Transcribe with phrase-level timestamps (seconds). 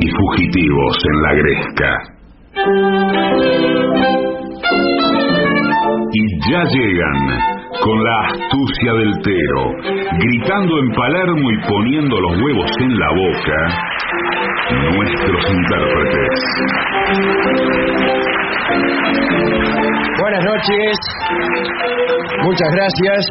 [0.00, 1.90] y fugitivos en la gresca.
[6.12, 7.52] Y ya llegan
[7.82, 9.72] con la astucia del tero,
[10.18, 13.58] gritando en Palermo y poniendo los huevos en la boca,
[14.94, 16.38] nuestros intérpretes.
[20.20, 20.98] Buenas noches,
[22.44, 23.26] muchas gracias.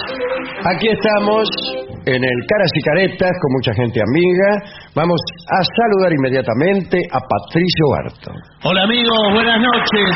[0.73, 1.47] Aquí estamos
[2.05, 4.49] en el Caras y Caretas con mucha gente amiga.
[4.95, 8.31] Vamos a saludar inmediatamente a Patricio Barto.
[8.63, 10.15] Hola amigos, buenas noches.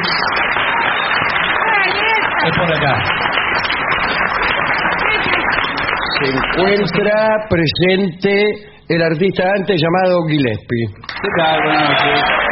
[2.46, 3.04] Es por acá.
[6.22, 8.44] Se encuentra presente
[8.88, 10.88] el artista antes llamado Gillespie.
[11.22, 11.60] ¿Qué tal?
[11.64, 12.45] Buenas noches.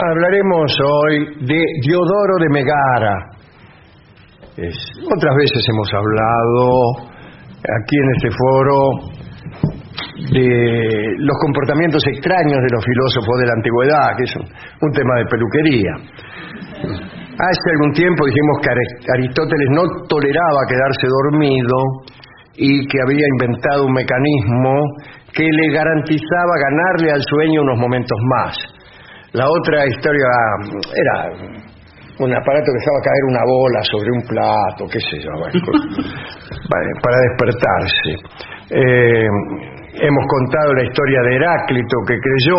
[0.00, 3.14] Hablaremos hoy de Diodoro de Megara.
[4.56, 7.10] Es- otras veces hemos hablado
[7.58, 8.78] aquí en este foro
[10.30, 14.46] de los comportamientos extraños de los filósofos de la antigüedad, que es un,
[14.86, 15.92] un tema de peluquería.
[17.38, 21.76] Hace algún tiempo dijimos que Ari- Aristóteles no toleraba quedarse dormido
[22.54, 24.74] y que había inventado un mecanismo
[25.34, 28.54] que le garantizaba ganarle al sueño unos momentos más.
[29.32, 30.26] La otra historia
[30.96, 31.16] era
[32.18, 35.32] un aparato que dejaba caer una bola sobre un plato, qué sé yo,
[37.02, 38.12] para despertarse.
[38.70, 39.28] Eh,
[40.00, 42.58] hemos contado la historia de Heráclito que creyó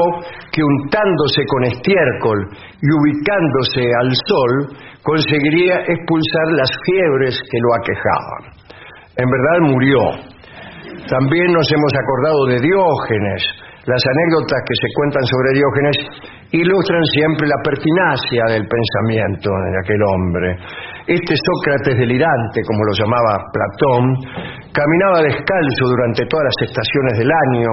[0.51, 2.39] que untándose con estiércol
[2.81, 8.41] y ubicándose al sol conseguiría expulsar las fiebres que lo aquejaban.
[9.17, 9.99] En verdad murió.
[11.09, 13.41] También nos hemos acordado de Diógenes.
[13.85, 20.01] Las anécdotas que se cuentan sobre Diógenes ilustran siempre la pertinacia del pensamiento de aquel
[20.01, 20.47] hombre.
[21.05, 24.03] Este Sócrates delirante, como lo llamaba Platón,
[24.73, 27.71] caminaba descalzo durante todas las estaciones del año,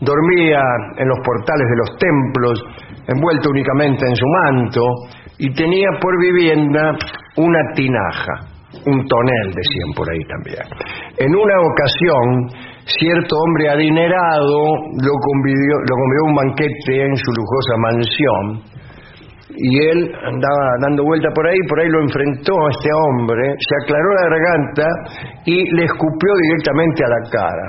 [0.00, 0.60] dormía
[0.96, 2.56] en los portales de los templos,
[3.08, 4.82] envuelto únicamente en su manto,
[5.38, 6.96] y tenía por vivienda
[7.36, 8.32] una tinaja,
[8.86, 10.64] un tonel, decían por ahí también.
[11.18, 14.58] En una ocasión, cierto hombre adinerado
[15.02, 18.76] lo convidió, lo convidó a un banquete en su lujosa mansión
[19.56, 23.74] y él andaba dando vuelta por ahí, por ahí lo enfrentó a este hombre, se
[23.82, 24.86] aclaró la garganta
[25.46, 27.66] y le escupió directamente a la cara.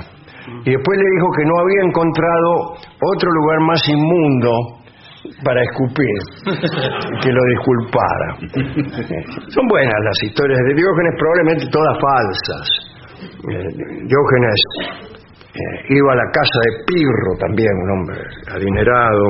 [0.64, 2.50] Y después le dijo que no había encontrado
[3.00, 4.50] otro lugar más inmundo
[5.44, 6.18] para escupir,
[7.22, 8.28] que lo disculpara.
[9.48, 12.87] Son buenas las historias de Diógenes, probablemente todas falsas.
[13.18, 13.68] Eh,
[14.06, 14.60] Diógenes
[15.54, 18.20] eh, iba a la casa de Pirro también, un hombre
[18.54, 19.24] adinerado,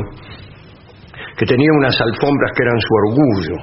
[1.36, 3.56] que tenía unas alfombras que eran su orgullo.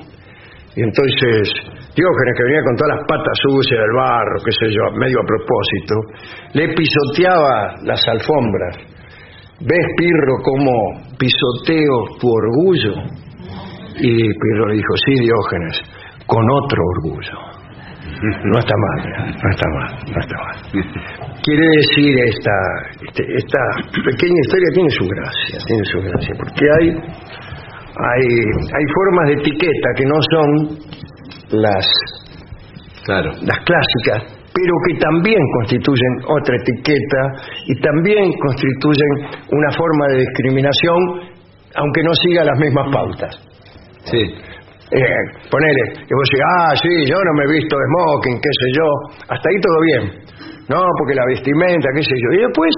[0.76, 1.50] Y entonces
[1.96, 5.26] Diógenes, que venía con todas las patas sucias del barro, qué sé yo, medio a
[5.26, 5.96] propósito,
[6.54, 8.76] le pisoteaba las alfombras.
[9.62, 10.72] ¿Ves, Pirro, cómo
[11.18, 12.94] pisoteo tu orgullo?
[13.98, 15.82] Y Pirro le dijo, sí, Diógenes,
[16.28, 17.55] con otro orgullo.
[18.22, 20.56] No está mal, no está mal, no está mal.
[21.44, 22.58] Quiere decir, esta,
[23.08, 23.60] este- esta
[24.04, 28.28] pequeña historia tiene su gracia, tiene su gracia, porque hay, hay,
[28.78, 31.88] hay formas de etiqueta que no son las,
[33.06, 33.32] Claro.
[33.42, 37.22] las clásicas, pero que también constituyen otra etiqueta
[37.68, 39.10] y también constituyen
[39.52, 40.98] una forma de discriminación,
[41.76, 43.36] aunque no siga las mismas pautas.
[44.06, 44.24] Sí.
[44.92, 45.02] Eh,
[45.50, 48.68] ponele, que vos decís, ah, sí, yo no me he visto de smoking, qué sé
[48.78, 48.88] yo,
[49.34, 50.04] hasta ahí todo bien.
[50.70, 52.30] No, porque la vestimenta, qué sé yo.
[52.38, 52.74] Y después,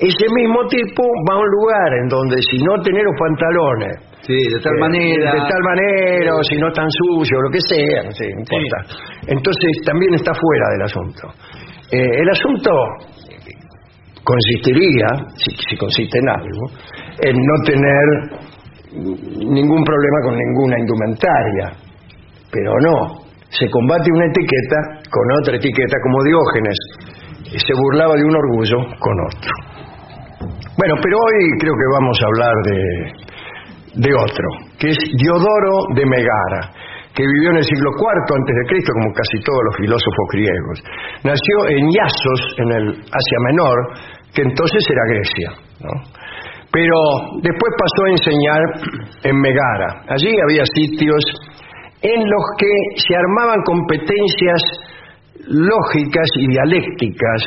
[0.00, 3.94] ese mismo tipo va a un lugar en donde si no tenés los pantalones,
[4.24, 5.32] Sí, de tal eh, manera.
[5.34, 8.76] de tal manera, o si no tan sucio, lo que sea, sé, no importa.
[9.28, 11.28] Entonces también está fuera del asunto.
[11.92, 12.70] Eh, el asunto
[14.24, 15.06] consistiría,
[15.36, 16.64] si, si consiste en algo,
[17.20, 18.04] en no tener
[18.94, 21.66] ningún problema con ninguna indumentaria.
[22.50, 24.78] Pero no, se combate una etiqueta
[25.10, 26.78] con otra etiqueta, como Diógenes
[27.52, 29.52] eh, se burlaba de un orgullo con otro.
[30.76, 32.80] Bueno, pero hoy creo que vamos a hablar de,
[33.94, 34.46] de otro,
[34.78, 36.70] que es Diodoro de Megara,
[37.14, 40.76] que vivió en el siglo IV antes de Cristo, como casi todos los filósofos griegos.
[41.22, 43.78] Nació en Iasos, en el Asia Menor,
[44.34, 45.50] que entonces era Grecia.
[46.74, 46.98] Pero
[47.38, 48.62] después pasó a enseñar
[49.22, 50.02] en Megara.
[50.10, 51.22] Allí había sitios
[52.02, 54.60] en los que se armaban competencias
[55.46, 57.40] lógicas y dialécticas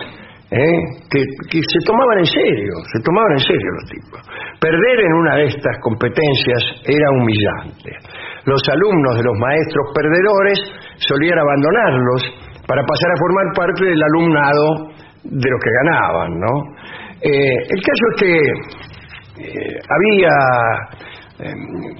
[0.51, 0.79] ¿eh?
[1.11, 4.21] que, se tomaban en serio, se tomaban en serio los tipos.
[4.61, 7.91] Perder en una de estas competencias era humillante.
[8.45, 10.57] Los alumnos de los maestros perdedores
[11.03, 12.21] solían abandonarlos
[12.65, 14.65] para pasar a formar parte del alumnado
[15.23, 16.31] de los que ganaban.
[17.19, 18.86] Eh, el caso es que
[19.39, 20.33] eh, había
[21.39, 21.53] eh,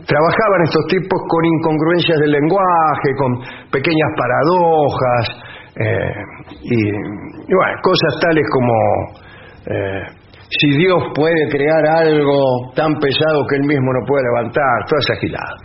[0.06, 3.40] trabajaban estos tipos con incongruencias del lenguaje, con
[3.72, 5.44] pequeñas paradojas
[6.64, 8.74] y, y, bueno, cosas tales como
[10.50, 15.16] si Dios puede crear algo tan pesado que él mismo no puede levantar, toda esa
[15.20, 15.56] gilada.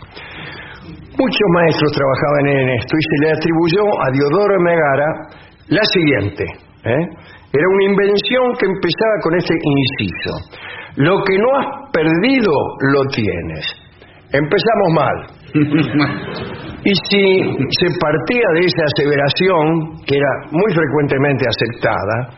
[1.17, 5.07] Muchos maestros trabajaban en esto y se le atribuyó a Diodoro Megara
[5.69, 6.43] la siguiente.
[6.43, 7.03] ¿eh?
[7.53, 10.31] Era una invención que empezaba con este inciso.
[10.95, 12.51] Lo que no has perdido,
[12.93, 13.65] lo tienes.
[14.31, 15.15] Empezamos mal.
[16.83, 22.29] y si se partía de esa aseveración, que era muy frecuentemente aceptada,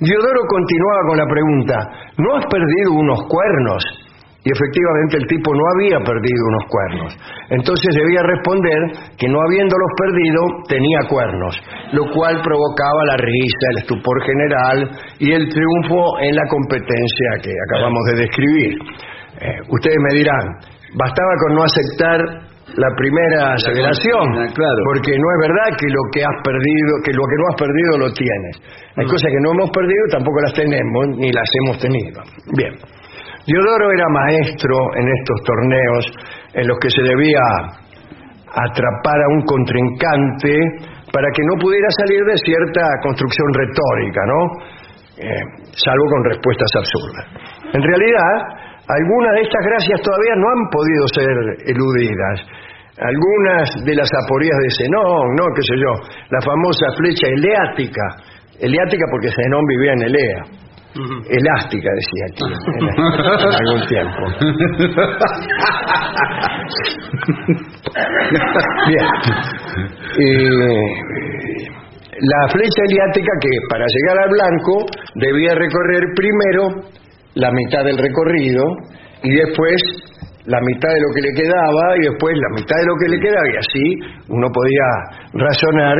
[0.00, 1.76] Diodoro continuaba con la pregunta,
[2.18, 4.03] ¿no has perdido unos cuernos?
[4.44, 7.16] Y efectivamente el tipo no había perdido unos cuernos.
[7.48, 11.56] Entonces debía responder que no habiéndolos perdido tenía cuernos,
[11.92, 14.78] lo cual provocaba la risa, el estupor general
[15.18, 18.72] y el triunfo en la competencia que acabamos de describir.
[19.40, 20.44] Eh, ustedes me dirán,
[20.92, 22.20] bastaba con no aceptar
[22.76, 24.24] la primera aseveración,
[24.84, 27.92] porque no es verdad que lo que has perdido, que lo que no has perdido
[27.98, 28.54] lo tienes.
[28.96, 32.20] Hay cosas que no hemos perdido, tampoco las tenemos, ni las hemos tenido.
[32.56, 33.03] Bien.
[33.46, 36.04] Diodoro era maestro en estos torneos
[36.54, 37.44] en los que se debía
[38.48, 40.54] atrapar a un contrincante
[41.12, 44.40] para que no pudiera salir de cierta construcción retórica, ¿no?
[45.20, 45.44] Eh,
[45.76, 47.26] salvo con respuestas absurdas.
[47.74, 48.32] En realidad,
[48.88, 51.34] algunas de estas gracias todavía no han podido ser
[51.68, 52.36] eludidas.
[52.96, 55.44] Algunas de las aporías de Zenón, ¿no?
[55.54, 55.92] ¿Qué sé yo?
[56.30, 58.04] La famosa flecha eleática.
[58.58, 60.63] Eleática porque Zenón vivía en Elea
[61.28, 62.44] elástica, decía aquí,
[63.44, 64.22] en, algún tiempo.
[68.88, 69.06] Bien.
[70.18, 70.94] Eh,
[72.20, 74.86] la flecha eliática que para llegar al blanco
[75.16, 76.88] debía recorrer primero
[77.34, 78.62] la mitad del recorrido
[79.22, 79.82] y después
[80.46, 83.18] la mitad de lo que le quedaba y después la mitad de lo que le
[83.18, 83.98] quedaba y así
[84.28, 84.84] uno podía
[85.32, 85.96] razonar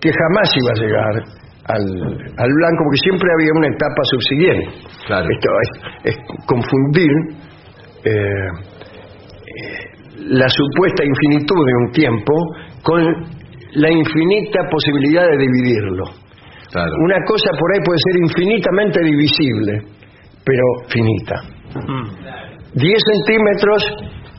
[0.00, 1.24] que jamás iba a llegar
[1.66, 4.68] al, al, blanco porque siempre había una etapa subsiguiente.
[5.06, 5.26] Claro.
[5.30, 5.48] Esto
[6.04, 6.16] es,
[6.46, 7.10] confundir
[8.04, 8.48] eh,
[10.28, 12.32] la supuesta infinitud de un tiempo
[12.82, 13.02] con
[13.74, 16.04] la infinita posibilidad de dividirlo.
[16.70, 16.92] Claro.
[17.04, 19.82] Una cosa por ahí puede ser infinitamente divisible,
[20.44, 21.42] pero finita.
[22.74, 23.82] 10 centímetros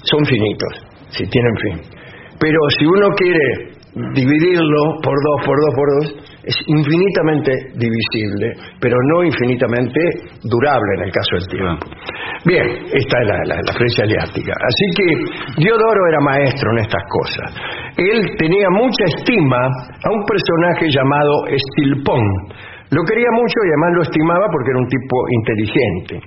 [0.04, 0.74] son finitos,
[1.10, 1.82] si tienen fin.
[2.40, 3.72] Pero si uno quiere
[4.16, 10.00] dividirlo por dos, por dos, por dos, es infinitamente divisible, pero no infinitamente
[10.44, 11.86] durable en el caso del tiempo.
[12.46, 14.54] Bien, esta es la, la, aliática.
[14.58, 17.54] Así que Diodoro era maestro en estas cosas.
[17.98, 22.24] Él tenía mucha estima a un personaje llamado Estilpón.
[22.90, 26.20] Lo quería mucho y además lo estimaba porque era un tipo inteligente.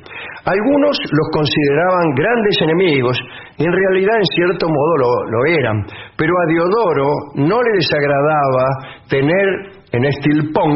[0.47, 3.19] Algunos los consideraban grandes enemigos
[3.59, 5.85] y en realidad en cierto modo lo eran,
[6.17, 8.65] pero a Diodoro no le desagradaba
[9.11, 10.75] tener en Estilpón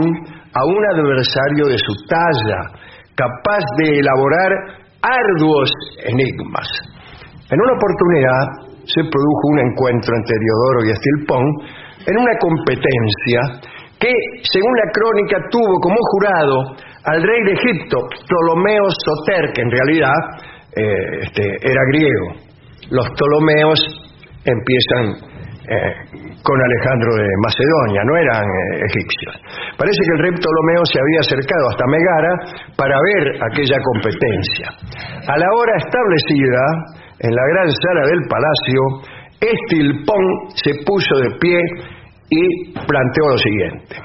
[0.54, 2.60] a un adversario de su talla,
[3.14, 4.50] capaz de elaborar
[5.02, 5.70] arduos
[6.04, 6.66] enigmas.
[7.50, 11.44] En una oportunidad se produjo un encuentro entre Diodoro y Estilpón
[12.06, 13.40] en una competencia
[13.98, 14.12] que,
[14.42, 16.56] según la crónica, tuvo como jurado
[17.04, 20.18] al rey de Egipto, Ptolomeo Soter, que en realidad
[20.76, 22.48] eh, este, era griego.
[22.90, 23.80] Los Ptolomeos
[24.44, 25.37] empiezan
[25.68, 25.94] eh,
[26.42, 29.34] con Alejandro de Macedonia, no eran eh, egipcios.
[29.76, 32.32] Parece que el rey Ptolomeo se había acercado hasta Megara
[32.76, 34.66] para ver aquella competencia.
[35.28, 36.62] A la hora establecida,
[37.20, 38.80] en la gran sala del palacio,
[39.40, 40.24] Estilpón
[40.56, 41.60] se puso de pie
[42.30, 43.96] y planteó lo siguiente.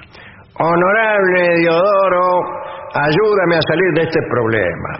[0.59, 2.27] Honorable Diodoro,
[2.93, 4.91] ayúdame a salir de este problema.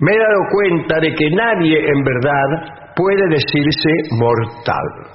[0.00, 5.14] Me he dado cuenta de que nadie en verdad puede decirse mortal.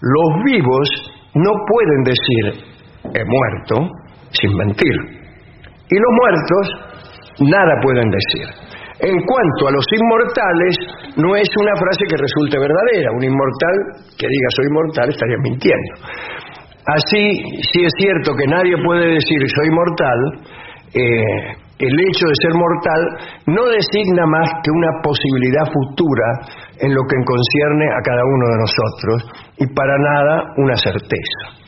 [0.00, 0.88] Los vivos
[1.34, 2.70] no pueden decir
[3.14, 3.88] he muerto
[4.32, 4.94] sin mentir.
[5.90, 6.64] Y los muertos
[7.40, 8.46] nada pueden decir.
[9.00, 10.76] En cuanto a los inmortales,
[11.16, 13.12] no es una frase que resulte verdadera.
[13.12, 13.76] Un inmortal
[14.18, 15.94] que diga soy inmortal estaría mintiendo.
[16.86, 20.18] Así, si es cierto que nadie puede decir soy mortal,
[20.94, 23.02] eh, el hecho de ser mortal
[23.46, 26.28] no designa más que una posibilidad futura
[26.76, 29.16] en lo que concierne a cada uno de nosotros
[29.56, 31.60] y para nada una certeza.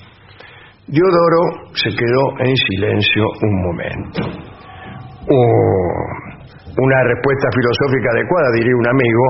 [0.87, 4.21] Diodoro se quedó en silencio un momento.
[6.77, 9.25] una respuesta filosófica adecuada, diría un amigo,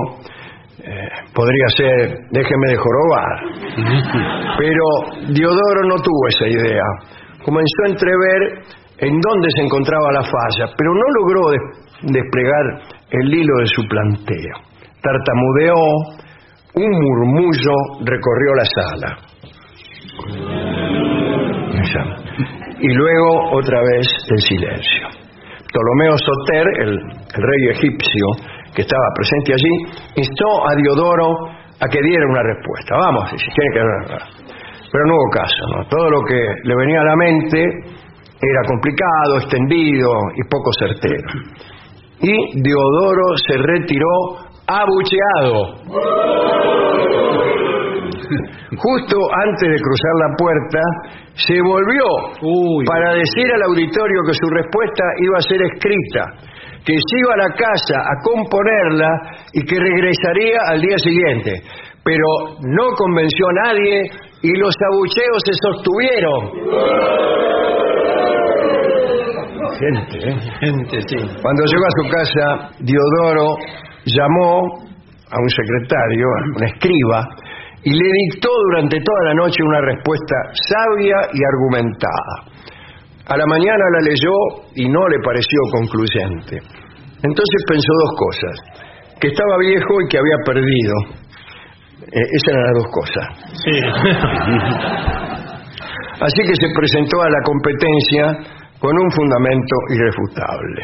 [0.83, 3.39] eh, podría ser déjeme de jorobar.
[4.59, 4.85] Pero
[5.33, 6.83] Diodoro no tuvo esa idea.
[7.45, 13.35] Comenzó a entrever en dónde se encontraba la falla, pero no logró des- desplegar el
[13.35, 14.57] hilo de su planteo.
[15.03, 15.75] Tartamudeó,
[16.75, 19.19] un murmullo recorrió la sala.
[22.81, 25.09] Y luego otra vez el silencio.
[25.69, 28.27] Ptolomeo Soter, el, el rey egipcio
[28.75, 31.29] que estaba presente allí, instó a Diodoro
[31.81, 32.97] a que diera una respuesta.
[32.99, 34.27] Vamos, si tiene que dar una-
[34.93, 35.85] Pero no hubo caso, ¿no?
[35.89, 37.65] Todo lo que le venía a la mente
[38.43, 41.29] era complicado, extendido y poco certero.
[42.21, 44.11] Y Diodoro se retiró
[44.67, 45.75] abucheado.
[48.77, 50.81] Justo antes de cruzar la puerta,
[51.35, 52.05] se volvió
[52.43, 52.85] Uy.
[52.85, 56.25] para decir al auditorio que su respuesta iba a ser escrita,
[56.85, 59.11] que se iba a la casa a componerla
[59.53, 61.63] y que regresaría al día siguiente.
[62.05, 64.11] Pero no convenció a nadie
[64.43, 66.41] y los abucheos se sostuvieron.
[69.83, 70.37] Gente, ¿eh?
[70.61, 71.17] Gente, sí.
[71.43, 73.59] Cuando llegó a su casa, Diodoro
[74.07, 77.27] llamó a un secretario, a un escriba,
[77.83, 80.37] y le dictó durante toda la noche una respuesta
[80.71, 82.35] sabia y argumentada.
[83.27, 84.31] A la mañana la leyó
[84.77, 86.62] y no le pareció concluyente.
[87.23, 88.55] Entonces pensó dos cosas,
[89.21, 90.95] que estaba viejo y que había perdido.
[92.03, 93.27] Eh, esas eran las dos cosas.
[93.65, 93.75] Sí.
[96.23, 100.83] Así que se presentó a la competencia con un fundamento irrefutable.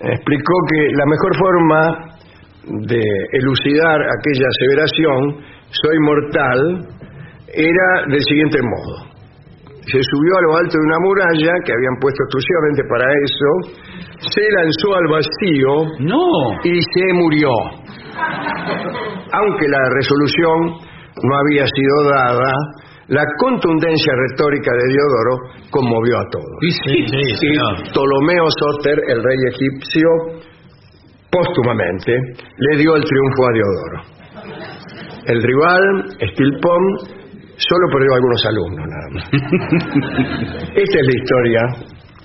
[0.00, 1.80] Explicó que la mejor forma
[2.88, 6.88] de elucidar aquella aseveración, soy mortal,
[7.52, 9.12] era del siguiente modo.
[9.92, 13.50] Se subió a lo alto de una muralla que habían puesto exclusivamente para eso,
[14.20, 16.24] se lanzó al vacío No.
[16.64, 17.50] y se murió.
[19.32, 20.80] Aunque la resolución
[21.22, 22.52] no había sido dada,
[23.08, 26.56] la contundencia retórica de Diodoro conmovió a todos.
[26.60, 27.90] Sí, sí, sí, Y señor.
[27.90, 30.08] Ptolomeo Soter, el rey egipcio,
[31.30, 32.12] póstumamente
[32.58, 34.18] le dio el triunfo a Diodoro.
[35.24, 35.82] El rival,
[36.32, 36.82] Stilpon,
[37.56, 39.28] solo perdió algunos alumnos nada más.
[40.74, 41.60] Esta es la historia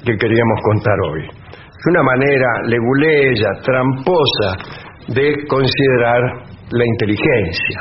[0.06, 1.22] que queríamos contar hoy.
[1.24, 4.58] Es una manera leguleya, tramposa
[5.08, 6.22] de considerar
[6.72, 7.80] la inteligencia.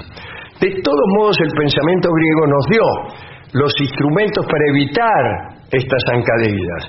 [0.63, 2.87] De todos modos, el pensamiento griego nos dio
[3.59, 6.83] los instrumentos para evitar estas zancadillas.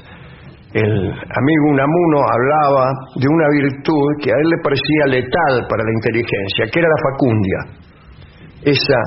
[0.74, 5.90] El amigo Unamuno hablaba de una virtud que a él le parecía letal para la
[5.90, 7.60] inteligencia, que era la facundia.
[8.62, 9.00] Esa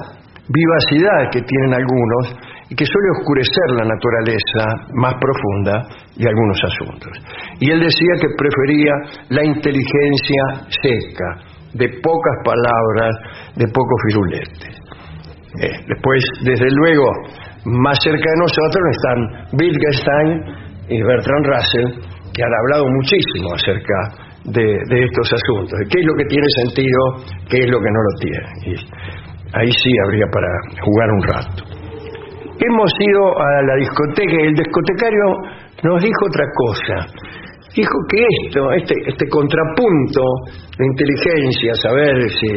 [0.51, 2.35] vivacidad que tienen algunos
[2.69, 5.87] y que suele oscurecer la naturaleza más profunda
[6.19, 7.13] de algunos asuntos.
[7.61, 8.93] Y él decía que prefería
[9.31, 10.43] la inteligencia
[10.83, 13.13] seca, de pocas palabras,
[13.57, 14.75] de pocos firuletes.
[15.61, 17.05] Eh, después, desde luego,
[17.65, 19.19] más cerca de nosotros están
[19.59, 20.31] Wittgenstein
[20.89, 21.89] y Bertrand Russell,
[22.33, 26.47] que han hablado muchísimo acerca de, de estos asuntos, de qué es lo que tiene
[26.63, 27.01] sentido,
[27.49, 28.49] qué es lo que no lo tiene.
[28.67, 30.49] Y ahí sí habría para
[30.83, 31.77] jugar un rato.
[32.59, 35.25] Hemos ido a la discoteca y el discotecario
[35.83, 37.26] nos dijo otra cosa.
[37.77, 40.23] Dijo que esto, este, este contrapunto
[40.79, 42.49] de inteligencia, saber si,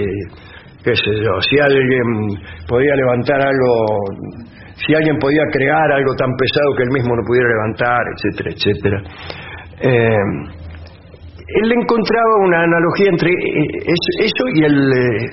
[0.82, 4.00] qué sé yo, si alguien podía levantar algo,
[4.76, 9.04] si alguien podía crear algo tan pesado que él mismo no pudiera levantar, etcétera, etcétera.
[9.82, 10.60] Eh,
[11.64, 15.26] él encontraba una analogía entre eh, eso, y el, eh,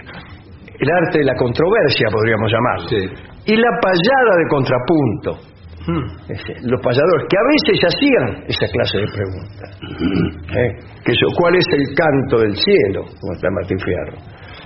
[0.81, 2.89] el arte de la controversia, podríamos llamarlo.
[2.89, 3.53] Sí.
[3.53, 5.56] Y la payada de contrapunto.
[5.87, 9.71] Ese, Los payadores, que a veces hacían esa clase de preguntas.
[10.51, 10.71] ¿Eh?
[11.05, 13.07] Que eso, ¿Cuál es el canto del cielo?
[13.21, 14.19] Como está Martín Fierro.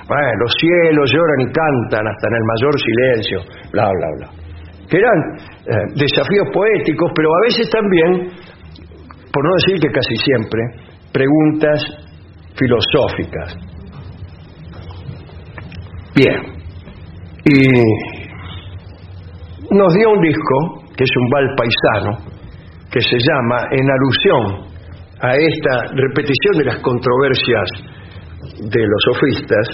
[0.08, 3.38] Bueno, los cielos lloran y cantan hasta en el mayor silencio,
[3.72, 4.28] bla, bla, bla.
[4.88, 5.18] Que eran
[5.68, 8.32] eh, desafíos poéticos, pero a veces también,
[9.30, 10.60] por no decir que casi siempre,
[11.12, 11.84] preguntas
[12.56, 13.56] filosóficas.
[16.16, 16.60] Bien.
[17.44, 17.68] Y
[19.70, 22.18] nos dio un disco, que es un bal paisano,
[22.90, 24.70] que se llama, en alusión
[25.20, 27.68] a esta repetición de las controversias
[28.58, 29.68] de los sofistas,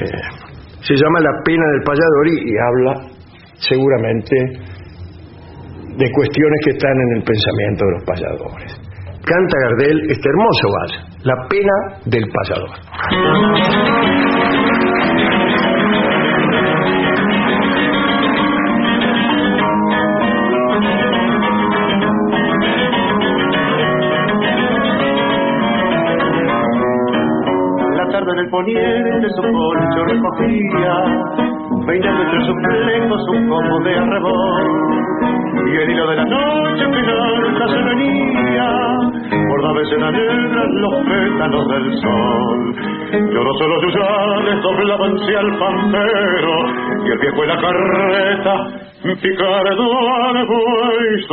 [0.00, 0.46] eh,
[0.80, 2.92] se llama La pena del payador y, habla
[3.58, 4.36] seguramente
[5.96, 8.86] de cuestiones que están en el pensamiento de los payadores.
[9.24, 10.94] Canta Gardel este hermoso vals,
[11.24, 11.72] La pena
[12.04, 12.70] del payador.
[28.50, 30.94] Poniente su colcho recogía,
[31.86, 34.64] peinando entre sus flecos un poco de arrebol.
[35.66, 37.36] Y el hilo de la noche final
[37.68, 38.96] se venía,
[39.74, 42.76] veces la negra los pétalos del sol.
[43.32, 46.52] Lloró solo yuyales doblaban al pampero,
[47.04, 48.86] y el viejo en la carreta
[49.22, 49.86] picardo
[50.24, 51.26] al buey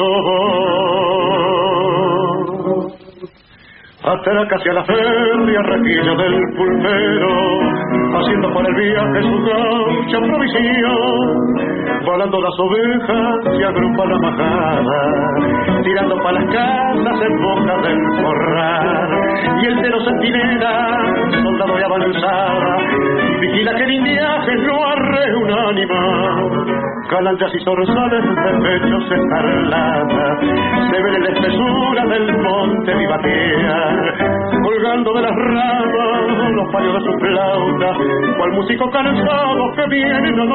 [4.03, 7.29] atraca hacia la férrea requilla del pulmero,
[8.19, 16.15] haciendo por el viaje su gaucha provisión, volando las ovejas y agrupa la majada, tirando
[16.17, 19.09] para las casas en boca del corral,
[19.61, 20.97] y el tero centinela,
[21.41, 22.77] soldado de avanzada,
[23.39, 30.39] vigila que el indiaje no arre un ánima calandras y zorzales de pechos escarlata,
[30.89, 33.79] se ve la espesura del monte vivaquea,
[34.63, 37.93] colgando de las ramas los paños de su flauta,
[38.37, 40.45] cual músico cansado que viene a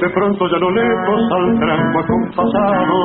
[0.00, 2.98] De pronto ya lo lejos al tranco acompasado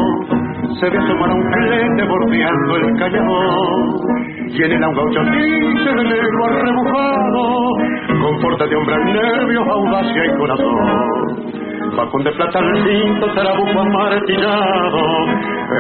[0.80, 4.02] se ve asomar un flete bordeando el cañador
[4.48, 7.74] y en el un gauchante de negro arrebujado
[8.22, 11.64] con de hombre nervios, audacia y corazón.
[11.96, 15.02] Facón de plata el cinto, trabuco amartillado,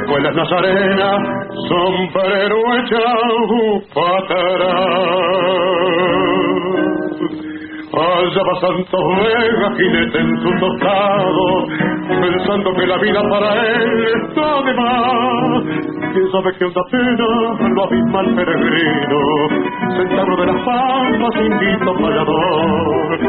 [0.01, 1.21] espuelas nazarenas,
[1.69, 5.43] sombrero echado patarán.
[7.95, 11.67] Allá va Santos Vega, jinete en su tostado,
[12.07, 15.63] pensando que la vida para él está de más.
[16.13, 19.19] Quién sabe que onda pena lo abisma el peregrino,
[19.95, 23.19] sentado de las palmas, invito fallador.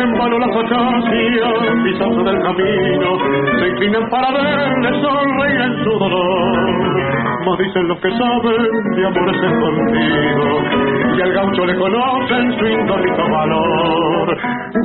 [0.00, 3.18] En vano las acacias, pisando del camino,
[3.58, 6.90] se inclinan para verle sonreír en su dolor.
[7.46, 13.30] Más dicen los que saben de amores escondidos, y al gaucho le conocen su indómito
[13.30, 13.90] valor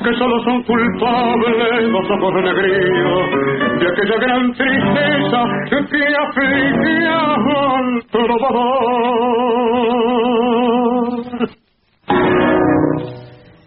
[0.06, 5.78] que solo son culpables los ojos renegridos de aquella gran tristeza que
[6.16, 7.18] afligía
[7.56, 9.46] al trovador.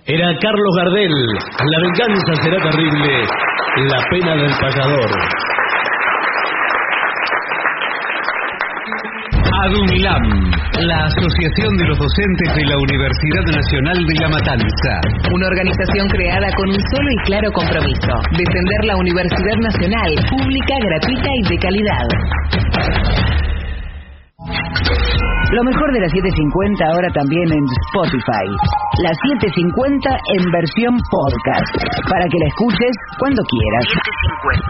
[0.07, 1.15] Era Carlos Gardel,
[1.71, 3.13] la venganza será terrible,
[3.91, 5.11] la pena del payador.
[9.65, 10.23] ADUNILAM,
[10.87, 14.93] la Asociación de los Docentes de la Universidad Nacional de La Matanza.
[15.35, 21.31] Una organización creada con un solo y claro compromiso, defender la Universidad Nacional, pública, gratuita
[21.35, 22.07] y de calidad.
[25.51, 28.47] Lo mejor de la 750 ahora también en Spotify.
[29.03, 30.07] La 750
[30.39, 31.73] en versión podcast,
[32.07, 33.87] para que la escuches cuando quieras.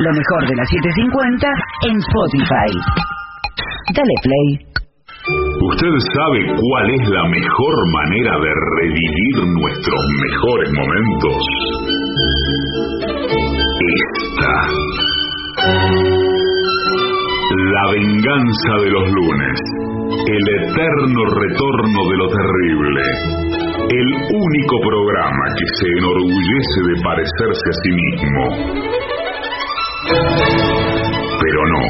[0.00, 1.44] Lo mejor de la 750
[1.92, 2.72] en Spotify.
[3.94, 4.68] Dale play.
[5.60, 11.42] ¿Usted sabe cuál es la mejor manera de revivir nuestros mejores momentos?
[13.98, 14.54] Esta.
[17.72, 19.60] La venganza de los lunes.
[20.26, 23.02] El eterno retorno de lo terrible.
[23.90, 28.42] El único programa que se enorgullece de parecerse a sí mismo.
[31.40, 31.82] Pero no.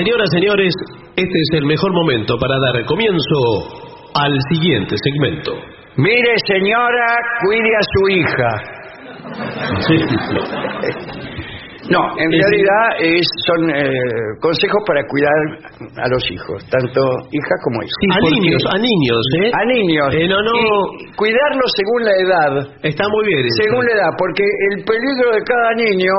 [0.00, 0.72] Señoras, señores,
[1.14, 3.36] este es el mejor momento para dar comienzo
[4.16, 5.52] al siguiente segmento.
[5.96, 7.04] Mire, señora,
[7.44, 8.50] cuide a su hija.
[11.90, 13.82] No, en realidad es, son eh,
[14.40, 15.36] consejos para cuidar
[16.00, 17.92] a los hijos, tanto hijas como hijos.
[18.08, 19.50] a niños, a niños, ¿eh?
[19.52, 20.14] A niños.
[20.14, 20.52] Eh, no, no.
[20.96, 22.52] Y cuidarlos según la edad.
[22.84, 23.44] Está muy bien.
[23.52, 26.12] Según la edad, porque el peligro de cada niño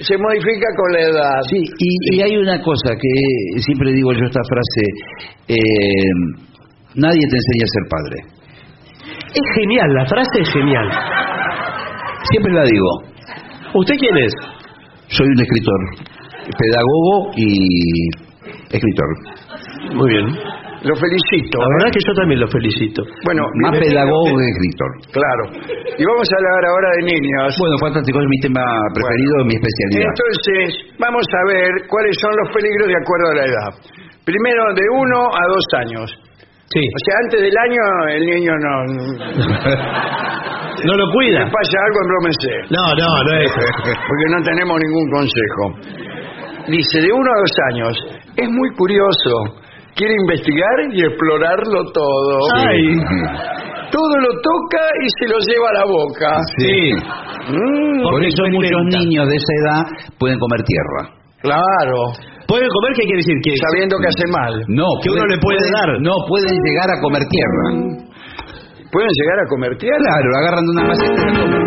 [0.00, 1.40] se modifica con la edad.
[1.50, 4.82] Sí, y, hay una cosa que siempre digo yo esta frase,
[5.48, 6.12] eh,
[6.94, 8.42] nadie te enseña a ser padre.
[9.34, 10.88] Es genial, la frase es genial.
[12.30, 13.12] Siempre la digo.
[13.74, 14.32] ¿Usted quién es?
[15.08, 15.80] Soy un escritor,
[16.58, 18.08] pedagogo y
[18.70, 19.08] escritor.
[19.94, 20.26] Muy bien.
[20.82, 21.56] Lo felicito.
[21.62, 21.94] La verdad ¿eh?
[21.94, 23.00] que yo también lo felicito.
[23.24, 24.90] Bueno, más pedagogo que escritor.
[25.14, 25.42] Claro.
[25.94, 27.54] Y vamos a hablar ahora de niños.
[27.58, 30.10] Bueno, fantástico, es mi tema preferido, mi especialidad.
[30.10, 30.66] Entonces,
[30.98, 33.70] vamos a ver cuáles son los peligros de acuerdo a la edad.
[34.26, 36.06] Primero, de uno a dos años.
[36.74, 36.82] Sí.
[36.82, 38.74] O sea, antes del año el niño no...
[40.84, 41.44] No lo Si cuida.
[41.52, 42.50] pasa algo, embrómense.
[42.72, 43.52] No, no, no es.
[44.08, 45.62] porque no tenemos ningún consejo.
[46.66, 47.92] Dice, de uno a dos años,
[48.36, 49.61] es muy curioso,
[49.96, 52.38] quiere investigar y explorarlo todo.
[52.56, 52.96] Ay.
[53.90, 56.30] Todo lo toca y se lo lleva a la boca.
[56.58, 56.92] Sí.
[57.52, 59.82] Mm, Por Porque eso muchos niños de esa edad
[60.18, 61.14] pueden comer tierra.
[61.42, 62.12] claro,
[62.48, 63.36] ¿Puede comer qué quiere decir?
[63.44, 64.52] Que sabiendo que hace mal.
[64.68, 65.88] No, Que uno le puede pueden- dar.
[66.02, 67.64] No, pueden llegar a comer tierra.
[68.92, 69.96] ¿Pueden llegar a comer tierra?
[70.04, 71.62] Claro, agarran una maceta y la comen.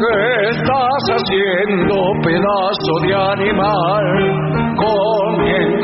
[0.00, 4.06] ¿Qué estás haciendo, pedazo de animal?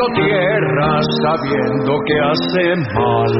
[0.00, 3.32] Comiendo tierra sabiendo que hace mal.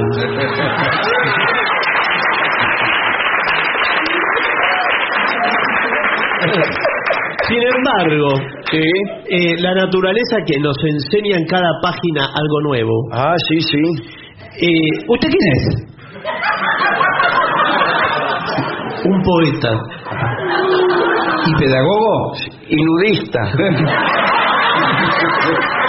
[7.49, 8.29] Sin embargo,
[8.73, 12.92] eh, la naturaleza que nos enseña en cada página algo nuevo.
[13.12, 13.83] Ah, sí, sí.
[14.61, 15.64] Eh, ¿Usted quién es?
[19.05, 19.73] Un poeta.
[21.46, 22.35] ¿Y pedagogo?
[22.68, 23.40] Y nudista.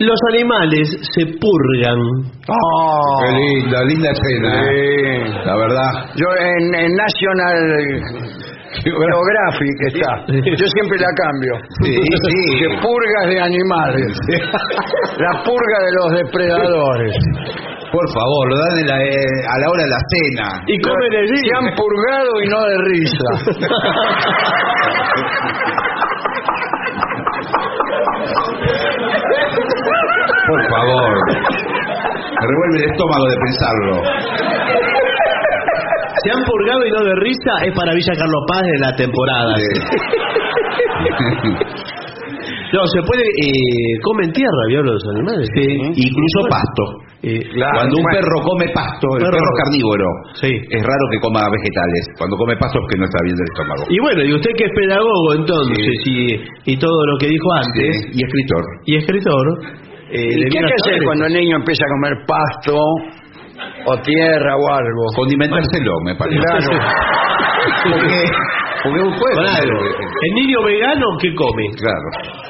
[0.00, 2.00] Los animales se purgan.
[2.48, 4.48] Oh, Qué linda, linda escena.
[4.60, 5.24] ¿eh?
[5.24, 5.32] sí.
[5.46, 5.90] La verdad.
[6.16, 7.56] Yo en, en National
[8.82, 10.10] Geographic está.
[10.28, 11.54] Yo siempre la cambio.
[11.84, 12.38] Sí, sí.
[12.60, 14.12] De purgas de animales.
[15.16, 17.14] La purga de los depredadores.
[17.92, 19.08] Por favor, lo dan en la, eh,
[19.48, 20.48] a la hora de la cena.
[20.66, 21.38] Y comen allí.
[21.48, 23.28] Se han purgado y no de risa.
[30.46, 31.14] Por favor.
[31.34, 33.94] Me revuelve el estómago de pensarlo.
[36.22, 39.54] Se han purgado y no de risa es para Villa Carlos Paz de la temporada.
[42.74, 43.22] No, se puede.
[43.22, 45.46] Eh, comen tierra, ¿vio los animales?
[45.54, 46.82] Sí, incluso pasto.
[47.24, 48.18] Eh, Cuando un bueno.
[48.20, 49.32] perro come pasto, el Perro.
[49.32, 50.08] perro carnívoro.
[50.36, 50.52] Sí.
[50.68, 52.02] Es raro que coma vegetales.
[52.20, 53.82] Cuando come pasto es que no está bien del estómago.
[53.88, 56.36] Y bueno, y usted que es pedagogo entonces y,
[56.68, 58.62] y todo lo que dijo antes, Sí, y escritor.
[58.84, 59.44] y escritor,
[60.12, 62.76] eh, ¿Y le qué hay que a hacer cuando el niño empieza a comer pasto
[62.76, 65.02] o tierra o algo?
[65.16, 66.36] Condimentárselo, me parece.
[66.44, 66.76] Claro.
[67.88, 68.20] porque,
[68.84, 69.80] porque un comer, algo.
[69.80, 71.64] eh, El niño vegano, ¿qué come?
[71.80, 72.43] Claro.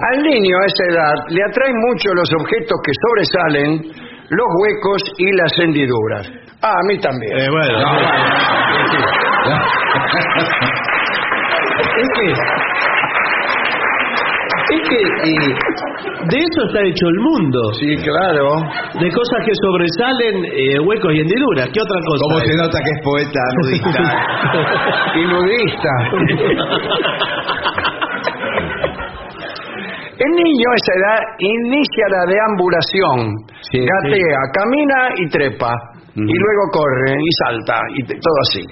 [0.00, 3.82] Al niño a esa edad le atraen mucho los objetos que sobresalen,
[4.30, 6.30] los huecos y las hendiduras.
[6.62, 7.36] Ah, a mí también.
[7.38, 7.78] Eh, bueno,
[11.98, 12.26] es que
[14.70, 15.54] es que eh,
[16.28, 18.50] de eso está hecho el mundo, Sí, claro.
[19.00, 21.70] de cosas que sobresalen, eh, huecos y hendiduras.
[21.72, 22.22] ¿Qué otra cosa?
[22.28, 22.44] ¿Cómo hay?
[22.46, 24.12] se nota que es poeta nudista?
[25.14, 25.90] Y nudista.
[30.28, 33.34] El niño a esa edad inicia la deambulación.
[33.72, 35.72] Sí, Gatea, camina y trepa.
[36.14, 38.62] Y luego corre y salta y te- todo así.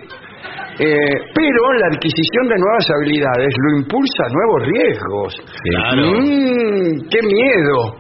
[0.78, 5.34] Eh, pero la adquisición de nuevas habilidades lo impulsa a nuevos riesgos.
[5.64, 6.02] Claro.
[6.20, 7.96] Mm, ¡Qué miedo!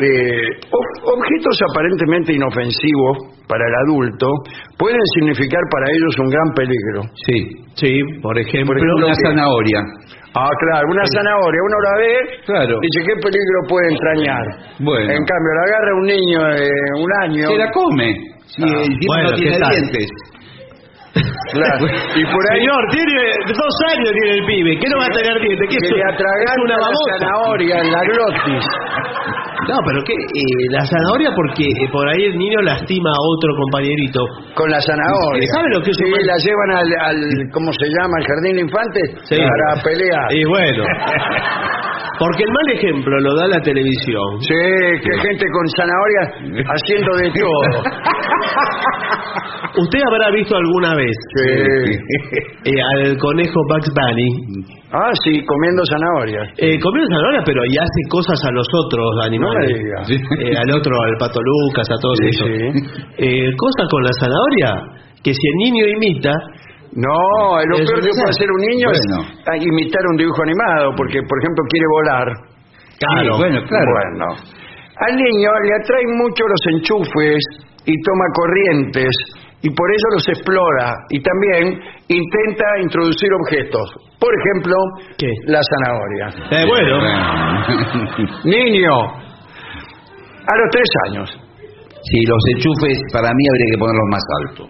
[0.00, 4.26] Eh, ob- objetos aparentemente inofensivos para el adulto
[4.78, 7.02] pueden significar para ellos un gran peligro.
[7.28, 7.44] Sí.
[7.74, 9.80] Sí, por ejemplo, Por ejemplo, Una que- zanahoria.
[10.34, 12.12] Ah, claro, una zanahoria, uno la ve,
[12.46, 12.74] Claro.
[12.80, 14.44] dice qué peligro puede entrañar.
[14.80, 15.12] Bueno.
[15.12, 16.70] En cambio, la agarra un niño de
[17.02, 17.48] un año.
[17.48, 18.08] Se la come.
[18.46, 18.66] Si Ah,
[19.08, 19.70] bueno, no tiene ¿qué tal?
[19.76, 20.08] dientes.
[21.52, 21.84] Claro.
[22.16, 25.36] Y por ahí Señor, tiene dos años tiene el pibe, ¿qué no va a tener
[25.40, 25.68] dientes?
[25.68, 27.18] ¿Qué que es, le es atraganta una la babosa?
[27.18, 28.64] zanahoria en la glotis.
[29.68, 30.12] No, pero ¿qué?
[30.14, 34.20] Eh, la zanahoria porque eh, por ahí el niño lastima a otro compañerito.
[34.54, 35.46] Con la zanahoria.
[35.54, 37.20] ¿Sabe lo que es Sí, un- la llevan al, al,
[37.52, 38.14] ¿cómo se llama?
[38.18, 39.36] Al jardín de infantes Sí.
[39.38, 40.26] para pelear.
[40.34, 40.84] Y bueno,
[42.18, 44.40] porque el mal ejemplo lo da la televisión.
[44.40, 44.54] Sí,
[45.02, 47.82] que gente con zanahoria haciendo de todo.
[49.74, 51.48] ¿Usted habrá visto alguna vez Sí.
[52.64, 54.28] eh, al conejo Bugs Bunny
[54.92, 56.48] Ah, sí, comiendo zanahorias.
[56.58, 60.08] eh, comiendo zanahoria, pero y hace cosas a los otros No me animales?
[60.08, 60.50] diga.
[60.50, 62.44] Eh, al otro, al pato Lucas, a todos sí.
[63.18, 64.70] Eh, cosas con la zanahoria
[65.22, 66.32] que si el niño imita,
[66.94, 67.16] No,
[67.64, 69.24] lo peor que puede hacer un niño Bueno.
[69.24, 72.26] es imitar un dibujo animado, porque, por ejemplo, quiere volar.
[73.00, 73.38] Claro.
[73.38, 73.90] bueno, claro.
[73.96, 74.26] Bueno.
[75.08, 77.40] Al niño le atraen mucho los enchufes
[77.86, 79.10] y toma corrientes,
[79.62, 83.88] y por eso los explora, y también intenta introducir objetos.
[84.20, 84.74] Por ejemplo,
[85.18, 85.30] ¿Qué?
[85.46, 86.26] la zanahoria.
[86.50, 87.00] eh, bueno,
[88.44, 88.90] Niño,
[90.46, 91.28] a los tres años.
[92.02, 94.68] Sí, los enchufes para mí habría que ponerlos más altos.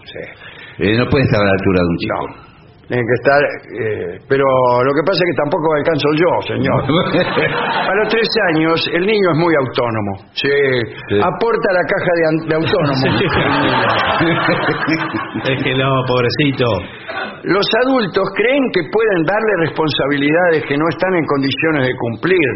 [0.78, 2.52] Eh, no puede estar a la altura de un chico.
[2.92, 4.44] Tienen que estar, eh, pero
[4.84, 6.76] lo que pasa es que tampoco alcanzo yo, señor.
[7.88, 10.12] A los tres años el niño es muy autónomo.
[10.34, 10.52] Sí,
[11.24, 13.04] aporta la caja de, an- de autónomo.
[15.48, 16.66] Es que no, pobrecito.
[17.44, 22.48] Los adultos creen que pueden darle responsabilidades que no están en condiciones de cumplir,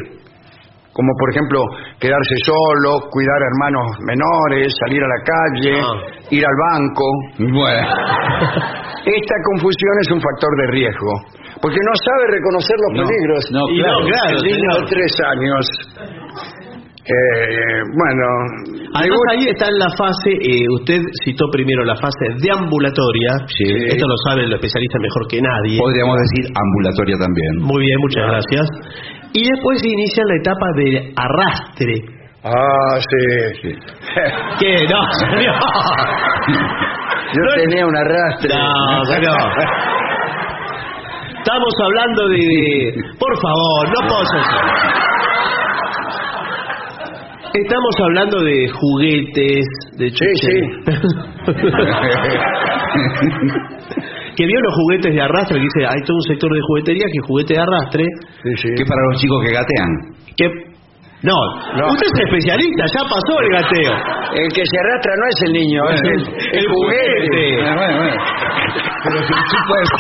[0.97, 1.61] como por ejemplo
[2.01, 6.25] quedarse solo, cuidar a hermanos menores, salir a la calle, Ah.
[6.33, 7.05] ir al banco.
[7.53, 7.85] Bueno,
[9.07, 11.13] Esta confusión es un factor de riesgo,
[11.63, 13.45] porque no sabe reconocer los No, peligros.
[13.53, 14.01] no, Y claro.
[14.01, 14.81] no, claro, El niño señor.
[14.83, 15.63] de tres años.
[17.07, 18.27] Eh, bueno,
[18.99, 23.63] Además ahí está en la fase, eh, usted citó primero la fase deambulatoria, Sí.
[23.95, 25.79] esto lo saben los especialistas mejor que nadie.
[25.79, 27.53] podríamos decir ambulatoria también.
[27.63, 28.67] Muy bien, muchas gracias.
[29.37, 31.95] Y después se inicia la etapa de arrastre.
[32.43, 33.69] Ah, sí.
[34.59, 34.87] ¿Qué?
[34.89, 35.55] No, señor.
[37.35, 38.49] Yo tenía un arrastre.
[38.49, 39.33] No, pero...
[41.37, 42.95] Estamos hablando de...
[43.19, 44.25] Por favor, no puedo
[47.53, 49.67] Estamos hablando de juguetes,
[49.99, 50.65] de Sí, chuches.
[54.37, 57.19] que vio los juguetes de arrastre, que dice, hay todo un sector de juguetería que
[57.19, 58.05] es juguete de arrastre,
[58.45, 58.69] Sí, sí.
[58.77, 59.91] Que para los chicos que gatean.
[60.37, 60.47] que...
[61.23, 61.33] No,
[61.75, 61.89] No.
[61.89, 63.95] usted es especialista, ya pasó el gateo.
[64.37, 66.21] El que se arrastra no es el niño, es el,
[66.61, 67.57] el juguete.
[67.57, 68.17] Bueno, bueno, bueno.
[69.03, 69.91] Pero si el chico es...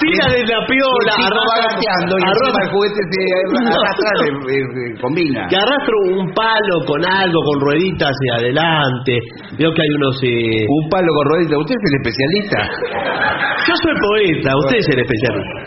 [0.00, 3.20] Tira de la piola, el chico va arrastra- gateando y arrastra- el juguete se
[3.76, 5.40] arrastra, le- le- le combina.
[5.48, 9.12] que arrastra un palo con algo, con rueditas hacia adelante.
[9.60, 10.14] Veo que hay unos...
[10.24, 11.58] eh, Un palo con ruedita.
[11.58, 12.58] ¿Usted es el especialista?
[13.68, 15.58] Yo soy poeta, usted es el especialista.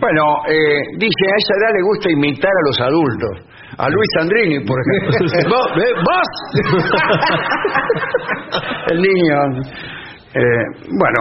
[0.00, 3.32] Bueno, eh, dice, a esa edad le gusta imitar a los adultos.
[3.78, 5.20] A Luis Sandrini, por ejemplo.
[5.52, 5.66] ¿Vos?
[5.76, 6.28] eh, ¿Vos?
[8.92, 9.36] el niño.
[10.34, 10.64] Eh,
[10.98, 11.20] bueno,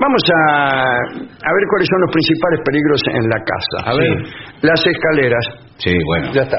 [0.00, 3.76] vamos a, a ver cuáles son los principales peligros en la casa.
[3.90, 4.16] A ver.
[4.62, 5.44] Las escaleras.
[5.78, 6.32] Sí, bueno.
[6.32, 6.58] Ya está.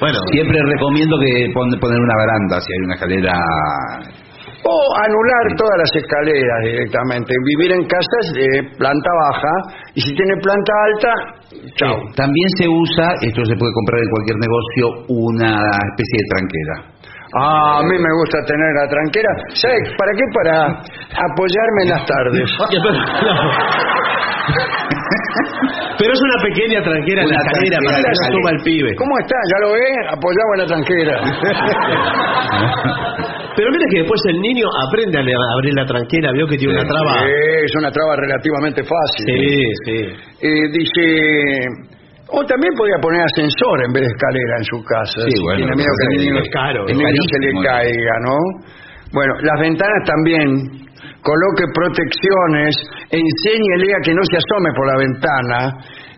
[0.00, 3.32] Bueno, Siempre recomiendo que pon- poner una baranda si hay una escalera.
[4.64, 7.34] O anular todas las escaleras directamente.
[7.56, 8.46] Vivir en casas de
[8.78, 9.52] planta baja
[9.94, 11.12] y si tiene planta alta,
[11.74, 11.96] chao.
[11.96, 15.50] Eh, También se usa, esto se puede comprar en cualquier negocio, una
[15.90, 16.91] especie de tranquera.
[17.34, 19.30] Ah, a mí me gusta tener la tranquera.
[19.54, 20.22] ¿Sabes para qué?
[20.36, 20.68] Para
[21.32, 22.44] apoyarme en las tardes.
[25.98, 28.94] pero es una pequeña tranquera en la escalera para que no suba el pibe.
[28.96, 29.36] ¿Cómo está?
[29.48, 29.96] ¿Ya lo ve?
[30.12, 31.22] Apoyado en la tranquera.
[33.54, 35.20] Pero mira que después el niño aprende a
[35.54, 37.18] abrir la tranquera, vio que tiene una traba.
[37.20, 37.26] Sí,
[37.64, 39.26] es una traba relativamente fácil.
[39.26, 40.08] Sí, sí.
[40.40, 41.68] Eh, dice...
[42.34, 45.20] O también podría poner ascensor en vez de escalera en su casa.
[45.28, 47.50] Sí, si bueno, tiene miedo que el es niño, caro, el es niño se le
[47.60, 48.36] caiga, ¿no?
[49.12, 50.48] Bueno, las ventanas también.
[51.22, 52.74] Coloque protecciones,
[53.06, 55.58] enséñele a que no se asome por la ventana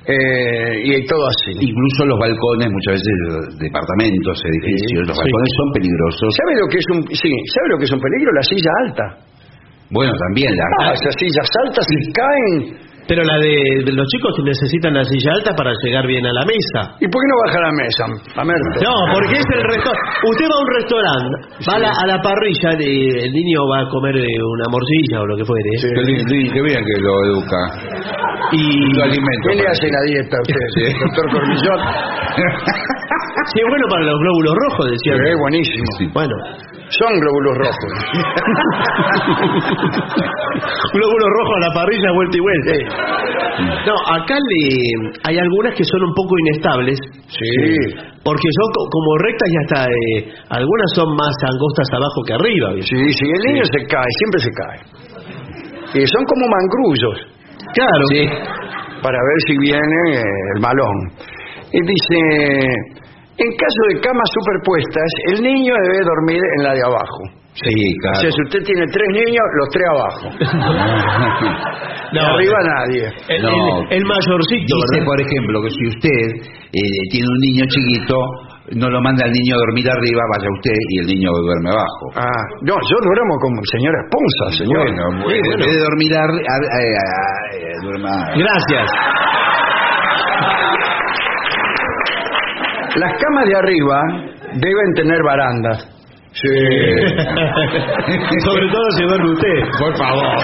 [0.07, 1.53] eh, y todo así.
[1.61, 5.21] Incluso los balcones, muchas veces los departamentos, edificios, los Sí.
[5.29, 6.29] balcones son peligrosos.
[6.41, 8.33] ¿Sabe lo que es un sí, sabe lo que es un peligro?
[8.33, 9.05] La silla alta.
[9.91, 12.94] Bueno, también la Ah, esas sillas altas y caen.
[13.07, 16.45] Pero la de, de los chicos necesitan la silla alta para llegar bien a la
[16.49, 16.97] mesa.
[17.01, 18.05] ¿Y por qué no baja la mesa,
[18.37, 18.81] Mamerto?
[18.81, 20.09] No, porque es el restaurante.
[20.25, 21.35] Usted va a un restaurante,
[21.69, 25.21] va a la, a la parrilla, de- el niño va a comer eh, una morcilla
[25.21, 25.71] o lo que fuere.
[25.85, 25.89] Sí.
[25.93, 26.03] Qué
[26.49, 27.61] qué bien que lo educa.
[28.53, 28.65] Y
[28.97, 29.45] Lo alimenta.
[29.53, 30.85] ¿Quién le hace la dieta a usted, Sí.
[31.05, 31.81] doctor Cormillot?
[33.53, 35.13] sí, es bueno para los glóbulos rojos, decía.
[35.29, 35.87] Es buenísimo.
[35.99, 36.07] Sí.
[36.13, 36.35] Bueno,
[36.91, 37.93] Son glóbulos rojos.
[40.93, 42.73] glóbulos rojos a la parrilla, vuelta y vuelta.
[43.87, 44.61] No, acá le,
[45.25, 46.99] hay algunas que son un poco inestables.
[47.29, 47.51] Sí.
[48.25, 52.73] Porque son co- como rectas y hasta eh, algunas son más angostas abajo que arriba.
[52.75, 52.97] ¿viste?
[52.97, 54.81] Sí, sí, el niño se cae, siempre se cae.
[56.03, 57.19] Y son como mangrullos,
[57.75, 58.05] Claro.
[59.03, 60.23] para ver si viene eh,
[60.57, 60.97] el malón.
[61.73, 62.19] Y dice,
[63.39, 67.23] en caso de camas superpuestas, el niño debe dormir en la de abajo.
[67.55, 68.19] Sí, O claro.
[68.19, 70.27] sea, si usted tiene tres niños, los tres abajo.
[72.15, 73.05] No, de arriba nadie.
[73.29, 73.51] El, No.
[73.91, 75.07] el- el mayorcito, Dice, ¿verdad?
[75.07, 76.23] por ejemplo, que si usted
[76.71, 78.15] eh, tiene un niño chiquito,
[78.79, 82.05] no lo manda al niño a dormir arriba, vaya usted y el niño duerme abajo.
[82.15, 84.79] Ah, no, yo duermo como señora esposa, señor.
[84.79, 88.15] Bueno, bueno, en vez de dormir eh, eh, eh, duerma.
[88.37, 88.87] Gracias.
[92.97, 94.01] Las camas de arriba
[94.55, 95.89] deben tener barandas.
[96.33, 96.49] Sí.
[98.45, 99.61] Sobre todo si duerme usted.
[99.79, 100.25] Por favor.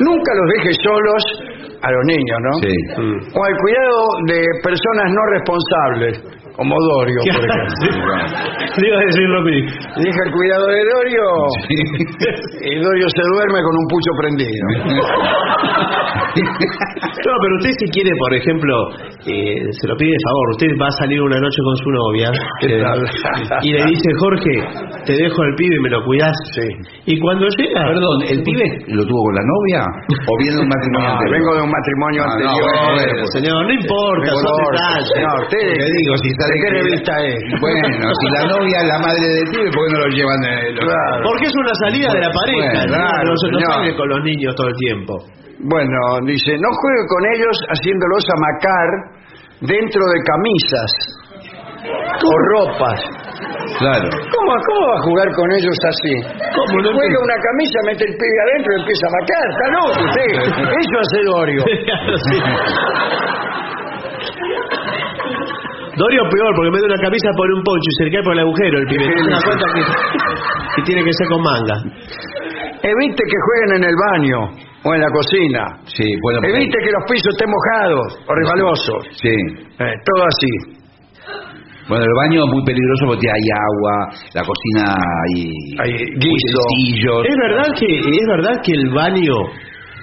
[0.00, 1.22] Nunca los deje solos
[1.86, 2.52] a los niños, ¿no?
[2.66, 2.74] Sí.
[3.30, 6.14] O al cuidado de personas no responsables,
[6.56, 8.12] como Dorio, por ejemplo.
[8.80, 9.70] Le iba a decir lo mismo.
[10.02, 11.24] Dije el cuidado de Dorio
[12.66, 14.64] y Dorio se duerme con un pucho prendido.
[16.36, 18.74] No, pero usted si quiere, por ejemplo,
[19.26, 22.28] eh, se lo pide de favor, usted va a salir una noche con su novia
[22.60, 23.00] ¿Qué tal?
[23.62, 24.54] y le dice, Jorge,
[25.06, 26.34] te dejo el pibe y me lo cuidás.
[26.54, 26.68] Sí.
[27.06, 27.80] Y cuando llega...
[27.86, 29.80] Perdón, ¿el pibe lo tuvo con la novia?
[30.28, 31.38] ¿O viene de un matrimonio No, anterior?
[31.40, 32.72] vengo de un matrimonio Ah, no, anterior.
[32.96, 35.08] bueno, señor, no importa, Por son detalles.
[35.14, 37.38] señor, usted, Le digo, si está ¿de de qué revista es?
[37.66, 40.40] Bueno, si la novia es la madre del pibe, ¿por qué no lo llevan?
[40.44, 41.20] eh, los- Claro.
[41.28, 42.96] Porque es una salida de la pareja, Bueno, ¿no?
[42.96, 45.12] claro, no se no con los niños todo el tiempo.
[45.58, 48.88] Bueno, dice, no juegue con ellos haciéndolos amacar
[49.60, 50.90] dentro de camisas
[51.86, 53.00] o ropas.
[53.78, 54.08] Claro.
[54.08, 56.14] ¿Cómo, ¿Cómo va a jugar con ellos así?
[56.54, 59.44] ¿Cómo no Juega una camisa, mete el pibe adentro y empieza a macar.
[59.52, 60.30] Está loco usted.
[60.80, 61.60] Eso hace Dorio.
[65.96, 68.40] Dorio peor, porque de una camisa pone un poncho y se le cae por el
[68.40, 69.04] agujero el pibe.
[69.16, 69.80] Se da cuenta que,
[70.76, 71.76] que tiene que ser con manga.
[72.84, 74.38] Evite que jueguen en el baño
[74.84, 75.62] o en la cocina.
[75.88, 76.40] Sí, bueno.
[76.44, 79.08] Evite que los pisos estén mojados o resbalosos.
[79.16, 79.32] Sí.
[79.32, 80.52] Eh, todo así.
[81.88, 83.94] Bueno, el baño es muy peligroso porque hay agua,
[84.34, 85.50] la cocina hay,
[85.82, 87.22] Hay guiso.
[87.22, 89.34] ¿Es verdad que es verdad que el baño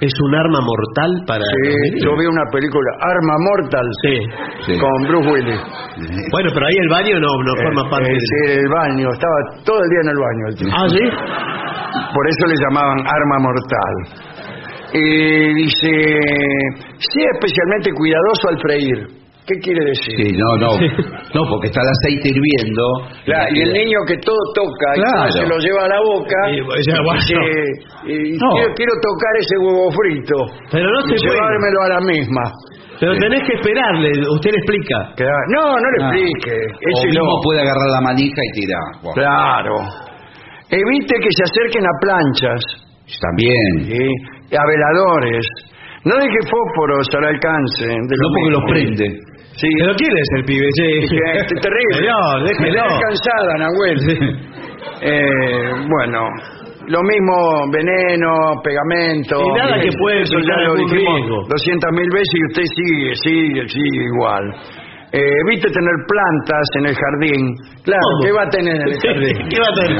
[0.00, 4.16] es un arma mortal para Sí, yo vi una película, Arma Mortal, Sí.
[4.66, 4.78] Sí.
[4.80, 5.60] con Bruce Willis.
[6.32, 8.20] Bueno, pero ahí el baño no, no forma Eh, parte eh, del...
[8.20, 10.56] sí, el baño, estaba todo el día en el baño el.
[10.74, 11.04] Ah, ¿sí?
[12.12, 13.94] Por eso le llamaban arma mortal.
[14.94, 15.90] Y dice,
[16.98, 19.23] sea especialmente cuidadoso al freír.
[19.46, 20.14] ¿Qué quiere decir?
[20.16, 20.70] Sí, no, no.
[21.36, 22.84] No, porque está el aceite hirviendo.
[23.28, 25.30] Claro, y el niño que todo toca y Claro.
[25.32, 26.56] se lo lleva a la boca Y,
[26.88, 27.20] ya, bueno.
[27.20, 27.36] dice,
[28.08, 28.48] y No.
[28.56, 30.36] quiero, quiero tocar ese huevo frito
[30.72, 31.36] Pero no y se puede.
[31.36, 32.44] llevármelo a la misma.
[33.00, 34.96] Pero tenés que esperarle, usted le explica.
[35.16, 35.44] Claro.
[35.52, 36.08] No, no le Ah.
[36.08, 36.56] explique.
[36.64, 37.40] O Ese mismo no.
[37.44, 38.86] puede agarrar la manija y tirar.
[39.12, 39.74] Claro.
[40.70, 42.62] Evite que se acerquen a planchas
[43.20, 43.92] También.
[43.92, 44.08] ¿sí?
[44.50, 45.44] y a veladores.
[46.04, 49.18] No deje fósforos al alcance de No los porque los prende.
[49.56, 49.68] Sí.
[49.80, 50.66] ¿Pero quién es el pibe?
[50.74, 50.88] Sí.
[51.06, 51.94] Es terrible.
[51.98, 52.82] Señor, déjelo.
[53.00, 53.98] cansada, Nahuel.
[55.00, 56.28] Eh, bueno,
[56.88, 59.40] lo mismo veneno, pegamento.
[59.40, 61.36] Y nada que puede Eso ya lo dijimos riesgo.
[61.48, 64.44] 200 mil veces y usted sigue, sigue, sigue igual.
[65.14, 67.42] Eh, evite tener plantas en el jardín.
[67.86, 68.22] Claro, ¿Cómo?
[68.26, 69.36] ¿qué va a tener en el jardín?
[69.46, 69.98] ¿Qué va a tener?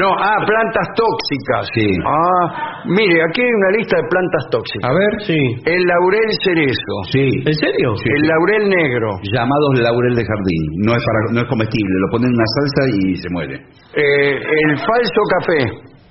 [0.00, 1.68] No, ah, plantas tóxicas.
[1.76, 1.88] Sí.
[2.08, 4.88] Ah, mire, aquí hay una lista de plantas tóxicas.
[4.88, 5.12] A ver.
[5.28, 5.40] Sí.
[5.68, 6.94] El laurel cerezo.
[7.12, 7.26] Sí.
[7.44, 7.88] ¿En serio?
[8.00, 8.08] Sí.
[8.16, 9.08] El laurel negro.
[9.28, 10.62] Llamados laurel de jardín.
[10.88, 11.92] No es para, no es comestible.
[12.00, 13.54] Lo ponen en una salsa y se muere.
[13.92, 15.60] Eh, el falso café.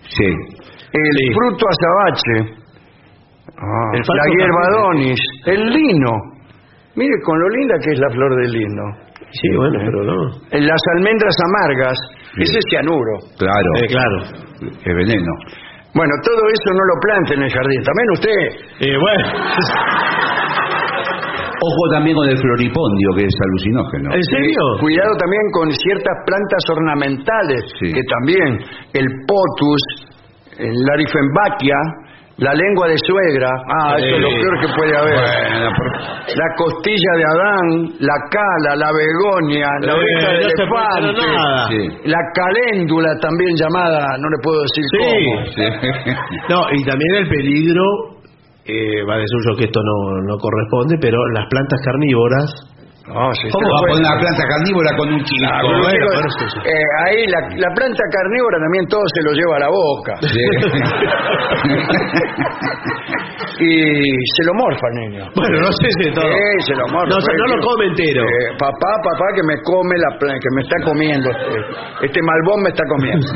[0.05, 0.29] Sí.
[0.93, 1.25] El Sí.
[1.33, 2.61] fruto azabache.
[3.57, 4.37] Ah, El falso la café.
[4.37, 5.19] hierbadonis.
[5.47, 6.11] El lino.
[6.95, 8.83] Mire con lo linda que es la flor del lino.
[9.31, 10.31] Sí, bueno, pero no.
[10.51, 11.97] Eh, Las almendras amargas.
[12.37, 13.19] Ese es cianuro.
[13.37, 13.69] Claro.
[13.81, 14.17] Eh, claro.
[14.63, 15.31] Es veneno.
[15.93, 17.81] Bueno, todo eso no lo plante en el jardín.
[17.83, 18.87] También usted.
[18.87, 19.25] Eh, bueno.
[21.65, 24.13] Ojo también con el floripondio, que es alucinógeno.
[24.13, 24.59] ¿En serio?
[24.79, 27.63] Cuidado también con ciertas plantas ornamentales.
[27.79, 27.93] Sí.
[27.93, 28.59] Que también.
[28.93, 29.81] El potus.
[30.59, 31.75] El larifembaquia.
[32.37, 33.47] La lengua de suegra.
[33.79, 35.15] Ah, eso es lo peor que puede haber.
[35.15, 35.69] Bueno,
[36.35, 37.65] La costilla de Adán,
[37.99, 41.67] la cala, la begonia, la Eh, oreja de no se puede hacer elefante, nada.
[41.69, 42.09] Sí.
[42.11, 44.97] la caléndula también llamada, no le puedo decir Sí.
[44.99, 45.45] cómo.
[45.55, 46.11] Sí.
[46.49, 47.83] No, y también el peligro,
[48.65, 52.74] eh, va de suyo que esto no, no corresponde, pero las plantas carnívoras.
[53.05, 55.45] No, sí, ¿Cómo va a poner una planta carnívora con un chico?
[55.45, 56.57] Ah, bueno, sí, sí.
[56.65, 60.13] eh, ahí la, la planta carnívora también todo se lo lleva a la boca.
[63.61, 63.69] y
[64.35, 65.21] se lo morfa el niño.
[65.35, 66.25] Bueno, no sé si todo.
[66.25, 67.13] Sí, se lo morfa.
[67.13, 68.23] No, se- no lo come entero.
[68.25, 71.29] Eh, papá, papá, que me come la planta, que me está comiendo.
[71.29, 71.61] Este,
[72.09, 73.27] este malbón me está comiendo.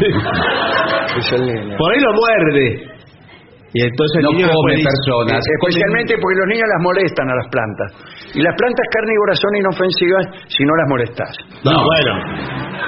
[1.17, 1.77] es el niño.
[1.77, 2.89] Por ahí lo muerde.
[3.73, 5.41] Y entonces el No niño come personas.
[5.45, 7.89] Especialmente porque los niños las molestan a las plantas.
[8.33, 11.31] Y las plantas carnívoras son inofensivas si no las molestas.
[11.65, 12.11] No, bueno.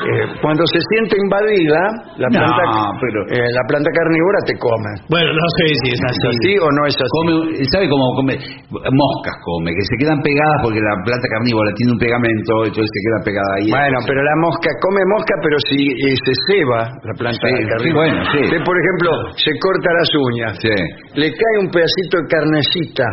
[0.01, 1.81] Eh, cuando se siente invadida,
[2.17, 2.63] la No, planta,
[2.97, 4.91] pero- eh, la planta carnívora te come.
[5.13, 6.25] Bueno, no sé si es ¿Es así.
[6.33, 7.13] así o no es así?
[7.13, 7.33] Come,
[7.69, 8.33] ¿Sabe cómo come?
[8.73, 12.99] Moscas come, que se quedan pegadas porque la planta carnívora tiene un pegamento, entonces se
[13.05, 13.69] queda pegada ahí.
[13.69, 17.85] Bueno, pero la mosca come mosca, pero si eh, se ceba la planta Sí, carnívora.
[17.85, 18.39] sí, bueno, sí.
[18.49, 20.70] Usted, por ejemplo, se corta las uñas, Sí.
[21.15, 23.05] Le cae un pedacito de carnecita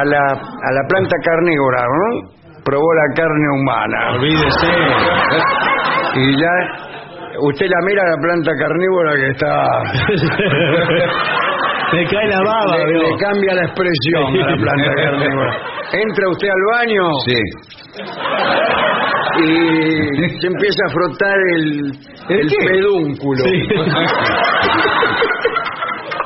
[0.00, 2.30] a la, a la planta carnívora, ¿no?
[2.64, 4.10] Probó la carne humana.
[4.12, 4.66] Olvídese.
[6.14, 6.50] Y ya
[7.40, 9.52] usted la mira la planta carnívora que está
[11.92, 15.52] Me cae la baba, le, le cambia la expresión a la planta carnívora.
[15.92, 17.40] Entra usted al baño Sí.
[19.40, 21.92] y se empieza a frotar el,
[22.28, 23.44] el, pedúnculo.
[23.44, 23.68] Sí.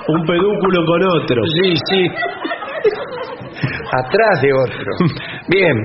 [0.09, 1.43] Un pedúnculo con otro.
[1.63, 2.07] Sí, sí.
[3.93, 4.91] Atrás de otro.
[5.49, 5.77] Bien.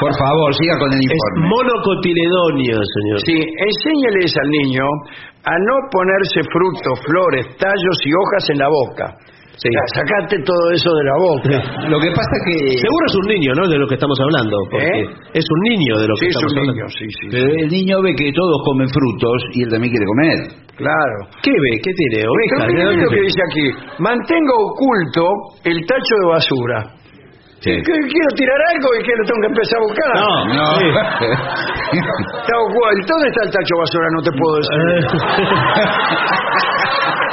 [0.00, 1.48] Por favor, siga con el Es informe.
[1.48, 3.18] monocotiledonio, señor.
[3.24, 4.84] Sí, enséñales al niño
[5.44, 9.16] a no ponerse frutos, flores, tallos y hojas en la boca.
[9.56, 9.70] Sí.
[9.70, 11.88] Ya, sacate todo eso de la boca.
[11.88, 12.74] Lo que pasa que...
[12.74, 13.68] Seguro es un niño, ¿no?
[13.70, 14.56] De lo que estamos hablando.
[14.68, 15.06] Porque ¿Eh?
[15.32, 16.74] Es un niño de lo Sí, que es estamos un hablando.
[16.74, 17.26] niño, sí, sí.
[17.30, 20.38] Pero el niño ve que todos comen frutos y él también quiere comer.
[20.74, 21.16] Claro.
[21.40, 21.70] ¿Qué ve?
[21.86, 22.26] ¿Qué tiene?
[22.26, 23.70] ¿De dónde lo que dice aquí.
[24.02, 25.22] Mantenga oculto
[25.64, 26.78] el tacho de basura.
[27.62, 27.70] Sí.
[27.80, 30.10] Quiero tirar algo y que lo tengo que empezar a buscar.
[30.18, 30.66] No, No.
[30.82, 30.84] sí.
[32.42, 33.06] Está oculto.
[33.06, 34.06] ¿Dónde está el tacho de basura?
[34.12, 34.82] No te puedo decir.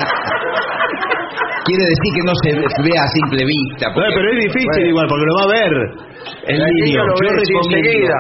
[1.66, 2.50] quiere decir que no se
[2.84, 3.86] ve a simple vista.
[3.94, 4.90] Pero es difícil Bueno.
[4.90, 5.72] igual, porque lo va a ver
[6.48, 7.06] el niño.
[7.06, 8.18] lo Yo recomiendo- enseguida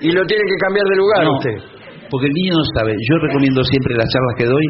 [0.00, 1.56] y lo tiene que cambiar de lugar No, usted.
[2.10, 2.92] porque el niño no sabe.
[2.96, 4.66] Yo recomiendo siempre las charlas que doy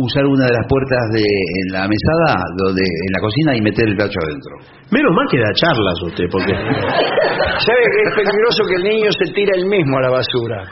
[0.00, 3.84] usar una de las puertas de en la mesada, donde en la cocina y meter
[3.88, 4.52] el tacho adentro.
[4.90, 6.54] Menos mal que da charlas usted, porque...
[7.60, 10.64] ¿Sabe que es peligroso que el niño se tira él mismo a la basura?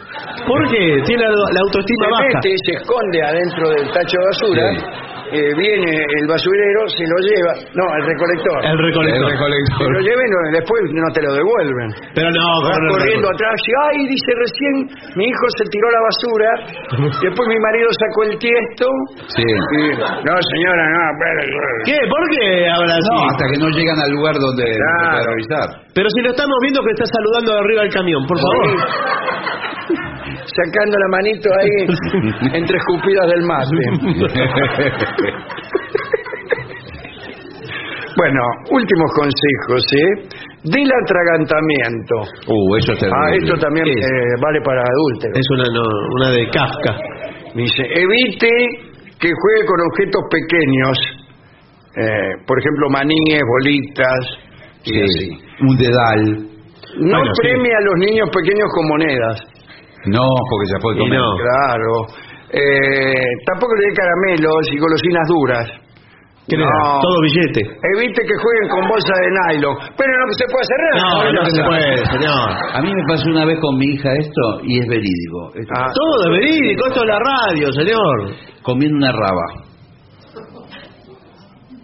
[0.46, 2.24] Porque tiene la, la autoestima Se baja.
[2.40, 4.64] mete, se esconde adentro del tacho de basura,
[5.32, 8.58] eh, viene el basurero, se lo lleva, no, el recolector.
[8.64, 9.28] El recolector.
[9.34, 11.88] Se lo lleva y no- después no te lo devuelven.
[12.14, 13.34] Pero no, Vas el corriendo recolector.
[13.34, 14.74] atrás y, ay, dice recién,
[15.16, 16.50] mi hijo se tiró la basura,
[17.28, 18.86] después mi marido sacó el tiesto.
[19.36, 19.44] Sí.
[19.44, 21.44] Y, no, señora, no, espere".
[21.84, 21.96] ¿Qué?
[22.08, 23.10] ¿Por qué habla así?
[23.12, 25.30] No, hasta que no llegan al lugar donde donde Claro.
[25.30, 25.68] revisar.
[25.94, 28.66] Pero si lo estamos viendo que está saludando de arriba del camión, por favor.
[30.28, 33.76] Sacando la manito ahí entre escupidas del mate.
[38.16, 38.40] Bueno,
[38.72, 40.28] últimos consejos, ¿eh?
[40.64, 42.16] Del atragantamiento.
[42.50, 43.14] Uh, eso es terrible.
[43.22, 43.96] Ah, esto también ¿Qué es?
[44.06, 45.38] eh, vale para adúlteros.
[45.38, 46.98] Es una, no- una de Kafka.
[47.54, 48.50] Dice, evite
[49.20, 50.98] que juegue con objetos pequeños,
[51.96, 54.22] eh, por ejemplo, maníes, bolitas,
[54.84, 55.00] y Sí.
[55.00, 55.28] así.
[55.62, 56.22] Un dedal.
[56.98, 57.40] No Bueno, sí.
[57.42, 59.36] premie a los niños pequeños con monedas.
[60.06, 61.18] No, porque ya puede Y comer.
[61.20, 61.36] no.
[61.36, 61.92] Claro.
[62.50, 65.66] Eh, tampoco le dé caramelos y golosinas duras.
[66.48, 66.70] ¿Qué le da?
[66.80, 67.00] No.
[67.04, 67.60] Todo billete.
[67.60, 69.76] Evite que jueguen con bolsa de nylon.
[69.98, 71.24] Pero no se puede hacer nada.
[71.28, 72.48] No, no se puede, señor.
[72.72, 75.52] A mí me pasó una vez con mi hija esto y es verídico.
[75.54, 78.16] Esto- Ah, Todo es verídico, esto es la radio, señor.
[78.62, 79.46] Comiendo una raba.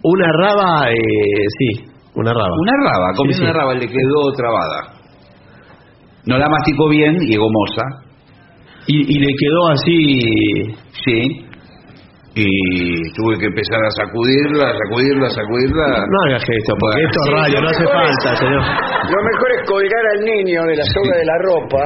[0.03, 0.95] Una raba, eh,
[1.59, 1.83] sí,
[2.15, 2.49] una raba.
[2.61, 3.43] Una raba, comiendo Sí, sí.
[3.43, 4.93] una raba, le quedó trabada.
[6.25, 7.83] No la masticó bien y es gomosa.
[8.87, 10.75] Y, y le quedó así.
[11.03, 11.41] Sí.
[12.37, 15.87] Y tuve que empezar a sacudirla, sacudirla, sacudirla.
[16.03, 17.07] No haga gesto, porque Bueno.
[17.07, 18.63] esto es Sí, radio, no hace falta, señor.
[19.07, 21.81] Lo mejor es colgar al niño de la soga de la ropa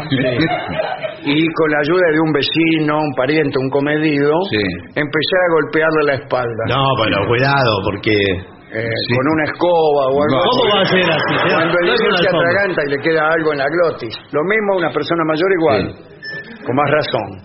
[1.22, 4.58] y con la ayuda de un vecino, un pariente, un comedido, Sí.
[4.98, 6.64] empezar a golpearle la espalda.
[6.68, 8.16] No, pero cuidado, porque.
[8.72, 10.42] Eh, Con una escoba o algo No.
[10.46, 10.78] ¿Cómo así.
[10.78, 11.34] va a ser así?
[11.42, 11.58] señor?
[11.58, 12.50] Cuando el No es niño una se alfombra.
[12.50, 14.14] atraganta y le queda algo en la glotis.
[14.32, 15.82] Lo mismo una persona mayor igual.
[16.66, 17.42] Con más razón.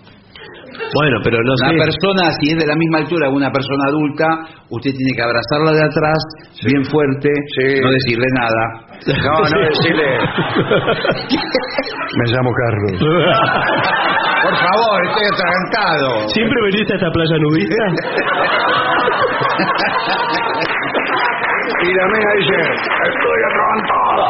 [0.94, 1.64] Bueno, pero no sé.
[1.74, 4.26] Una persona, si es de la misma altura que una persona adulta,
[4.70, 6.18] usted tiene que abrazarla de atrás,
[6.66, 7.80] bien fuerte, Sí.
[7.80, 8.64] no decirle nada.
[9.06, 10.18] No, no decirle.
[12.16, 12.98] Me llamo Carlos.
[14.44, 16.28] Por favor, estoy atragantado.
[16.28, 17.84] ¿Siempre veniste a esta playa nudista?
[21.82, 22.56] Y la mina dice,
[23.10, 24.26] estoy atragantada.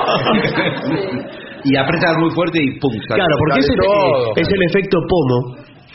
[1.64, 3.20] y aprieta muy fuerte y pum, sale.
[3.20, 4.32] Claro, porque Sale ese todo.
[4.36, 5.38] es el efecto pomo.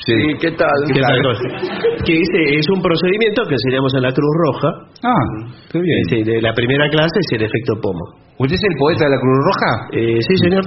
[0.05, 0.13] Sí.
[0.15, 0.71] ¿Y qué tal?
[0.87, 0.95] Que,
[2.05, 4.69] que ese es un procedimiento que enseñamos en la Cruz Roja.
[5.03, 5.25] Ah,
[5.71, 5.97] qué bien.
[6.07, 8.03] Este, de la primera clase es el efecto pomo.
[8.39, 9.71] ¿Usted es el poeta de la Cruz Roja?
[9.91, 10.63] Eh, sí, señor.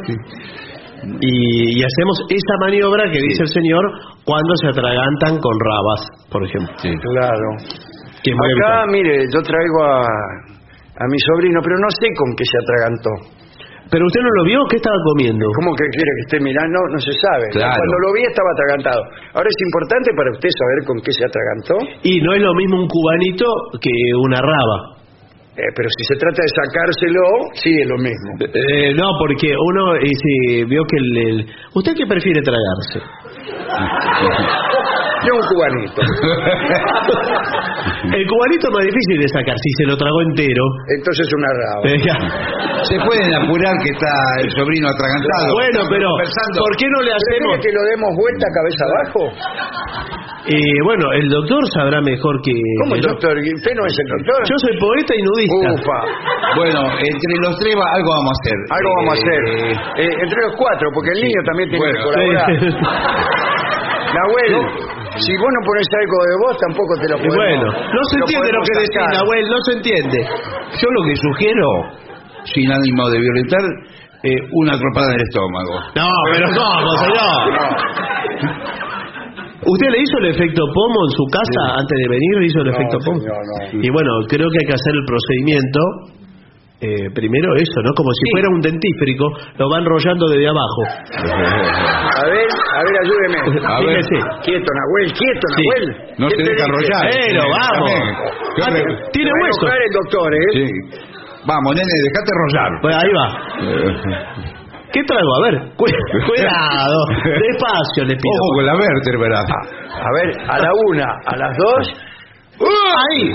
[1.03, 3.82] Y, y hacemos esa maniobra que dice el señor
[4.24, 6.00] cuando se atragantan con rabas,
[6.30, 6.74] por ejemplo.
[6.78, 6.90] Sí.
[6.94, 7.48] Claro.
[8.22, 12.44] Que es Acá, mire, yo traigo a, a mi sobrino, pero no sé con qué
[12.46, 13.41] se atragantó.
[13.93, 15.45] Pero usted no lo vio, ¿qué estaba comiendo?
[15.53, 16.78] ¿Cómo que quiere que esté mirando?
[16.90, 17.45] No se sabe.
[17.53, 17.76] Claro.
[17.76, 19.03] Cuando lo vi estaba atragantado.
[19.36, 21.76] Ahora es importante para usted saber con qué se atragantó.
[22.03, 23.45] Y no es lo mismo un cubanito
[23.84, 24.97] que una raba.
[25.53, 28.30] Eh, pero si se trata de sacárselo, sí es lo mismo.
[28.40, 33.05] Eh, no, porque uno eh, sí, vio que el, el- ¿Usted qué prefiere tragarse?
[35.22, 36.02] Yo un cubanito.
[38.12, 40.64] El cubanito es más difícil de sacar, si se lo tragó entero.
[40.98, 41.80] Entonces una raba.
[41.86, 42.02] Eh.
[42.90, 44.10] Se pueden apurar que está
[44.42, 45.54] el sobrino atragantado.
[45.54, 46.58] Bueno, pero Conversando.
[46.66, 47.62] ¿por qué no le ¿Prefiere hacemos?
[47.62, 49.30] que lo demos vuelta cabeza abajo?
[50.42, 52.50] Eh, bueno, el doctor sabrá mejor que.
[52.82, 53.38] ¿Cómo el doctor?
[53.38, 54.42] ¿Usted no es el doctor?
[54.50, 55.78] Yo soy poeta y nudista.
[55.78, 56.02] Ufa,
[56.58, 58.58] Bueno, entre los tres va- algo vamos a hacer.
[58.74, 59.38] algo vamos a hacer.
[59.46, 59.70] Eh,
[60.02, 62.50] Eh, entre los cuatro, porque el niño también tiene Bueno, que colaborar.
[62.50, 62.66] Sí.
[64.12, 64.52] Nahuel,
[65.18, 68.14] si vos no pones algo de vos, tampoco te lo Y podemos bueno, no se
[68.18, 69.12] lo entiende lo que decís.
[69.12, 70.18] Nahuel, no se entiende.
[70.80, 71.68] Yo lo que sugiero,
[72.44, 73.64] sin ánimo de violentar,
[74.24, 75.74] eh, una atrapada en el estómago.
[75.98, 78.62] No, pero ¿cómo, señor?
[79.62, 82.32] ¿Usted le hizo el efecto pomo en su casa antes de venir?
[82.40, 83.18] ¿Le hizo el No, efecto pomo?
[83.20, 83.82] señor, no.
[83.82, 85.80] Y bueno, creo que hay que hacer el procedimiento.
[86.82, 87.90] Eh, primero eso, ¿no?
[87.94, 89.24] Como si fuera un dentífrico,
[89.56, 90.82] lo va enrollando desde abajo.
[92.12, 93.38] A ver, a ver, ayúdeme.
[93.66, 94.02] A ver.
[94.02, 94.18] Fíjese.
[94.44, 95.62] Quieto, Nahuel, quieto, Sí.
[95.62, 95.86] Nahuel.
[96.18, 96.64] No ¿Qué te deja dice?
[96.68, 97.04] arrollar.
[97.12, 97.90] Pero vamos.
[98.56, 99.60] ¿Qué Ah, Tiene va a hueso.
[99.62, 100.38] enojar el doctor, ¿eh?
[100.52, 100.66] Sí.
[101.46, 102.70] Vamos, nene, dejate rollar.
[102.82, 103.28] Bueno, ahí va.
[104.92, 105.30] ¿Qué trago?
[105.36, 105.86] A ver, cu-
[106.28, 106.98] cuidado.
[107.24, 108.36] Despacio, le pido.
[108.42, 109.38] Ojo con la vértebra.
[109.40, 111.94] A ver, a la una, a las dos.
[112.61, 113.32] Ahí.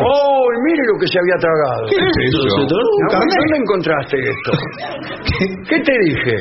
[0.00, 1.86] ¡Oh, mire lo que se había tragado!
[1.88, 2.40] ¿Qué es eso?
[2.48, 3.36] ¿Se tomó un Nahuel, carnet?
[3.38, 4.52] ¿Dónde encontraste esto?
[5.68, 6.36] ¿Qué te dije?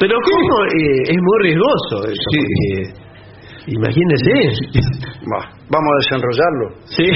[0.00, 0.64] Pero ¿cómo?
[0.64, 2.28] Eh, es muy riesgoso eso.
[2.32, 2.40] Sí.
[2.40, 4.32] porque, Imagínese.
[5.26, 6.66] Bah, vamos a desenrollarlo.
[6.84, 7.06] Sí.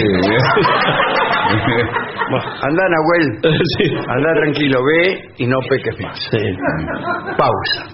[2.31, 3.27] Bah, anda, Nahuel.
[3.79, 3.85] sí.
[4.07, 5.01] Anda tranquilo, ve
[5.39, 6.19] y no peques más.
[6.31, 6.39] Sí.
[7.39, 7.87] Pausa.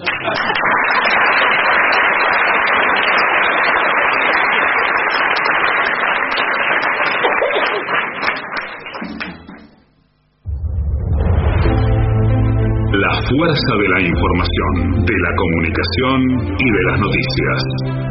[13.29, 16.18] Fuerza de la información, de la comunicación
[16.61, 17.59] y de las noticias.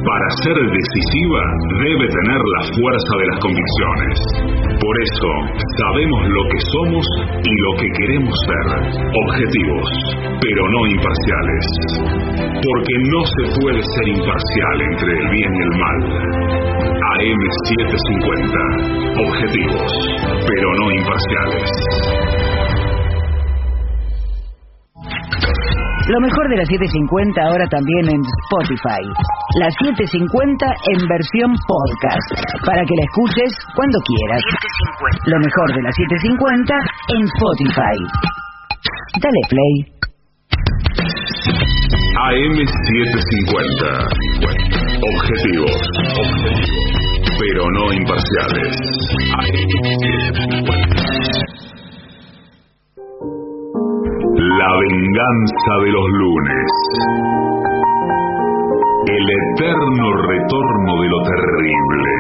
[0.04, 1.42] Para ser decisiva
[1.80, 4.16] debe tener la fuerza de las convicciones.
[4.82, 5.30] Por eso,
[5.80, 7.06] sabemos lo que somos
[7.40, 8.66] y lo que queremos ser.
[9.00, 9.88] Objetivos,
[10.42, 11.66] pero no imparciales.
[12.58, 16.00] Porque no se puede ser imparcial entre el bien y el mal.
[17.14, 18.58] AM750.
[19.30, 19.92] Objetivos,
[20.48, 22.63] pero no imparciales.
[26.08, 29.04] Lo mejor de la 750 ahora también en Spotify.
[29.56, 32.28] La 750 en versión podcast.
[32.66, 34.44] Para que la escuches cuando quieras.
[35.28, 36.76] Lo mejor de la 750
[37.16, 37.96] en Spotify.
[39.24, 39.94] Dale play.
[42.20, 44.12] AM750.
[45.08, 45.80] Objetivos.
[46.20, 47.00] Objetivos.
[47.40, 48.76] Pero no imparciales.
[49.40, 50.93] AM750.
[54.44, 56.68] La venganza de los lunes.
[59.08, 62.12] El eterno retorno de lo terrible.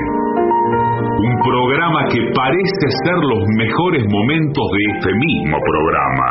[1.20, 6.28] Un programa que parece ser los mejores momentos de este mismo programa.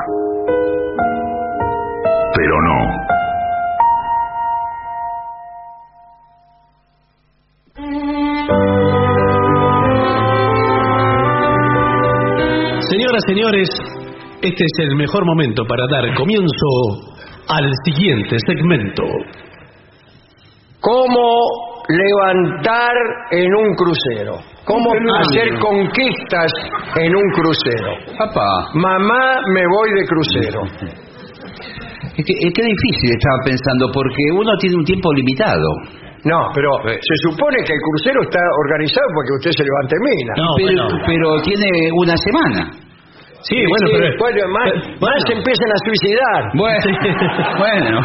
[2.36, 2.78] Pero no.
[12.88, 13.91] Señoras, señores,
[14.42, 16.66] este es el mejor momento para dar comienzo
[17.48, 19.02] al siguiente segmento.
[20.80, 22.92] ¿Cómo levantar
[23.30, 24.38] en un crucero?
[24.64, 24.90] ¿Cómo
[25.20, 26.50] hacer conquistas
[26.96, 28.16] en un crucero?
[28.18, 30.60] Papá, Mamá, me voy de crucero.
[32.16, 35.68] es que, es que difícil estaba pensando porque uno tiene un tiempo limitado.
[36.24, 40.34] No, pero se supone que el crucero está organizado para que usted se levante mina.
[40.38, 41.04] No, pero, bueno.
[41.06, 41.68] pero tiene
[41.98, 42.91] una semana.
[43.42, 44.48] Sí, bueno, Sí, pero...
[44.54, 46.40] más, pero- más se empiezan a suicidar.
[46.54, 46.86] Bueno,
[47.58, 47.96] bueno.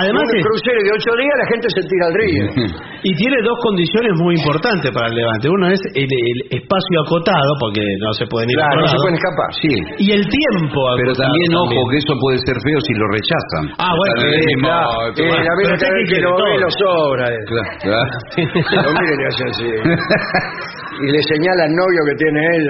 [0.00, 2.44] Además un es- crucero de ocho días la gente se tira al río.
[2.98, 5.46] Y tiene dos condiciones muy importantes para el levante.
[5.48, 8.96] Uno es el, el espacio acotado, porque no se pueden ir a Claro, no se
[8.98, 9.50] pueden escapar.
[9.54, 9.70] Sí.
[10.02, 13.64] Y el tiempo Pero acotado también, ojo, que eso puede ser feo si lo rechazan.
[13.78, 15.78] Ah, bueno, eh, eh, la Pero
[16.10, 17.26] que lo ve lo sobra.
[17.30, 17.38] eh.
[17.46, 18.82] Claro, claro.
[18.82, 19.68] Lo miren así.
[21.00, 22.66] Y le señala al novio que tiene él.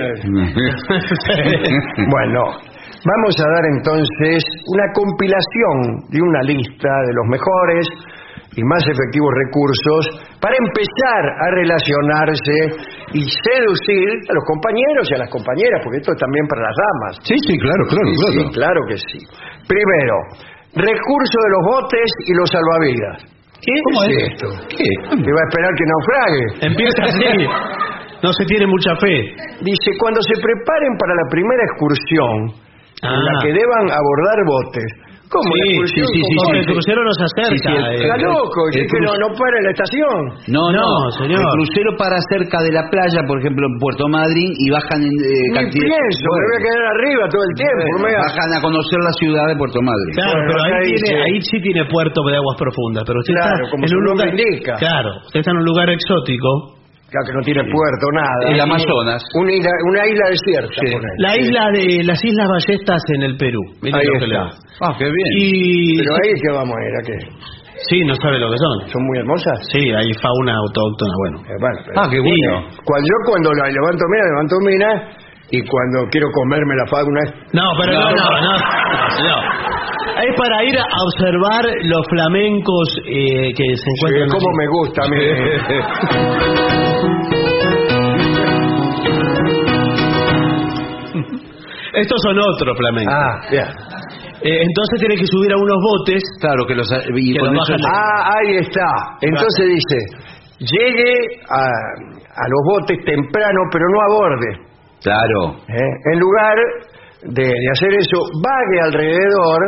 [2.09, 2.41] Bueno,
[3.05, 4.41] vamos a dar entonces
[4.73, 5.77] una compilación
[6.09, 7.85] de una lista de los mejores
[8.57, 10.03] y más efectivos recursos
[10.41, 12.57] para empezar a relacionarse
[13.13, 16.77] y seducir a los compañeros y a las compañeras, porque esto es también para las
[16.81, 17.13] damas.
[17.23, 18.33] Sí, sí, claro, claro, Sí, claro.
[18.33, 19.19] sí, claro que sí.
[19.69, 20.17] Primero,
[20.81, 23.17] recurso de los botes y los salvavidas.
[23.61, 24.23] ¿Qué ¿Cómo es es?
[24.33, 24.49] esto?
[24.71, 24.89] ¿Qué?
[25.13, 26.45] Va a esperar que naufrague.
[26.73, 27.27] Empieza así.
[28.23, 29.15] No se tiene mucha fe.
[29.63, 32.67] Dice, cuando se preparen para la primera excursión
[32.99, 33.23] en Ah.
[33.23, 34.91] la que deban abordar botes,
[35.29, 36.07] ¿Cómo la Sí, excursión?
[36.09, 36.49] sí, sí, sí, ¿Cómo?
[36.49, 37.53] sí, el crucero nos acerca.
[37.53, 38.01] Sí, sí, el- eh.
[38.01, 40.21] Está loco, el es que no, no para en la estación.
[40.49, 41.37] No, no, No, señor.
[41.45, 45.13] El crucero para cerca de la playa, por ejemplo, en Puerto Madryn, y bajan en
[45.13, 47.85] eh, Ni cantidad- pienso, me voy a quedar arriba todo el tiempo.
[47.93, 50.13] Bueno, a- bajan a conocer la ciudad de Puerto Madryn.
[50.17, 51.25] Claro, Bueno, pero ahí, ahí tiene, sí.
[51.29, 54.05] ahí sí tiene puerto de aguas profundas, pero usted Claro, está como en su un
[54.09, 54.73] nombre lugar, indica.
[54.81, 56.78] claro, usted está en un lugar exótico.
[57.09, 58.53] Claro que no tiene puerto, nada.
[58.53, 59.23] El Amazonas.
[59.35, 60.77] Una isla, una isla desierta.
[60.77, 60.93] Sí.
[61.25, 63.61] La isla de las Islas Ballestas en el Perú.
[63.83, 64.45] Ahí lo que está.
[64.45, 64.51] le-
[64.85, 65.29] Ah, qué bien.
[65.41, 67.17] Y Pero ahí que vamos a ir, ¿a qué?
[67.89, 68.89] sí, no sabe lo que son.
[68.93, 69.57] ¿Son muy hermosas?
[69.73, 71.39] Sí, hay fauna autóctona, bueno.
[71.49, 72.69] Eh, bueno, pero- Ah, qué bueno.
[72.85, 74.91] Cuando yo cuando la levanto mina, levanto mina,
[75.51, 77.31] y cuando quiero comerme la fauna es...
[77.55, 79.37] No, pero no, no, no, no.
[80.21, 84.29] Es para ir a observar los flamencos eh, que se Sí, encuentran.
[84.29, 84.59] como allí.
[84.59, 86.85] me gusta a mí.
[92.01, 93.15] Estos son otros flamencos.
[93.15, 93.65] ah, bien.
[94.41, 96.23] Eh, entonces tiene que subir a unos botes.
[96.41, 96.89] Claro, que los...
[97.17, 98.87] Y Que con los eso- bajan- Ah, ahí está.
[99.21, 99.99] Entonces dice,
[100.61, 101.13] llegue
[101.51, 104.47] a, a los botes temprano, pero no aborde.
[105.03, 105.57] Claro.
[105.69, 105.91] ¿eh?
[106.13, 106.55] En lugar
[107.23, 109.59] de, de hacer eso, vague alrededor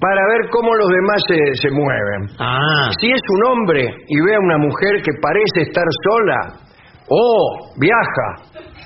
[0.00, 2.28] para ver cómo los demás se, se mueven.
[2.38, 6.60] Ah, Si es un hombre y ve a una mujer que parece estar sola,
[7.08, 8.28] o viaja,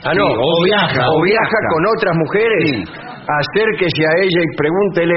[0.05, 2.85] ah no, Sí, o viaja, o viaja con otras mujeres, Sí.
[3.25, 5.17] acérquese a ella y pregúntele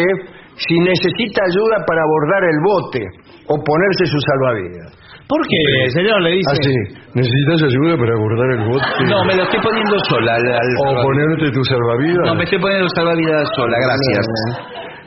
[0.55, 3.01] si necesita ayuda para abordar el bote
[3.49, 4.89] o ponerse su salvavidas.
[5.27, 6.21] ¿por qué, señor?
[6.21, 6.51] Le dice.
[6.51, 6.73] Así,
[7.15, 8.85] ¿necesitas ayuda para abordar el bote?
[9.09, 10.35] No, me lo estoy poniendo sola.
[10.35, 12.25] al- al o ponerte tu salvavidas.
[12.27, 14.25] No, me estoy poniendo salvavidas sola, gracias.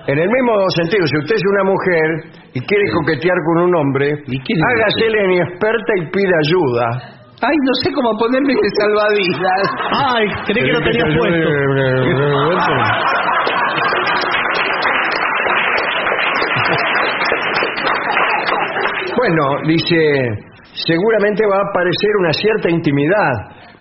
[0.09, 2.09] En el mismo sentido, si usted es una mujer
[2.55, 6.86] y quiere coquetear con un hombre, ¿Y hágasele inexperta y pida ayuda.
[7.43, 9.70] Ay, no sé cómo ponerme ese salvavidas.
[9.93, 12.57] Ay, creí que lo tenía puesto.
[19.16, 19.97] Bueno, dice,
[20.72, 23.32] seguramente va a aparecer una cierta intimidad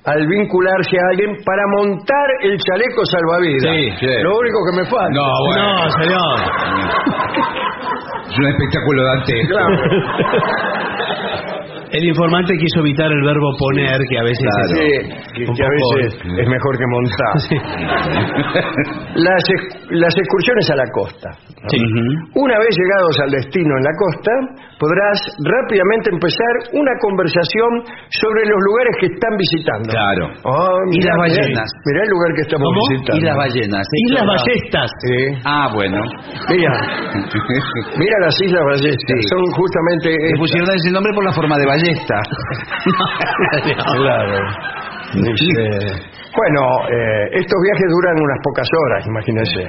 [0.06, 3.62] al vincularse a alguien para montar el chaleco salvavidas.
[3.62, 4.08] Sí, sí.
[4.24, 5.10] Lo único que me falta.
[5.12, 5.84] No, bueno.
[5.84, 6.40] No, señor.
[8.30, 9.58] Es un espectáculo dantesco.
[11.96, 14.68] El informante quiso evitar el verbo poner, que a veces Claro.
[14.68, 17.36] es- Sí, que, Un que a poco- veces es mejor que montar.
[19.16, 21.30] Las, ex- las excursiones a la costa.
[21.72, 21.80] Sí.
[22.36, 24.32] Una vez llegados al destino en la costa,
[24.78, 27.72] podrás rápidamente empezar una conversación
[28.22, 29.90] sobre los lugares que están visitando.
[29.90, 30.26] Claro.
[30.46, 31.70] Ah, Y mirá, las mirá, ballenas.
[31.90, 32.82] Mirá el lugar que estamos ¿Cómo?
[32.92, 33.18] visitando.
[33.18, 33.84] Y las ballenas.
[33.88, 34.90] Islas Esto- Ballestas.
[35.02, 35.18] Sí.
[35.46, 36.00] Ah, bueno.
[36.52, 36.72] Mira,
[37.98, 39.16] mira las Islas Ballestas.
[39.16, 39.28] Sí.
[39.32, 40.10] Son justamente...
[40.12, 40.40] Le estas.
[40.44, 41.66] pusieron ese nombre por la forma de
[43.96, 44.38] Claro.
[45.14, 46.62] Dice- Bueno,
[46.92, 49.64] eh, estos viajes duran unas pocas horas, imagínense.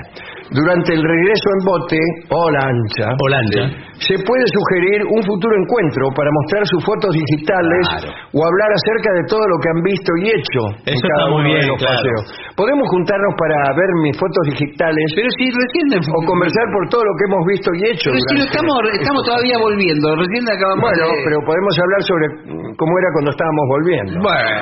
[0.50, 1.98] Durante el regreso en bote
[2.30, 3.62] o lancha, O lancha.
[3.98, 8.14] se puede sugerir un futuro encuentro para mostrar sus fotos digitales Claro.
[8.30, 11.30] o hablar acerca de todo lo que han visto y hecho en Eso cada está
[11.34, 11.98] muy uno de bien, los claro.
[11.98, 12.24] paseos.
[12.56, 15.86] Podemos juntarnos para ver mis fotos digitales Pero si recién...
[15.98, 18.08] o conversar por todo lo que hemos visto y hecho.
[18.14, 20.06] Pero si durante estamos, estamos estos todavía volviendo.
[20.14, 21.20] Recién acabamos Bueno, de...
[21.26, 24.14] pero podemos hablar sobre mm, cómo era cuando estábamos volviendo.
[24.22, 24.54] Bueno.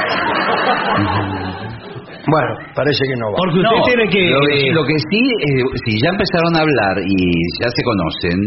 [2.27, 3.37] Bueno, parece que no va.
[3.37, 4.23] Porque usted No, tiene que...
[4.33, 7.17] Lo, que- lo que sí, eh, si ya empezaron a hablar y
[7.61, 8.39] ya se conocen,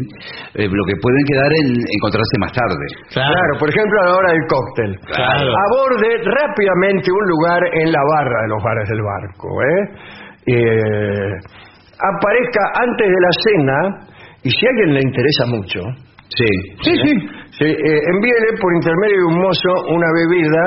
[0.57, 2.85] eh, lo que pueden quedar en encontrarse más tarde.
[3.13, 4.91] Claro, por ejemplo, a la hora del cóctel.
[5.13, 5.45] Claro.
[5.53, 9.47] Aborde rápidamente un lugar en la barra de los bares del barco.
[9.61, 9.81] ¿eh?
[10.47, 11.31] Eh,
[12.01, 13.77] aparezca antes de la cena
[14.43, 15.79] y si a alguien le interesa mucho,
[16.29, 16.45] Sí.
[16.83, 17.65] sí, sí.
[17.65, 20.63] eh, envíele por intermedio de un mozo una bebida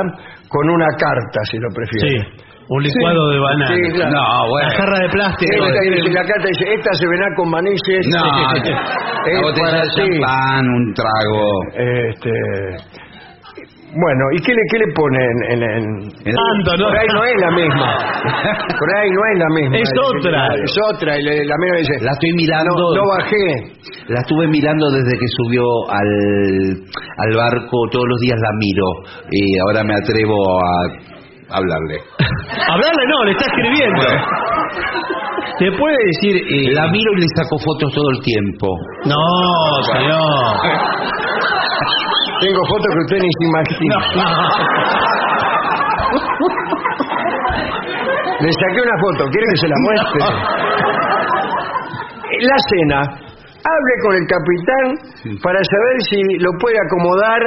[0.48, 2.08] con una carta, si lo prefiere.
[2.08, 2.42] Sí,
[2.72, 3.74] un licuado de banana.
[3.74, 4.10] Sí, claro.
[4.14, 4.68] No, bueno.
[4.70, 5.52] La jarra de plástico.
[5.52, 8.06] Esta dice- la carta dice, esta se verá con manices.
[8.14, 10.20] No, es una botella para de ti.
[10.20, 11.44] champán, un trago.
[11.74, 12.30] Este,
[13.92, 15.82] bueno, ¿y qué le, qué le ponen en, en,
[16.22, 16.86] En- Tanto, ¿no?
[16.86, 17.90] Por ahí no es la misma.
[18.78, 19.76] Por ahí no es la misma.
[19.78, 20.54] Es otra.
[20.54, 21.18] Es otra.
[21.18, 22.70] Y le- la misma dice, La estoy mirando.
[22.70, 23.74] no, no bajé.
[24.06, 26.06] La estuve mirando desde que subió al,
[27.18, 28.86] al barco, todos los días la miro
[29.30, 31.09] y ahora me atrevo a
[31.52, 31.98] hablarle.
[32.68, 34.02] Hablarle no, le está escribiendo.
[35.58, 36.36] ¿Te puede decir...
[36.36, 38.66] eh, La miro y le saco fotos todo el tiempo.
[39.04, 39.16] No,
[39.92, 40.56] señor.
[42.40, 43.96] Tengo fotos que usted ni se imagina.
[48.40, 50.20] Le saqué una foto, ¿quiere que se la muestre?
[52.40, 54.86] La cena, hable con el capitán
[55.42, 57.40] para saber si lo puede acomodar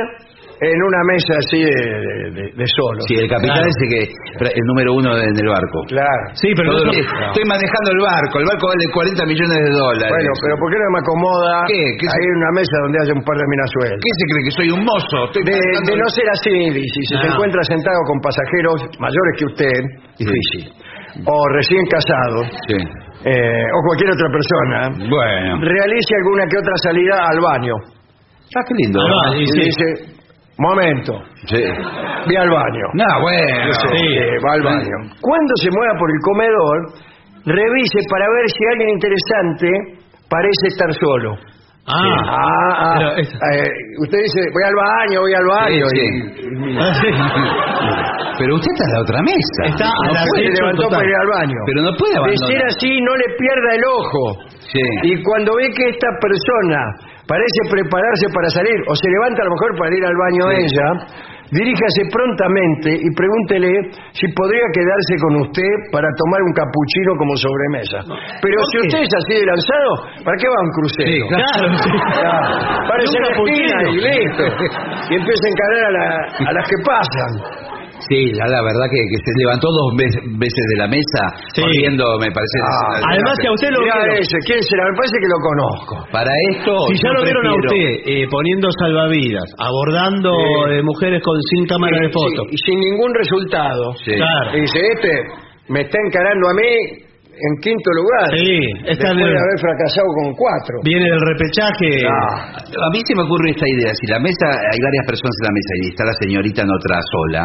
[0.64, 3.02] en una mesa así de, de- de- de solo.
[3.08, 3.68] Sí, el capitán Claro.
[3.68, 4.02] ese que
[4.56, 5.78] el número uno en el barco.
[5.92, 6.24] Claro.
[6.40, 10.10] Sí, pero no- Estoy manejando el barco, el barco vale 40 millones de dólares.
[10.14, 11.82] Bueno, pero ¿por qué no me acomoda ¿Qué?
[12.00, 14.00] ¿Qué se- ahí en una mesa donde haya un par de minas sueltas?
[14.00, 15.18] ¿Qué se cree que soy un mozo?
[15.30, 16.56] Estoy De, manejando de el- no ser así,
[16.94, 17.26] si se No.
[17.34, 19.78] encuentra sentado con pasajeros mayores que usted,
[20.20, 20.64] difícil,
[21.28, 22.38] o recién casado,
[22.70, 22.78] Sí.
[23.26, 25.50] eh, o cualquier otra persona, Bueno.
[25.62, 27.76] realice alguna que otra salida al baño.
[28.56, 29.00] Ah, qué lindo.
[29.02, 29.60] Al baño, Y sí.
[29.66, 29.86] dice,
[30.58, 31.14] momento,
[31.48, 31.62] Sí.
[32.28, 32.86] ve al baño.
[32.94, 33.74] No, bueno.
[33.92, 34.06] Sí,
[34.46, 34.96] va al baño.
[35.22, 36.78] Cuando se mueva por el comedor,
[37.46, 39.68] revise para ver si alguien interesante
[40.30, 41.36] parece estar solo.
[41.86, 42.96] Ah, Ah, ah.
[42.98, 45.86] Pero es- Eh, usted dice, voy al baño, voy al baño.
[45.92, 46.78] Sí, y- sí.
[46.80, 47.08] Ah, sí.
[48.40, 49.62] Pero usted está en la otra mesa.
[49.68, 50.98] Está a la puede, se derecha levantó total.
[51.00, 51.60] para ir al baño.
[51.68, 52.52] pero no puede de abandonar.
[52.56, 54.24] ser así, no le pierda el ojo.
[54.72, 54.86] Sí.
[55.04, 56.80] Y cuando ve que esta persona
[57.28, 60.88] parece prepararse para salir, o se levanta a lo mejor para ir al baño ella,
[61.54, 63.70] diríjase prontamente y pregúntele
[64.12, 68.00] si podría quedarse con usted para tomar un capuchino como sobremesa.
[68.42, 69.92] Pero si usted es así de lanzado,
[70.26, 71.10] ¿para qué va a un crucero?
[71.14, 71.90] Sí, Claro, sí.
[71.94, 74.44] Claro, Parece la esquina y listo.
[75.10, 77.32] Y empieza a encarar a, la- a las que pasan.
[78.10, 81.22] Sí, la, la verdad que, que se levantó dos veces, veces de la mesa
[81.56, 81.62] Sí.
[81.62, 82.58] corriendo, me parece.
[82.64, 84.10] Ah, Además que a usted lo vieron.
[84.20, 84.84] ese, ¿quién será?
[84.92, 85.94] Me parece que lo conozco.
[86.12, 86.72] Para esto.
[86.92, 90.74] Si ya lo vieron a usted eh, poniendo salvavidas, abordando Sí.
[90.78, 92.42] eh, mujeres con sin cámara de Sí, foto.
[92.50, 93.94] sí, y sin ningún resultado.
[94.04, 94.58] Claro.
[94.58, 95.12] Y dice, este
[95.70, 96.72] me está encarando a mí
[97.34, 98.30] en quinto lugar.
[98.38, 98.62] Sí,
[98.94, 100.74] está después de el- haber fracasado con cuatro.
[100.86, 101.90] Viene del repechaje.
[102.06, 105.46] Ah, A mí se me ocurre esta idea, si la mesa, hay varias personas en
[105.50, 107.42] la mesa y está la señorita en otra sola,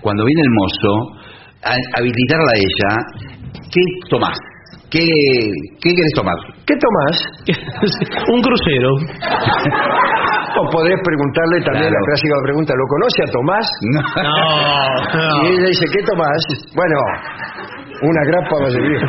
[0.00, 0.92] cuando viene el mozo,
[1.64, 2.90] a- habilitarla a ella,
[3.72, 4.38] ¿qué tomás?
[4.88, 5.02] ¿Qué,
[5.82, 6.36] qué quieres tomar?
[6.64, 7.16] ¿Qué tomás?
[8.32, 8.90] Un crucero.
[10.58, 12.00] O podés preguntarle también Claro.
[12.00, 13.66] la clásica pregunta, ¿lo conoce a Tomás?
[13.92, 16.38] No, Y ella dice, ¿qué tomás?
[16.74, 16.96] Bueno,
[18.02, 19.00] una grapa vallería.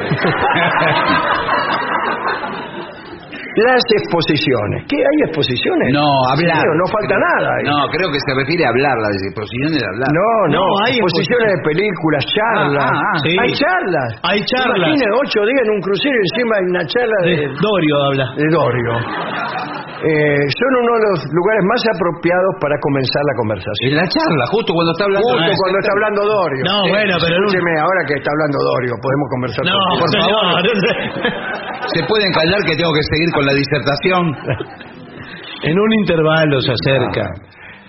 [3.57, 4.85] Las exposiciones.
[4.85, 5.89] ¿Qué hay exposiciones?
[5.89, 6.61] No, hablar.
[6.61, 7.49] Sí, no falta nada.
[7.57, 7.65] ahí.
[7.65, 10.09] No, creo que se refiere a hablar, la exposición es hablar.
[10.13, 12.85] No, no, No, hay exposiciones de películas, charlas.
[12.85, 13.33] Ah, ah, ah, sí.
[13.33, 14.09] Hay charlas.
[14.29, 14.77] Hay charlas.
[14.77, 18.25] Imagine ocho días en un crucero y encima hay una charla de, de Dorio habla.
[18.37, 18.93] de Dorio.
[19.97, 23.85] Eh, son uno de los lugares más apropiados para comenzar la conversación.
[23.89, 25.25] En la charla, justo cuando está hablando.
[25.25, 26.61] Justo Ah, cuando está hablando Dorio.
[26.69, 30.45] No, bueno, pero Escúcheme, ahora que está hablando Dorio, podemos conversar No, con por favor.
[31.97, 34.35] ¿Se pueden callar que tengo que seguir con la disertación?
[35.63, 37.31] En un intervalo se acerca.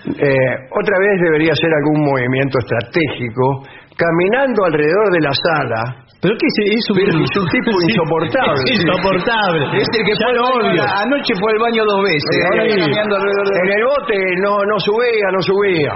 [0.07, 3.63] Eh, otra vez debería hacer algún movimiento estratégico
[3.95, 6.05] caminando alrededor de la sala.
[6.19, 6.55] ¿Pero qué es?
[6.75, 8.59] Es un, Pero es un tipo Sí, insoportable.
[8.59, 9.63] es insoportable.
[9.79, 10.83] Es el que ya fue odio.
[10.83, 12.33] Anoche fue al baño dos veces.
[12.43, 12.69] Ahora sí.
[12.69, 15.91] está caminando alrededor de- En el bote no, no subía, no subía.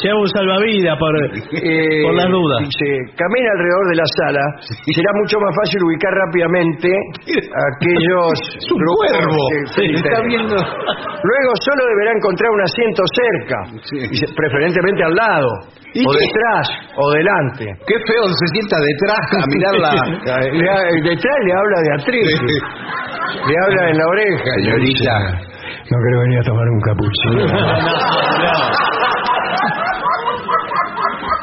[0.00, 1.12] Lleva un salvavidas por,
[1.60, 2.58] Eh, por las dudas.
[2.72, 2.88] Dice,
[3.20, 4.44] camina alrededor de la sala
[4.88, 6.88] y será mucho más fácil ubicar rápidamente
[7.76, 9.40] aquellos Es un cuervo.
[9.52, 10.56] que- Sí, está viendo.
[10.56, 13.58] Luego solo deberá encontrar un asiento cerca,
[13.92, 14.24] Sí.
[14.34, 15.48] Preferentemente al lado,
[15.89, 16.18] ¿Y o qué?
[16.20, 16.66] detrás,
[16.96, 17.64] o delante.
[17.86, 19.90] Qué feo se sienta detrás a mirar la.
[20.52, 22.40] Le ha- detrás le habla de atriz,
[23.48, 24.50] le habla en la oreja.
[24.64, 25.14] Señorita.
[25.90, 27.44] No quiero venir a tomar un capuchino.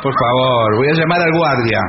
[0.04, 1.80] Por favor, voy a llamar al guardia.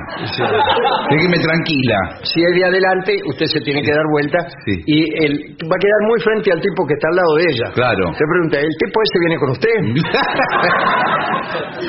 [1.10, 1.98] Déjeme tranquila.
[2.22, 4.74] Si es de adelante, usted se tiene que dar vuelta Sí.
[4.86, 5.32] y él
[5.68, 7.68] va a quedar muy frente al tipo que está al lado de ella.
[7.74, 8.04] Claro.
[8.14, 9.76] Se pregunta, ¿el tipo ese viene con usted?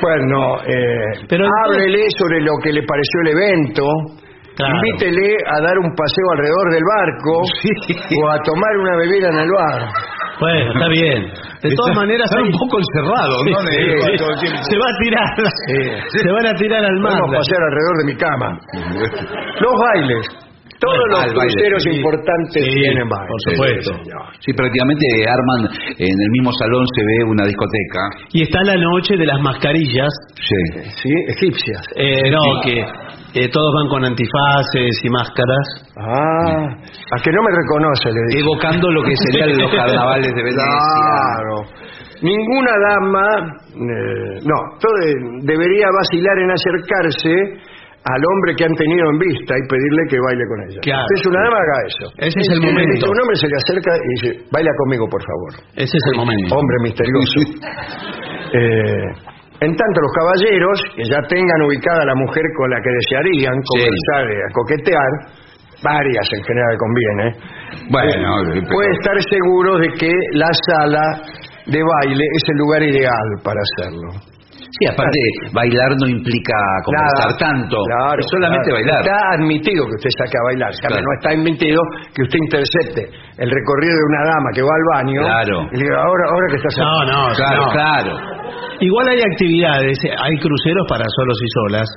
[0.02, 3.84] Bueno, eh, Pero entonces- háblele sobre lo que le pareció el evento.
[4.56, 4.76] Claro.
[4.76, 9.50] Invítele a dar un paseo alrededor del barco o a tomar una bebida en el
[9.52, 9.88] bar.
[10.40, 11.22] Bueno, está bien.
[11.62, 13.60] De todas maneras, Están hay- un poco encerrados, ¿no?
[13.60, 14.64] Sí, sí, tiempo.
[14.64, 15.28] se va a tirar.
[16.08, 17.14] Se van a tirar al mar.
[17.14, 18.60] Vamos a pasear alrededor de mi cama.
[19.60, 20.28] Los bailes.
[20.80, 23.28] Todos los baile, cruceros importantes Sí, tienen bailes.
[23.30, 23.92] por supuesto.
[24.40, 25.62] Sí, prácticamente arman,
[25.98, 28.02] en el mismo salón se ve una discoteca.
[28.32, 30.10] Y está la noche de las mascarillas.
[30.36, 30.62] Sí.
[31.04, 31.82] Sí, egipcias.
[31.96, 35.68] Eh, no, que eh, todos van con antifaces y máscaras.
[35.98, 38.52] Ah, a que no me reconoce, le digo.
[38.54, 40.64] Evocando lo que serían los carnavales de Venecia.
[40.64, 41.90] Claro.
[42.22, 43.26] Ninguna dama,
[43.76, 47.34] eh, no, todo- debería vacilar en acercarse
[48.06, 50.80] al hombre que han tenido en vista y pedirle que baile con ella.
[50.82, 51.06] Claro.
[51.14, 52.06] Es una dama, haga eso.
[52.18, 53.06] Ese es el momento.
[53.12, 55.52] Un hombre se le acerca y dice, baila conmigo, por favor.
[55.76, 56.56] Ese es el momento.
[56.56, 57.40] Hombre misterioso.
[58.50, 59.06] Eh,
[59.62, 63.54] en tanto, los caballeros, que ya tengan ubicada a la mujer con la que desearían
[63.62, 65.12] conversar, eh, coquetear,
[65.84, 67.26] varias en general conviene,
[67.92, 71.04] Bueno, eh, pero- puede estar seguro de que la sala
[71.68, 74.10] de baile es el lugar ideal para hacerlo.
[74.70, 75.18] Sí, aparte,
[75.52, 76.54] bailar no implica
[76.86, 77.38] conversar Nada.
[77.42, 77.78] tanto.
[77.90, 78.78] Claro, es solamente claro.
[78.86, 79.02] bailar.
[79.02, 80.72] Está admitido que usted saque a bailar.
[80.78, 81.02] Claro.
[81.02, 81.80] No está admitido
[82.14, 83.02] que usted intercepte
[83.42, 85.58] el recorrido de una dama que va al baño Claro.
[85.74, 87.72] y le diga, ahora, ahora que estás No, no, Claro, no.
[87.74, 88.12] claro.
[88.80, 91.88] Igual hay actividades, hay cruceros para solos y solas,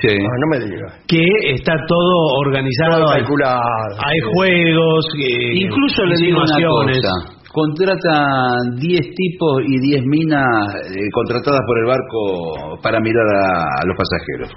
[0.00, 0.06] Sí.
[0.06, 0.86] No, no me diga.
[1.08, 1.20] que
[1.52, 2.14] está todo
[2.46, 3.60] organizado, Todo hay, calculado.
[4.06, 7.10] hay juegos, eh, Incluso le digo una cosa.
[7.52, 10.46] Contratan 10 tipos y 10 minas
[10.86, 14.50] eh, contratadas por el barco para mirar a, a los pasajeros.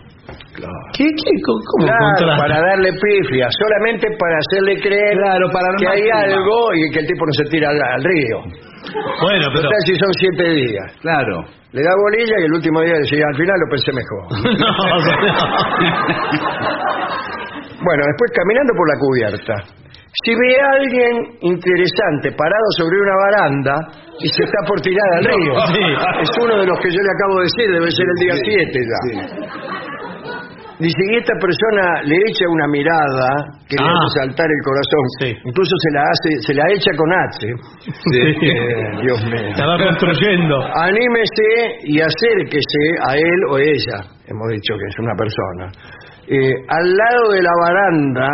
[0.94, 2.38] ¿Qué, qué, cómo, cómo Claro, contratan?
[2.38, 6.20] para darle pifia, solamente para hacerle creer Claro, para que hay clima.
[6.38, 8.38] algo y que el tipo no se tira al, al río.
[9.26, 9.64] Bueno, pero...
[9.66, 10.88] Total, si son siete días.
[11.02, 11.42] Claro.
[11.74, 14.24] Le da bolilla y el último día decía, al final lo pensé mejor.
[14.62, 15.14] No, no.
[17.84, 19.56] Bueno, después caminando por la cubierta.
[20.22, 23.76] Si ve a alguien interesante parado sobre una baranda
[24.22, 25.86] y se está por tirar al río, Sí.
[26.22, 28.80] es uno de los que yo le acabo de decir, debe ser el día 7
[28.92, 29.00] ya.
[30.80, 33.30] Dice, y esta persona le echa una mirada
[33.70, 33.94] que le Ah.
[33.94, 35.06] hace saltar el corazón.
[35.22, 35.30] Sí.
[35.50, 37.48] Incluso se la hace, se la echa con H.
[38.14, 39.50] Eh, Dios mío.
[39.50, 40.56] Estaba construyendo.
[40.76, 41.50] Anímese
[41.86, 43.98] y acérquese a él o ella.
[44.28, 45.66] Hemos dicho que es una persona.
[46.28, 48.30] Eh, al lado de la baranda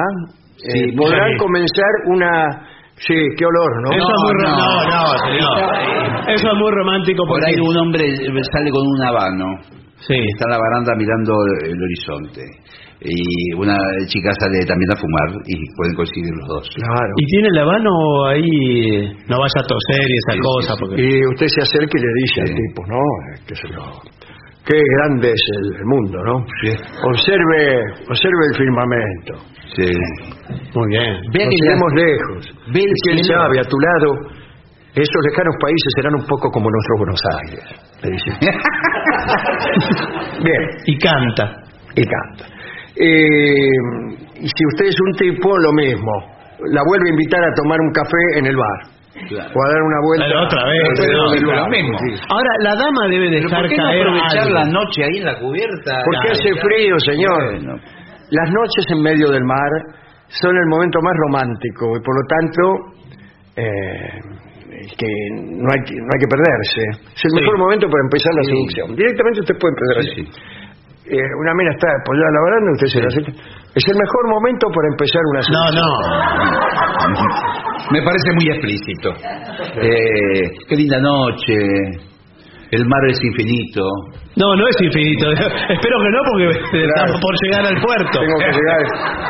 [0.64, 1.38] eh, Sí, podrán sí.
[1.38, 2.32] comenzar una...
[3.00, 3.90] Sí, qué olor, ¿no?
[3.96, 4.50] Eso es muy no.
[4.60, 6.30] no, no, señor.
[6.36, 8.04] Eso es muy romántico Por ahí un hombre
[8.52, 9.46] sale con un habano.
[10.04, 10.16] Sí.
[10.20, 11.34] Está en la baranda mirando
[11.64, 12.44] el horizonte.
[13.02, 16.68] Y una chica sale también a fumar y pueden coincidir los dos.
[16.76, 17.14] Claro.
[17.16, 17.92] Y tiene el habano
[18.28, 20.80] ahí, no vaya a toser y esa Sí, cosa, sí, sí.
[20.84, 21.02] porque...
[21.02, 23.00] Y usted se acerca y le dice al tipo, ¿no?
[23.00, 23.84] Eh, Qué sé yo.
[24.70, 25.44] Qué grande es
[25.80, 26.46] el, mundo, ¿no?
[27.10, 29.34] Observe, observe el firmamento.
[29.76, 29.90] Sí.
[30.76, 31.14] Muy bien.
[31.24, 32.46] Nos lejos.
[32.72, 33.42] ve el quién cielo.
[33.42, 34.14] sabe, a tu lado,
[34.94, 37.66] esos lejanos países serán un poco como nuestros Buenos Aires.
[38.04, 38.30] Le dice.
[40.44, 41.64] Bien, Y canta.
[41.96, 42.46] y canta.
[42.96, 43.70] Eh,
[44.42, 46.12] y si usted es un tipo, lo mismo.
[46.72, 48.84] La vuelve a invitar a tomar un café en el bar.
[49.10, 49.50] Claro.
[49.52, 50.26] O a dar una vuelta.
[50.30, 51.98] Pero otra vez, lo mismo.
[51.98, 52.22] Sí.
[52.30, 54.54] Ahora, la dama debe Pero dejar ¿por qué no aprovechar algo.
[54.54, 55.94] la noche ahí en la cubierta?
[56.06, 57.42] Porque Ya, hace frío, señor.
[57.58, 57.74] Bueno.
[58.30, 59.72] Las noches en medio del mar
[60.30, 62.62] son el momento más romántico y por lo tanto
[63.58, 64.10] eh,
[64.86, 65.10] es que
[65.58, 66.82] no hay, que- no hay que perderse.
[67.12, 67.40] Es el Sí.
[67.42, 68.50] mejor momento para empezar la Sí.
[68.54, 68.96] seducción.
[68.96, 70.24] Directamente usted puede empezar Sí, así.
[71.10, 73.32] Eh, una mina está apoyada en la baranda, usted se la acerca.
[73.74, 75.90] Es el mejor momento para empezar una No, no.
[77.90, 79.10] Me parece muy explícito.
[79.82, 81.58] Eh, qué linda noche.
[82.70, 83.82] El mar es infinito.
[84.38, 85.32] No, no es infinito.
[85.34, 86.46] Espero que no, porque
[86.78, 88.20] estamos por llegar al puerto.
[88.22, 88.78] Tengo que llegar,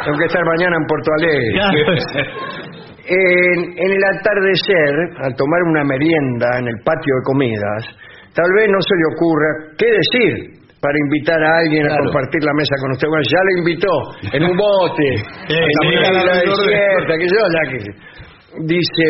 [0.04, 1.48] tengo que estar mañana en Porto Alegre.
[1.54, 1.80] Claro.
[3.12, 4.94] En, en el atardecer,
[5.26, 7.84] al tomar una merienda en el patio de comidas,
[8.36, 9.48] tal vez no se le ocurra
[9.80, 13.08] qué decir para invitar a alguien a compartir la mesa con usted.
[13.08, 13.94] Bueno, ya le invitó
[14.34, 15.08] en un bote,
[15.50, 17.80] en sí, desierta, que yo, ya que
[18.66, 19.06] dice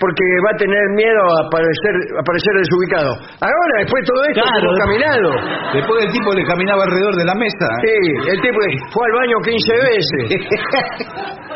[0.00, 3.12] porque va a tener miedo a aparecer, a aparecer desubicado.
[3.36, 4.64] Ahora, después de todo esto, Claro.
[4.64, 5.28] hemos caminado.
[5.76, 7.66] Después el tipo le caminaba alrededor de la mesa.
[7.84, 7.96] Sí,
[8.32, 8.58] el tipo
[8.96, 10.24] fue al baño 15 veces.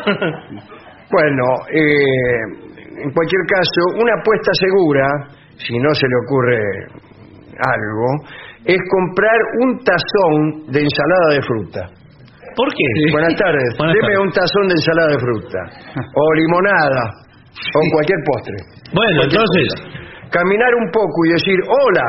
[1.09, 1.43] bueno,
[1.73, 5.05] eh, en cualquier caso, una apuesta segura,
[5.57, 6.61] si no se le ocurre
[7.65, 8.07] algo,
[8.65, 11.81] es comprar un tazón de ensalada de fruta.
[12.55, 12.87] ¿Por qué?
[13.11, 13.69] Buenas tardes.
[13.77, 14.25] Buenas Deme tardes.
[14.25, 15.59] un tazón de ensalada de fruta.
[16.01, 17.03] O limonada.
[17.75, 18.57] O cualquier postre.
[18.95, 19.69] Bueno, Cualquier entonces.
[20.31, 22.07] Caminar un poco y decir, hola,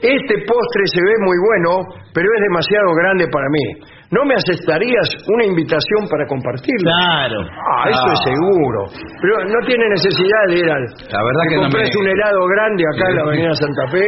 [0.00, 1.70] este postre se ve muy bueno,
[2.14, 3.64] pero es demasiado grande para mí.
[4.10, 6.88] ¿No me aceptarías una invitación para compartirlo?
[6.88, 7.40] claro.
[7.44, 8.80] Ah, eso es seguro.
[9.20, 10.82] Pero no tiene necesidad de ir al...
[11.12, 14.04] La verdad que no me- un helado grande acá en la avenida Santa Fe.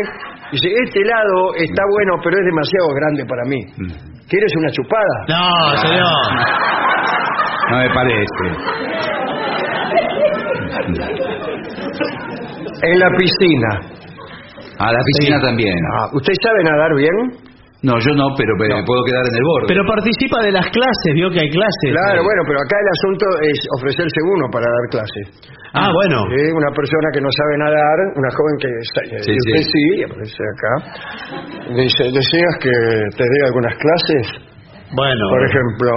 [0.52, 3.60] Dice, este helado está bueno, pero es demasiado grande para mí.
[3.76, 3.92] Mm.
[4.28, 5.16] ¿Quieres una chupada?
[5.28, 6.26] No, señor.
[7.70, 8.44] No me parece.
[12.82, 13.68] En la piscina.
[14.78, 15.42] A la piscina Sí.
[15.46, 15.76] también.
[15.98, 17.49] Ah, ¿Usted sabe nadar bien?
[17.82, 19.72] No, yo no, pero me puedo quedar en el borde.
[19.72, 21.88] Pero participa de las clases, vio que hay clases.
[21.96, 25.24] Claro, bueno, pero acá el asunto es ofrecerse uno para dar clases.
[25.72, 26.28] Ah, bueno.
[26.28, 29.72] Sí, una persona que no sabe nadar, una joven que sa- Sí, usted sí.
[29.72, 30.72] sí, aparece acá.
[31.72, 32.74] Dice, ¿deseas que
[33.16, 34.24] te dé algunas clases?
[34.92, 35.24] Bueno.
[35.32, 35.90] Por ejemplo,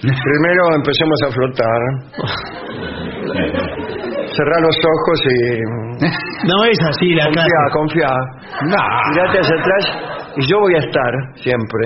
[0.00, 1.80] primero empecemos a flotar.
[4.30, 5.60] Cerrar los ojos y
[6.48, 7.72] No es así la confía, clase.
[7.76, 8.08] confía.
[8.72, 8.82] No.
[9.10, 9.84] Mirate hacia atrás
[10.36, 11.82] y yo voy a estar siempre.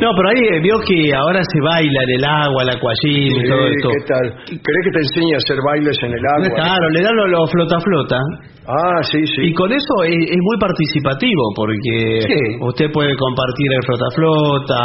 [0.00, 3.48] No, pero ahí eh, vio que ahora se baila en el agua, el aquagym y
[3.48, 3.88] todo esto.
[3.90, 4.26] ¿Qué tal?
[4.48, 6.48] ¿Querés que te enseñe a hacer bailes en el agua?
[6.56, 8.18] Claro, le dan los flota flota.
[8.66, 9.42] Ah, sí, sí.
[9.48, 12.40] Y con eso es, es muy participativo porque Sí.
[12.60, 14.80] usted puede compartir el flota flota,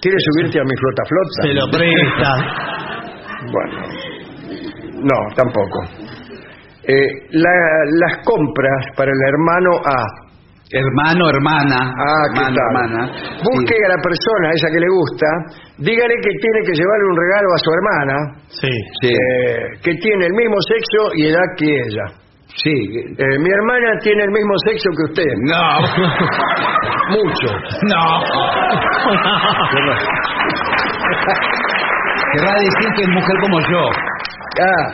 [0.00, 1.42] ¿Quieres subirte a mi flota flota?
[1.42, 2.30] se lo presta.
[3.50, 3.78] Bueno,
[5.02, 5.78] no, tampoco.
[6.86, 10.23] Eh, la- las compras para el hermano A.
[10.72, 11.92] Hermano, hermana.
[11.92, 12.66] Ah, ¿qué hermano, tal?
[12.66, 13.00] hermana.
[13.44, 15.26] Busque a la persona, esa que le gusta,
[15.78, 18.14] dígale que tiene que llevarle un regalo a su hermana,
[18.48, 18.70] Sí.
[19.02, 19.12] Sí.
[19.12, 22.06] eh, que tiene el mismo sexo y edad que ella.
[22.56, 22.72] Sí.
[23.18, 25.32] Eh, mi hermana tiene el mismo sexo que usted.
[25.42, 25.80] No.
[27.18, 27.50] Mucho.
[27.88, 28.24] No.
[32.32, 33.88] Querrá decir que es mujer como yo.
[34.60, 34.92] Ah,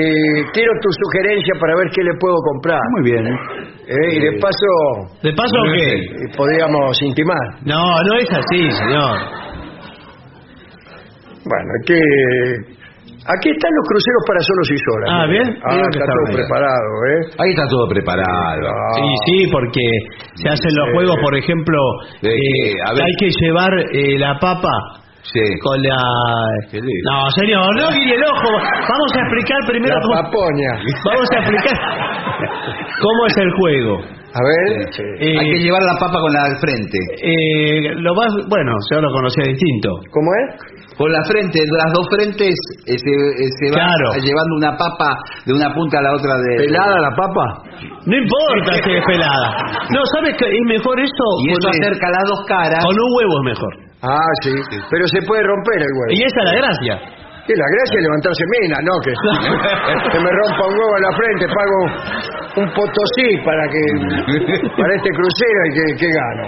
[0.00, 2.80] eh, quiero tu sugerencia para ver qué le puedo comprar.
[2.96, 3.26] Muy bien.
[3.26, 5.94] Eh, y de paso, ¿De paso o qué?
[5.94, 6.00] eh,
[6.36, 7.38] podríamos intimar.
[7.64, 9.18] No, no es así, señor.
[11.44, 15.08] Bueno, que aquí están los cruceros para solos y solas.
[15.10, 15.46] Ah, bien.
[15.64, 16.36] Ah, que está está todo bien.
[16.36, 17.20] preparado, ¿eh?
[17.38, 18.68] Ahí está todo preparado.
[18.68, 19.80] Ah, Sí, sí, porque
[20.34, 21.78] se hacen los juegos, por ejemplo,
[22.22, 23.02] De eh, que, a ver.
[23.02, 24.70] hay que llevar eh, la papa
[25.22, 25.40] Sí.
[25.62, 25.96] con la...
[27.04, 28.50] No, señor, no guíe el ojo.
[28.52, 30.14] Vamos a explicar primero La cómo...
[30.22, 30.72] papoña.
[31.04, 31.76] Vamos a explicar
[33.00, 33.94] cómo es el juego.
[34.32, 34.86] A ver.
[34.92, 35.02] Sí.
[35.20, 36.98] Eh, Hay que llevar la papa con la al frente.
[37.22, 38.28] Eh, lo más...
[38.48, 39.90] Bueno, yo lo conocía distinto.
[40.10, 40.96] ¿Cómo es?
[40.96, 42.54] Con la frente, las dos frentes
[42.86, 44.12] eh, se, eh, se va Claro.
[44.22, 45.16] llevando una papa
[45.46, 46.64] de una punta a la otra de...
[46.66, 47.44] ¿Pelada la papa?
[48.06, 49.48] No importa si es pelada.
[49.90, 50.46] No, ¿sabes qué?
[50.46, 51.26] Es mejor eso...
[51.46, 52.84] Y eso acerca las dos caras.
[52.84, 53.89] con un huevo es mejor.
[54.02, 54.52] Ah, sí.
[54.90, 56.10] Pero se puede romper el huevo.
[56.12, 56.94] Y esa es la gracia.
[57.46, 58.92] Que la gracia es levantarse mina, ¿no?
[59.02, 61.78] Que se me rompa un huevo en la frente, pago
[62.62, 63.82] un potosí para que
[64.76, 66.44] para este crucero y que, que gano.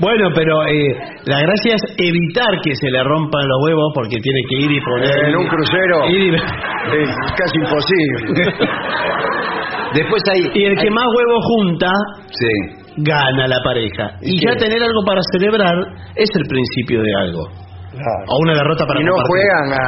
[0.00, 4.40] Bueno, pero eh, la gracia es evitar que se le rompan los huevos porque tiene
[4.50, 5.28] que ir y poner...
[5.28, 8.52] En un crucero ir y- es casi imposible.
[9.94, 10.40] Después hay...
[10.54, 11.90] y el que hay- más huevos junta,
[12.30, 12.77] Sí.
[12.98, 14.18] Gana la pareja.
[14.22, 15.74] ¿Y ya tener algo para celebrar
[16.14, 17.67] es el principio de algo.
[17.88, 18.22] Claro.
[18.28, 19.32] O una derrota para Y no compartir.
[19.32, 19.84] juegan a,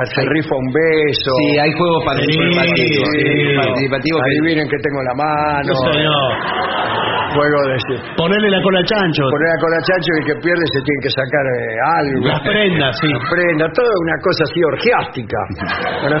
[0.00, 1.30] a se rifa un beso.
[1.34, 3.08] Sí, hay juegos participativos.
[3.10, 3.56] Sí, sí.
[3.58, 5.72] participativos que- Adivinen que tengo en la mano.
[5.74, 6.18] No.
[7.30, 7.78] Juego de
[8.18, 9.22] Ponerle la cola al chancho.
[9.30, 12.26] poner a cola chacho y el que pierde se tiene que sacar eh, algo.
[12.26, 13.06] Las prendas, sí.
[13.06, 15.38] Las prendas, todo una cosa así orgiástica.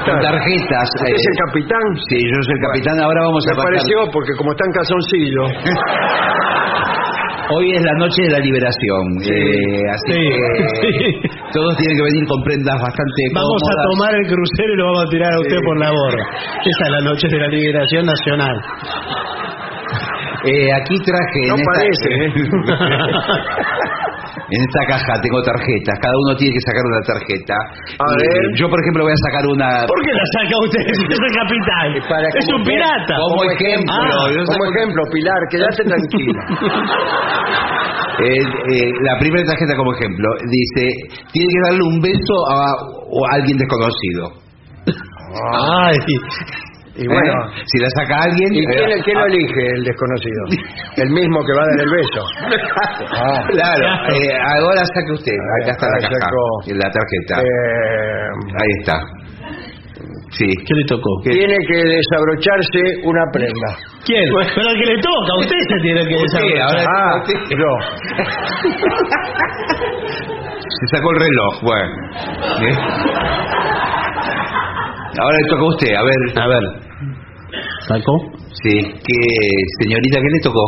[0.06, 0.86] Con tarjetas.
[0.94, 1.86] ¿Usted eh, es el capitán?
[2.06, 2.96] Sí, yo soy el capitán.
[3.02, 5.42] Ahora vamos Me a pasar- pareció porque como está en calzoncillo.
[7.56, 9.02] Hoy es la noche de la liberación.
[9.20, 9.30] Sí.
[9.34, 11.28] eh, así Sí, que sí.
[11.52, 15.02] todos tienen que venir con prendas bastante Vamos a tomar el crucero y lo vamos
[15.06, 16.24] a tirar a usted por la borda.
[16.70, 18.56] Esa es la noche de la liberación nacional.
[20.44, 21.40] Eh, aquí traje.
[21.48, 22.30] No en esta- parece, ¿eh?
[24.50, 27.54] En esta caja tengo tarjetas, cada uno tiene que sacar una tarjeta.
[27.98, 28.42] A Y, ver.
[28.58, 29.68] Yo, por ejemplo, voy a sacar una.
[29.86, 31.88] ¿Por qué la saca usted si es el capitán?
[32.10, 33.14] Para es un que- pirata.
[33.16, 33.94] como ejemplo.
[33.94, 36.42] Ah, Como saco- ejemplo, Pilar, quédate tranquila.
[38.20, 40.92] Eh, eh, la primera tarjeta como ejemplo dice
[41.32, 42.60] tiene que darle un beso a,
[43.32, 44.32] a alguien desconocido.
[45.78, 45.96] Ay,
[47.00, 47.62] Y bueno, ¿Eh?
[47.66, 50.42] si la saca alguien ¿y quién, eh, quién lo elige, el desconocido?
[51.00, 52.22] El mismo que va a dar el beso.
[53.12, 53.42] Ah.
[53.50, 53.84] claro,
[54.14, 54.30] eh,
[54.60, 55.32] ahora saque usted
[55.62, 56.20] acá está la caja
[56.66, 58.30] la tarjeta Eh,
[58.60, 58.96] ahí está
[60.30, 61.10] sí ¿Qué le tocó?
[61.24, 63.76] tiene que desabrocharse una prenda.
[64.04, 64.24] ¿Quién?
[64.54, 66.86] Pero al que le toca, usted se tiene que desabrochar.
[66.88, 67.34] Ah, sí.
[67.50, 67.78] yo.
[70.68, 71.94] se sacó el reloj bueno
[72.62, 72.76] ¿Eh?
[75.20, 76.62] ahora le toca a usted a ver A ver.
[77.90, 78.12] ¿Sacó?
[78.62, 79.18] sí qué
[79.80, 80.62] señorita qué le tocó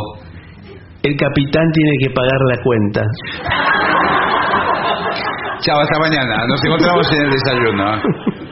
[1.03, 3.01] El capitán tiene que pagar la cuenta.
[5.61, 7.85] chao hasta mañana nos encontramos en el desayuno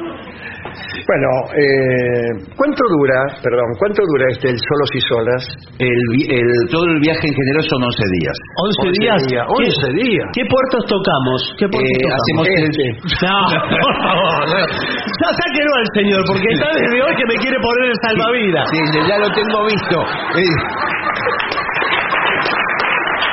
[1.07, 5.41] Bueno, eh, ¿cuánto dura, perdón, cuánto dura este el solos y solas?
[5.79, 9.17] el, vi- el- todo el viaje en general son 11 días 11 11 días.
[9.27, 10.27] días, ¿Qué- 11 días.
[10.33, 11.39] ¿Qué puertos tocamos?
[11.57, 12.21] ¿Qué puertos Eh, tocamos?
[12.21, 12.87] hacemos el- Este.
[13.31, 13.37] No,
[13.81, 14.41] por favor.
[14.49, 14.59] no.
[14.61, 18.65] Ya sáquenlo al señor, porque está desde hoy que me quiere poner el salvavidas.
[18.71, 19.97] Sí, ya lo tengo visto.
[20.37, 20.53] Eh,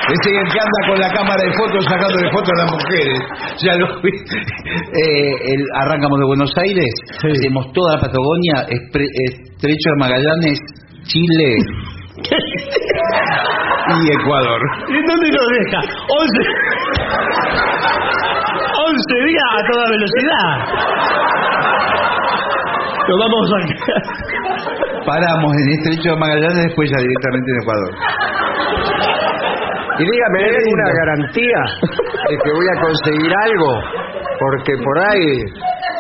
[0.09, 3.19] Ese que anda con la cámara de fotos sacándole fotos a las mujeres.
[3.63, 4.11] Ya lo vi.
[4.69, 6.91] Eh, el- arrancamos de Buenos Aires,
[7.21, 7.29] Sí.
[7.31, 10.59] hacemos toda la Patagonia, Espre- Estrecho de Magallanes,
[11.05, 11.55] Chile
[14.01, 14.61] y Ecuador.
[14.89, 15.81] ¿Y dónde nos deja?
[16.09, 16.39] 11.
[18.89, 20.53] 11 días a toda velocidad.
[23.09, 23.59] Nos vamos a...
[25.07, 27.93] Paramos en Estrecho de Magallanes, después ya directamente en Ecuador.
[29.99, 31.61] Y dígame, ¿hay alguna garantía
[32.31, 33.71] de que voy a conseguir algo,
[34.39, 35.43] porque por ahí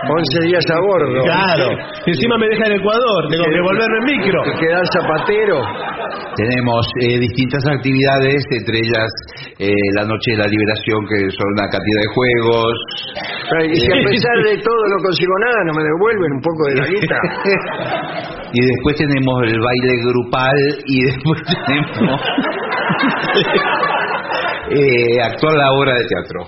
[0.07, 1.21] 11 días a bordo.
[1.27, 1.75] Claro.
[2.07, 4.39] Encima me deja en Ecuador, tengo que volverme en micro.
[4.45, 5.59] Que queda el zapatero.
[6.37, 9.11] Tenemos eh, distintas actividades, entre ellas
[9.59, 12.75] eh, la Noche de la Liberación, que son una cantidad de juegos.
[13.75, 16.75] Y si a pesar de todo no consigo nada, no me devuelven un poco de
[16.79, 17.19] la guita.
[18.55, 22.21] y después tenemos el baile grupal y después tenemos
[24.71, 26.41] eh, actuar la obra de teatro.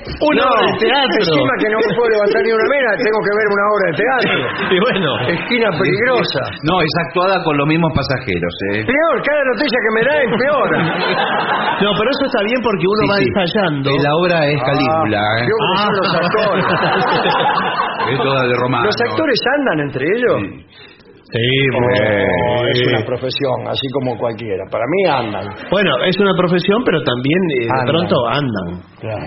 [0.00, 1.20] Una no, obra de teatro.
[1.20, 3.94] Encima que no me puedo levantar ni una mera, tengo que ver una obra de
[4.00, 4.38] teatro.
[4.74, 5.10] Y bueno.
[5.28, 6.42] Esquina peligrosa.
[6.64, 8.54] No, es actuada con los mismos pasajeros.
[8.72, 8.84] ¿eh?
[8.88, 10.78] Peor, cada noticia que me da empeora.
[11.80, 13.24] No, pero eso está bien porque uno Sí, va sí.
[13.24, 13.88] ensayando.
[13.88, 15.22] Eh, La obra es Calígula.
[15.40, 15.48] ¿eh?
[15.48, 15.56] Yo
[15.96, 16.64] los actores.
[18.12, 18.84] Es toda de romano.
[18.84, 20.40] ¿Los actores andan entre ellos?
[20.40, 20.99] Sí,
[21.32, 22.84] Oh, es sí.
[22.88, 24.64] una profesión, así como cualquiera.
[24.70, 25.46] Para mí andan.
[25.70, 27.86] Bueno, es una profesión, pero también eh, de Andan.
[27.86, 28.82] pronto andan.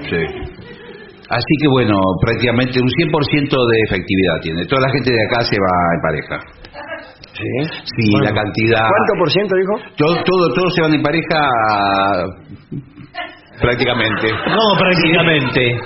[0.09, 0.23] Sí.
[1.29, 4.65] Así que bueno, prácticamente un 100% de efectividad tiene.
[4.65, 6.37] Toda la gente de acá se va en pareja.
[7.33, 7.79] ¿Sí?
[7.95, 8.29] Sí, Bueno.
[8.29, 8.85] la cantidad.
[8.85, 9.73] ¿Cuánto por ciento dijo?
[9.97, 11.39] Todo, todo, todos se van en pareja
[13.61, 14.27] prácticamente.
[14.29, 15.79] No, prácticamente.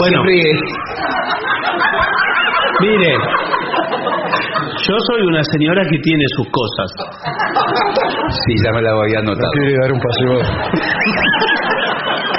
[0.00, 0.22] Bueno,
[2.80, 3.14] mire,
[4.88, 6.90] yo soy una señora que tiene sus cosas.
[8.28, 9.50] Sí, ya me la había anotado.
[9.52, 10.34] Quiere dar un paseo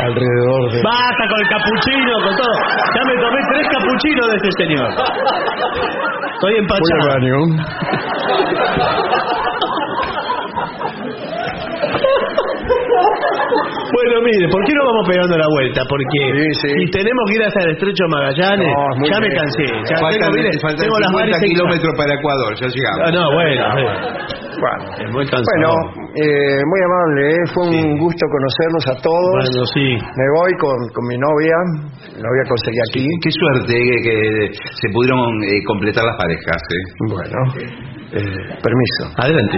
[0.03, 0.82] alrededor de...
[0.84, 2.55] Basta con el capuchino, con todo.
[2.95, 4.89] Ya me tomé tres capuchinos de este señor.
[6.34, 7.05] Estoy Voy al empachado.
[7.14, 7.38] baño.
[13.04, 15.82] Bueno, mire, ¿por qué no vamos pegando la vuelta?
[15.88, 16.70] Porque Sí, sí.
[16.74, 19.66] si tenemos que ir hasta el estrecho Magallanes, No, ya me cansé.
[19.86, 23.04] Ya faltan tengo, mire, faltan tengo las 50 varices kilómetros para Ecuador, ya llegamos.
[23.06, 23.64] Ah, no, bueno.
[23.74, 25.70] Bueno, Es muy bueno
[26.14, 27.43] eh, muy amable, ¿eh?
[27.54, 29.34] fue un gusto conocerlos a todos.
[29.43, 29.88] Bueno, sí.
[29.97, 31.58] Me voy con, con mi novia,
[32.18, 33.04] la voy a conseguir aquí.
[33.22, 34.16] Qué suerte que, que
[34.54, 36.62] se pudieron eh, completar las parejas.
[36.70, 36.84] ¿eh?
[37.10, 37.38] Bueno,
[38.14, 39.01] eh, permiso.
[39.18, 39.58] Adelante.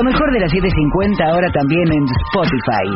[0.00, 2.88] Lo mejor de la 750 ahora también en Spotify.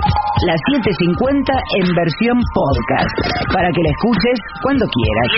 [0.49, 3.13] La 750 en versión podcast.
[3.53, 5.37] Para que la escuches cuando quieras.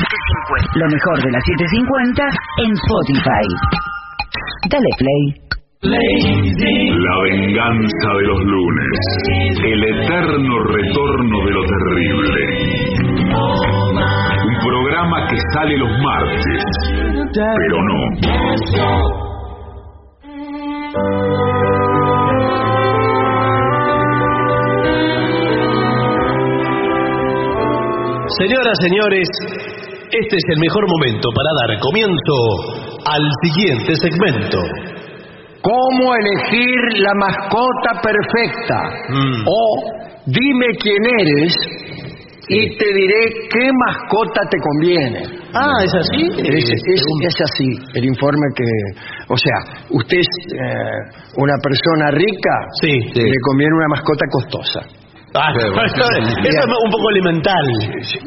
[0.79, 2.23] Lo mejor de la 750
[2.63, 3.47] en Spotify.
[4.71, 5.43] Dale play.
[5.91, 8.95] La venganza de los lunes.
[9.67, 12.63] El eterno retorno de lo terrible.
[14.39, 16.63] Un programa que sale los martes,
[17.35, 19.27] pero no.
[28.39, 29.29] Señoras, señores,
[30.11, 32.35] este es el mejor momento para dar comienzo
[33.07, 34.59] al siguiente segmento.
[35.63, 38.79] ¿Cómo elegir la mascota perfecta?
[39.09, 39.45] Mm.
[39.47, 39.83] O
[40.27, 41.55] dime quién eres
[42.49, 45.23] y te diré qué mascota te conviene.
[45.55, 46.23] Ah, ¿es así?
[46.39, 48.65] Es, es- es así, el informe que...
[49.29, 52.91] O sea, usted es eh, una persona rica, Sí.
[52.93, 54.81] y le conviene una mascota costosa.
[55.35, 55.83] Ah, bueno.
[55.85, 56.05] eso
[56.49, 57.65] es un poco elemental.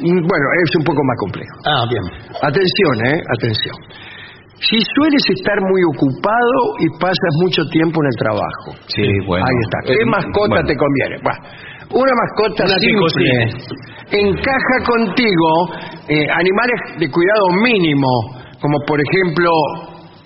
[0.04, 1.56] Bueno, es un poco más complejo.
[1.66, 2.04] Ah, bien.
[2.42, 3.18] Atención, ¿eh?
[3.38, 3.76] Atención.
[4.60, 8.68] Si sueles estar muy ocupado y pasas mucho tiempo en el trabajo.
[8.88, 9.46] Sí, bueno.
[9.46, 9.78] Ahí está.
[9.88, 10.68] ¿Qué Eh, mascota bueno.
[10.68, 11.16] te conviene?
[11.24, 11.40] Bueno,
[11.96, 13.80] una mascota Una simple.
[14.12, 15.50] Encaja contigo
[16.10, 18.08] eh, animales de cuidado mínimo,
[18.60, 19.50] como por ejemplo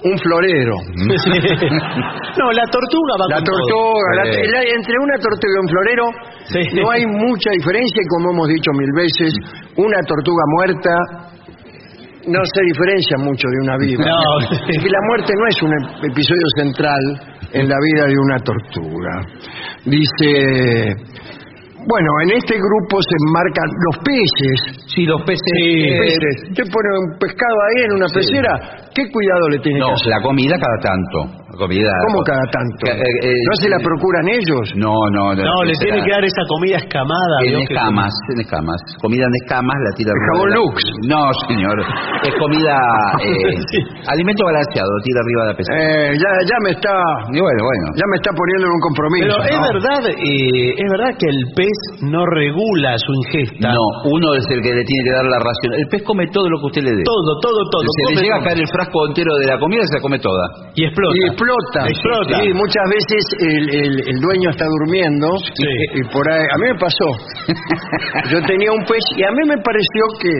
[0.04, 0.76] un florero.
[0.98, 3.56] no, la tortuga va La con todo.
[3.56, 6.06] tortuga, la- entre una tortuga y un florero
[6.46, 6.60] Sí.
[6.82, 9.34] no hay mucha diferencia y como hemos dicho mil veces,
[9.78, 10.92] una tortuga muerta
[12.28, 14.06] no se diferencia mucho de una viva.
[14.06, 14.40] No.
[14.68, 17.04] Es que la muerte no es un ep- episodio central
[17.54, 19.22] en la vida de una tortuga.
[19.86, 20.96] Dice,
[21.88, 24.58] bueno, en este grupo se enmarcan los peces.
[24.88, 25.42] Sí, los peces.
[25.60, 26.36] Eh, peces.
[26.50, 28.54] Usted pone un pescado ahí en una pecera,
[28.94, 30.12] ¿qué cuidado le tiene no, que hacer?
[30.12, 31.43] la comida cada tanto.
[31.58, 31.92] Comida.
[32.10, 32.82] ¿Cómo cada tanto?
[32.86, 34.66] Que- eh, eh, ¿No se la procuran ellos?
[34.76, 37.36] No, no, No, le será- tiene que dar esa comida escamada.
[37.46, 38.80] En escamas, en escamas.
[39.02, 40.76] Comida en escamas, la tira El arriba jabón Lux.
[41.08, 41.78] No, señor.
[42.24, 42.76] Es comida.
[43.24, 43.78] eh, Sí.
[44.08, 45.72] Alimento balanceado, tira arriba de la pesa.
[45.74, 46.94] Eh, ya, ya me está
[47.34, 47.86] Y bueno, bueno.
[47.96, 49.26] ya me está poniendo en un compromiso.
[49.30, 49.68] Pero es ¿no?
[49.74, 53.74] verdad, eh, es verdad que el pez no regula su ingesta.
[53.74, 55.74] No, uno es el que le tiene que dar la ración.
[55.78, 57.04] El pez come todo lo que usted le dé.
[57.06, 57.84] Todo, todo, todo.
[58.10, 60.20] Se le llega a caer el frasco entero de la comida y se la come
[60.20, 60.44] toda.
[60.76, 61.14] Y explota.
[61.14, 61.43] Y explota.
[61.44, 62.40] Explota.
[62.42, 65.68] Sí, muchas veces el, el- el dueño está durmiendo Sí.
[65.96, 67.08] y por ahí, a mí me pasó.
[68.32, 70.34] Yo tenía un pez y a mí me pareció que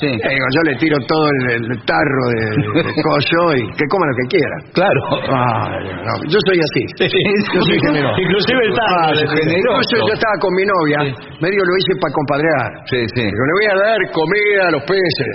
[0.00, 0.06] Sí.
[0.06, 4.06] eh, digo, yo le tiro todo el, el tarro de, de coso y que coma
[4.10, 4.56] lo que quiera.
[4.74, 5.00] Claro.
[6.04, 6.82] No, yo soy así.
[7.54, 8.20] Yo soy generoso.
[8.20, 8.96] Inclusive el tarro.
[9.00, 9.54] Ah, generoso.
[9.54, 10.98] Incluso yo estaba con mi novia,
[11.40, 12.70] medio lo hice para compadrear.
[12.90, 13.22] Sí, sí.
[13.22, 15.34] Digo, le voy a dar comida a los peces.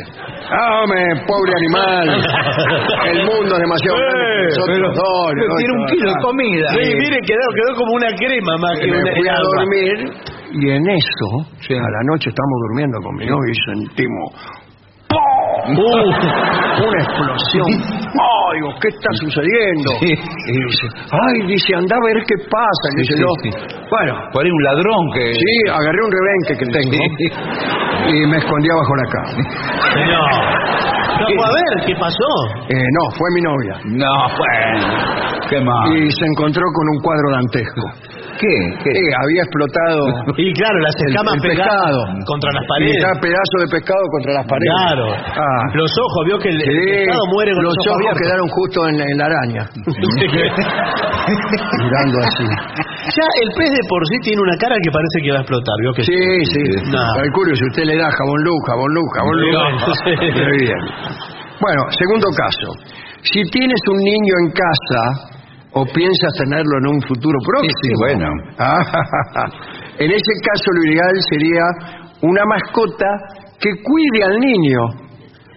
[0.49, 2.07] ¡Dame, pobre animal!
[3.13, 4.29] El mundo es demasiado grande
[5.39, 6.67] pero- tiene un kilo de comida.
[6.73, 9.95] Sí, mire, quedó, quedó como una crema más que me una fui a dormir
[10.53, 11.27] y en eso,
[11.61, 11.73] Sí.
[11.73, 14.33] a la noche estamos durmiendo con mi novia y sentimos
[15.11, 17.67] Uh, una explosión.
[17.67, 19.89] ¡Ay, digo, qué está sucediendo!
[19.99, 20.11] Sí.
[20.13, 22.85] Y dice, ¡ay, dice, anda a ver qué pasa!
[22.95, 23.49] Y dice, Sí, yo, sí.
[23.89, 25.33] bueno, Por ahí un ladrón que.
[25.33, 26.97] sí, agarré un rebenque que tengo
[28.07, 29.29] y me escondí abajo la cama.
[29.93, 30.29] señor.
[31.19, 32.29] No, pues, a ver, ¿qué pasó?
[32.69, 33.75] Eh, no, fue mi novia.
[33.85, 34.87] No, bueno.
[35.49, 35.91] Qué mal.
[35.97, 37.81] Y se encontró con un cuadro dantesco.
[38.39, 38.55] ¿Qué?
[38.83, 38.89] ¿Qué?
[38.95, 40.01] Eh, había explotado
[40.39, 41.99] Y claro, las escamas el pescado.
[42.25, 42.97] contra las paredes.
[43.03, 44.73] cada pedazo de pescado contra las paredes.
[44.79, 45.05] Claro.
[45.11, 45.63] Ah.
[45.75, 48.21] Los ojos, vio que el, el Sí, pescado muere con los los, ojos abiertos.
[48.23, 49.63] quedaron justo en, en la araña,
[51.83, 52.45] mirando así.
[52.47, 55.75] Ya el pez de por sí tiene una cara que parece que va a explotar,
[55.81, 56.63] vio que Sí, sí.
[56.91, 57.03] No.
[57.15, 59.51] Calculo si usted le da jabón luz, jabón luz, jabón luz.
[59.53, 60.13] No, sí.
[60.15, 60.81] Muy bien.
[61.59, 62.67] Bueno, segundo caso.
[63.21, 65.01] Si tienes un niño en casa
[65.73, 67.79] o piensas tenerlo en un futuro próximo.
[67.81, 68.27] sí, bueno.
[68.57, 68.79] Ah,
[69.99, 71.63] en ese caso lo ideal sería
[72.21, 73.07] una mascota
[73.59, 74.79] que cuide al niño.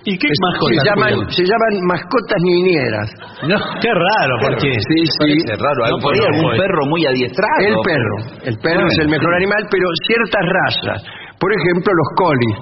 [0.05, 3.09] ¿Y qué Es- mascotas se llaman, se llaman mascotas niñeras.
[3.47, 5.47] No, qué raro, porque Sí, sí.
[5.55, 5.81] Raro.
[5.95, 7.63] No, perro muy adiestrado.
[7.63, 8.17] El perro.
[8.43, 11.03] El perro es el mejor animal, pero ciertas razas.
[11.39, 12.57] Por ejemplo, los colis.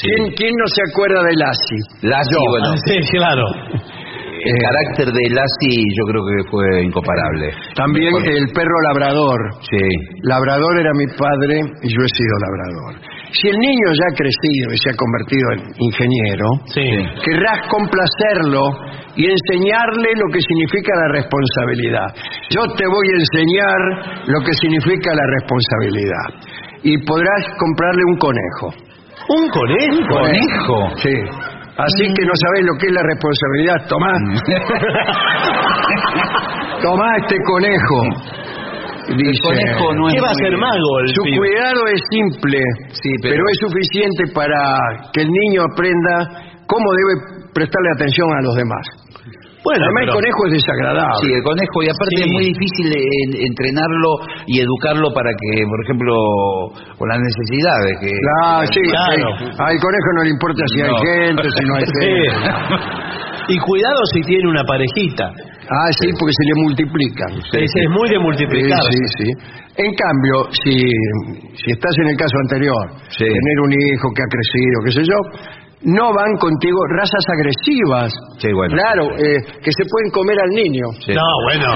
[0.00, 2.08] ¿Quién, quién no se acuerda de Lassie?
[2.08, 2.76] Lassie, bueno.
[2.84, 3.44] Sí, claro.
[4.46, 7.50] El carácter de Lassie yo creo que fue incomparable.
[7.74, 9.38] También el perro labrador.
[9.70, 9.84] Sí.
[10.22, 13.02] Labrador era mi padre y yo he sido labrador.
[13.32, 16.86] Si el niño ya ha crecido y se ha convertido en ingeniero, Sí.
[17.24, 18.62] querrás complacerlo
[19.16, 22.08] y enseñarle lo que significa la responsabilidad.
[22.50, 23.80] Yo te voy a enseñar
[24.28, 26.28] lo que significa la responsabilidad.
[26.82, 28.66] Y podrás comprarle un conejo.
[29.28, 30.06] ¿Un conejo?
[30.08, 30.96] ¿Conejo?
[31.02, 31.55] Sí.
[31.78, 33.76] Así que no sabes lo que es la responsabilidad.
[33.88, 34.12] Tomá,
[36.82, 38.02] tomá este conejo.
[39.16, 41.36] Dice, conejo no es ¿Qué va a ser mago el Su pibe?
[41.38, 42.58] cuidado es simple,
[42.90, 43.34] Sí, pero...
[43.36, 44.58] pero- es suficiente para
[45.12, 46.28] que el niño aprenda
[46.66, 47.14] cómo debe
[47.54, 48.84] prestarle atención a los demás.
[49.66, 51.18] Bueno, Además, el conejo es desagradable.
[51.22, 52.22] Sí, el conejo, y aparte Sí.
[52.22, 54.10] es muy difícil en- entrenarlo
[54.46, 56.14] y educarlo para que, por ejemplo,
[56.94, 58.10] con las necesidades que...
[58.46, 59.26] Ah, sí, Claro.
[59.42, 59.44] sí.
[59.58, 61.98] Al conejo no le importa si hay gente, si no hay Sí.
[61.98, 62.26] gente.
[63.48, 65.26] Y cuidado si tiene una parejita.
[65.66, 67.30] Ah, sí, porque se le multiplican.
[67.42, 68.78] Ese es muy de multiplicar.
[68.90, 69.28] Sí, sí, sí.
[69.82, 70.72] En cambio, si,
[71.58, 73.24] si estás en el caso anterior, Sí.
[73.26, 75.18] tener un hijo que ha crecido, qué sé yo,
[75.82, 78.12] no van contigo razas agresivas.
[78.38, 78.74] Sí, bueno.
[78.76, 80.84] Claro, eh, que se pueden comer al niño.
[81.04, 81.12] Sí.
[81.12, 81.70] No, bueno.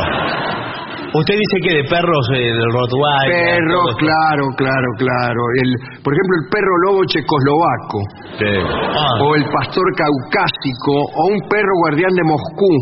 [1.13, 3.35] Usted dice que de perros eh, del Rottweiler.
[3.59, 3.99] Perro, todo esto.
[3.99, 5.43] claro, claro, claro.
[5.59, 5.69] El,
[6.07, 7.99] por ejemplo, el perro lobo checoslovaco,
[8.39, 8.53] Sí.
[8.95, 9.19] Ah.
[9.19, 12.73] o el pastor caucásico, o un perro guardián de Moscú.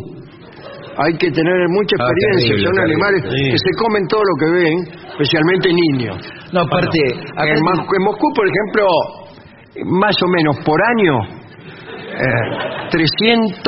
[1.00, 2.52] Hay que tener mucha Ah, experiencia.
[2.52, 2.92] terrible, Son terrible.
[2.92, 3.42] animales Sí.
[3.48, 4.76] que se comen todo lo que ven,
[5.08, 6.16] especialmente niños.
[6.52, 6.98] No, aparte...
[7.08, 8.84] en Moscú, por ejemplo,
[9.86, 11.14] más o menos por año,
[12.18, 13.62] eh, 300,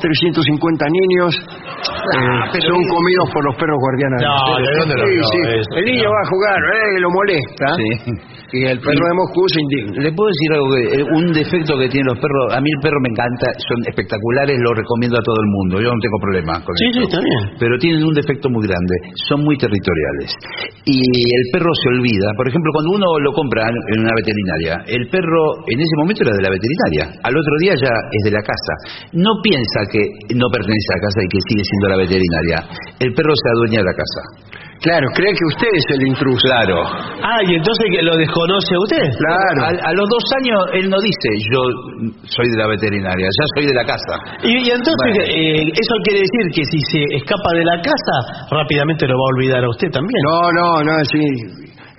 [0.00, 4.20] 350 niños eh, son comidos por los perros guardianes.
[4.22, 5.38] No, ¿de dónde lo Sí, vio sí.
[5.58, 5.78] eso?
[5.78, 8.12] El niño va a jugar, eh, lo molesta, Sí.
[8.52, 10.02] Y el perro de Moscú se indigna.
[10.02, 12.80] Le puedo decir algo que eh, un defecto que tienen los perros, a mí el
[12.80, 16.52] perro me encanta, son espectaculares, lo recomiendo a todo el mundo, yo no tengo problema
[16.64, 16.98] con Sí, eso.
[16.98, 17.42] sí, está bien.
[17.60, 18.94] Pero tienen un defecto muy grande,
[19.28, 20.32] son muy territoriales.
[20.88, 25.04] Y el perro se olvida, por ejemplo, cuando uno lo compra en una veterinaria, el
[25.12, 28.42] perro en ese momento era de la veterinaria, al otro día ya es de la
[28.42, 28.72] casa.
[29.12, 30.00] No piensa que
[30.34, 32.58] no pertenece a la casa y que sigue siendo la veterinaria.
[33.00, 34.22] El perro se adueña de la casa.
[34.80, 36.46] Claro, cree que usted es el intruso.
[36.46, 36.76] Claro.
[37.22, 39.06] Ah, y entonces que lo desconoce a usted.
[39.18, 39.60] Claro.
[39.66, 41.60] A, a los dos años él no dice yo
[42.30, 44.14] soy de la veterinaria, ya soy de la casa.
[44.42, 45.22] Y, y entonces Bueno.
[45.26, 48.14] eh, eso quiere decir que si se escapa de la casa,
[48.54, 50.20] rápidamente lo va a olvidar a usted también.
[50.22, 51.22] No, no, no, sí.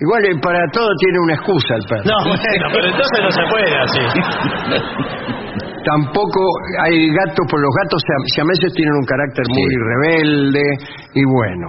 [0.00, 2.04] Igual eh, para todo tiene una excusa el perro.
[2.08, 4.00] No, bueno, pero entonces no se puede así.
[5.84, 6.40] Tampoco
[6.84, 8.00] hay gatos, por los gatos
[8.34, 10.62] si a veces tienen un carácter muy rebelde
[11.14, 11.66] y bueno.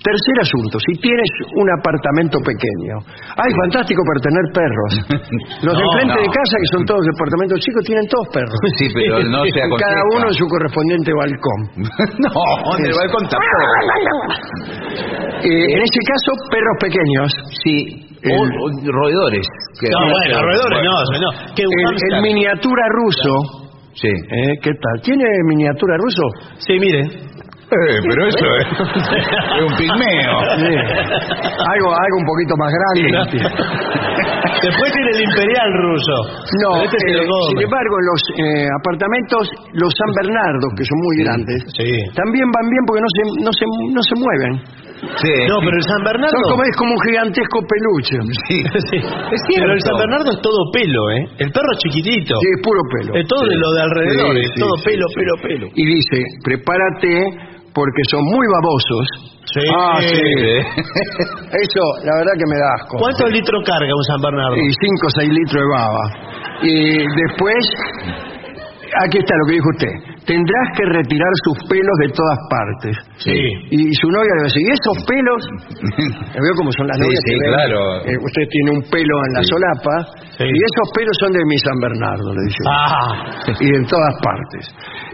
[0.00, 1.28] Tercer asunto, si tienes
[1.60, 3.04] un apartamento pequeño.
[3.36, 4.90] Ay, fantástico para tener perros.
[5.60, 6.22] Los de No, enfrente no.
[6.24, 8.56] de casa, que son todos departamentos chicos, tienen todos perros.
[8.80, 9.84] Sí, pero no se aconseja.
[9.92, 11.60] Cada uno en su correspondiente balcón.
[12.24, 12.32] no,
[12.80, 13.68] en el balcón tampoco.
[15.44, 17.28] Eh, en este caso, perros pequeños.
[17.64, 17.76] Sí.
[18.22, 19.46] El- O, o roedores.
[19.80, 21.30] que- No, bueno, roedores no, no.
[21.56, 23.32] ¿Qué, un El, el miniatura ruso.
[23.94, 24.08] Sí.
[24.08, 24.54] ¿eh?
[24.62, 25.02] ¿Qué tal?
[25.02, 26.22] ¿Tiene miniatura ruso?
[26.58, 27.02] Sí, mire.
[27.70, 28.66] Eh, pero eso es,
[29.58, 30.34] es un pigmeo.
[30.58, 30.74] Sí.
[30.74, 33.40] Algo, algo un poquito más grande.
[34.60, 36.14] Después tiene el imperial ruso.
[36.60, 39.42] No, este eh, sin embargo, en los eh, apartamentos,
[39.72, 41.88] los San Bernardo, que son muy grandes, Sí.
[42.12, 43.64] también van bien porque no se, no se,
[43.94, 44.52] no se mueven.
[45.16, 45.32] Sí.
[45.48, 46.36] No, pero el San Bernardo.
[46.44, 48.16] Son como, es como un gigantesco peluche.
[48.48, 48.58] Sí.
[49.46, 49.54] Sí.
[49.56, 51.24] Pero el San Bernardo es todo pelo, ¿eh?
[51.38, 52.34] El perro es chiquitito.
[52.36, 53.14] Sí, es puro pelo.
[53.16, 55.14] Es todo de lo de alrededor, Sí, es todo sí, pelo, sí.
[55.16, 55.66] pelo, pelo.
[55.74, 59.04] Y dice, prepárate porque son muy babosos.
[59.52, 59.60] Sí.
[59.76, 60.14] Ah, sí.
[61.64, 62.96] Eso, la verdad que me da asco.
[62.98, 64.56] ¿Cuántos litros carga un San Bernardo?
[64.56, 66.04] Y 5 o 6 litros de baba.
[66.62, 67.62] Y después,
[69.06, 69.94] aquí está lo que dijo usted.
[70.26, 72.94] Tendrás que retirar sus pelos de todas partes.
[73.18, 73.34] Sí.
[73.70, 75.40] Y su novia le dice, ¿y esos pelos?
[76.34, 77.22] Veo cómo son las Sí, novias.
[77.24, 77.80] sí, que claro.
[78.04, 79.48] eh, usted tiene un pelo en la Sí.
[79.50, 79.94] solapa.
[80.38, 80.44] Sí.
[80.46, 82.60] Y esos pelos son de mi San Bernardo, le dice.
[82.68, 84.62] Ah, Y en todas partes.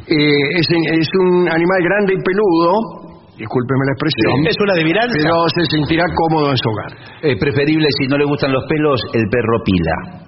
[0.07, 3.05] Eh, es, es un animal grande y peludo.
[3.37, 4.49] Discúlpeme la expresión.
[4.49, 5.13] es una adivinanza.
[5.13, 6.93] Pero se sentirá cómodo en su hogar.
[7.21, 10.25] Es preferible, si no le gustan los pelos, el perro pila.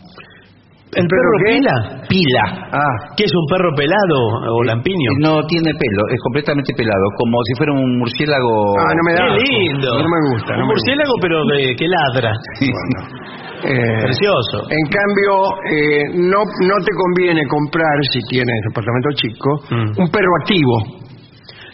[0.96, 1.52] ¿El perro perro qué?
[1.52, 1.74] pila?
[2.08, 2.44] Pila.
[2.72, 4.16] Ah, ¿Qué es un perro pelado
[4.56, 5.10] o lampiño?
[5.20, 8.74] No tiene pelo, es completamente pelado, como si fuera un murciélago.
[8.80, 9.20] ah, no me da.
[9.28, 9.88] Qué lindo.
[10.02, 10.52] No me gusta.
[10.56, 12.32] No un me murciélago, pero de- que ladra.
[12.60, 13.00] Bueno.
[13.58, 14.70] Eh, Precioso.
[14.70, 20.00] En cambio, eh, no, no te conviene comprar, si tienes departamento chico, Mm.
[20.00, 20.78] un perro activo.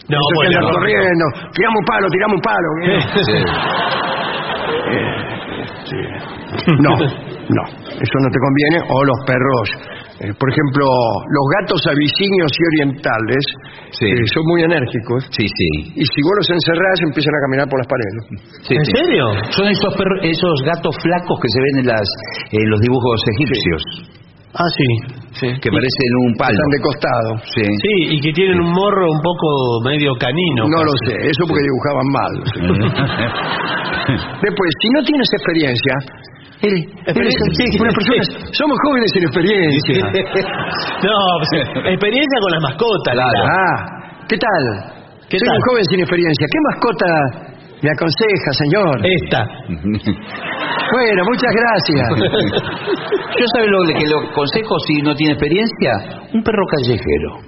[0.09, 0.69] No, bueno, no.
[0.71, 1.25] corriendo.
[1.53, 2.69] Tiramos un palo, tiramos un palo.
[2.87, 2.99] ¿eh?
[5.85, 5.97] Sí.
[6.79, 6.89] No,
[7.49, 7.63] no,
[7.93, 8.77] eso no te conviene.
[8.89, 9.65] O los perros,
[10.21, 13.43] eh, por ejemplo, los gatos abisinios y orientales
[13.95, 14.05] Sí.
[14.09, 15.23] eh, son muy enérgicos.
[15.29, 15.69] Sí, sí.
[15.95, 18.13] Y si vos los encerrás, empiezan a caminar por las paredes.
[18.67, 18.91] Sí, ¿En sí.
[18.97, 19.25] serio?
[19.51, 22.07] Son esos, perros- esos gatos flacos que se ven en, las,
[22.51, 23.81] en los dibujos egipcios,
[24.57, 25.47] Ah, sí.
[25.59, 26.55] que parecen un palo.
[26.55, 27.29] Están de costado.
[27.53, 27.63] Sí.
[27.67, 29.47] Sí, y que tienen un morro un poco
[29.83, 30.63] medio canino.
[30.63, 30.85] No casi.
[30.87, 32.33] lo sé, eso porque dibujaban mal.
[34.41, 35.93] Después, si no tienes experiencia,
[36.61, 37.97] eres Experiencia, una sí.
[37.97, 40.03] persona, somos jóvenes sin experiencia.
[41.05, 41.51] No, pues,
[41.91, 43.13] experiencia con las mascotas.
[43.13, 43.41] Claro.
[43.45, 43.77] Ah,
[44.27, 44.63] ¿qué tal?
[45.29, 45.57] ¿Qué Soy tal?
[45.57, 46.45] un joven sin experiencia.
[46.49, 47.07] ¿Qué mascota
[47.81, 48.93] me aconseja, señor?
[49.03, 49.41] Esta.
[50.85, 52.07] Bueno, muchas gracias.
[53.39, 55.91] Yo sabe lo que le aconsejo si no tiene experiencia,
[56.31, 57.41] un perro callejero.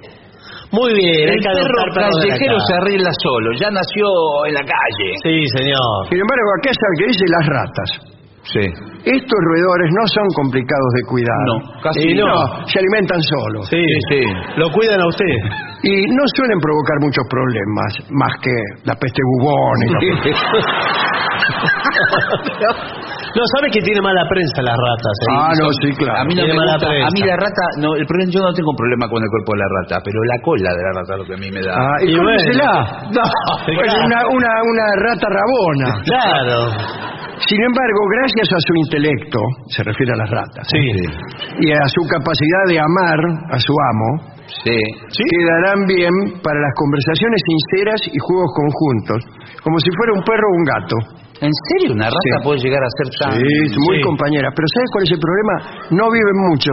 [0.72, 4.06] Muy bien, El perro callejero se arregla solo, ya nació
[4.48, 5.08] en la calle.
[5.22, 6.08] Sí, señor.
[6.10, 8.17] Sin embargo, acá está el que dice las ratas.
[8.52, 8.60] Sí.
[9.04, 11.36] Estos roedores no son complicados de cuidar.
[11.46, 12.66] No, casi no.
[12.66, 13.68] Se alimentan solos.
[13.68, 14.22] Sí, sí.
[14.56, 15.24] Lo cuidan a usted.
[15.82, 18.52] Y no suelen provocar muchos problemas, más que
[18.84, 19.98] la peste bubónica.
[23.38, 25.14] No, sabe que tiene mala prensa las ratas.
[25.22, 25.30] ¿eh?
[25.30, 26.18] Ah, no, sí, claro.
[26.18, 26.90] A mí no me gusta.
[26.90, 29.60] A mí la rata, no, el problema, yo no tengo problema con el cuerpo de
[29.62, 31.72] la rata, pero la cola de la rata es lo que a mí me da.
[31.78, 32.72] Ah, ¿Y, Y cómesela?
[33.14, 33.22] No,
[33.78, 34.06] claro.
[34.10, 35.88] una, una, una rata rabona.
[36.02, 36.58] Claro.
[37.38, 39.38] Sin embargo, gracias a su intelecto,
[39.70, 40.82] se refiere a las ratas, Sí.
[41.62, 43.20] y a su capacidad de amar
[43.54, 44.34] a su amo,
[44.66, 44.74] Sí.
[45.14, 46.10] quedarán bien
[46.42, 49.20] para las conversaciones sinceras y juegos conjuntos,
[49.62, 50.96] como si fuera un perro o un gato.
[51.40, 52.44] ¿En serio una rata Sí.
[52.44, 53.32] puede llegar a ser tan...
[53.38, 54.02] Sí, muy sí.
[54.02, 54.50] compañera.
[54.54, 55.54] Pero ¿sabes cuál es el problema?
[55.94, 56.70] No viven mucho.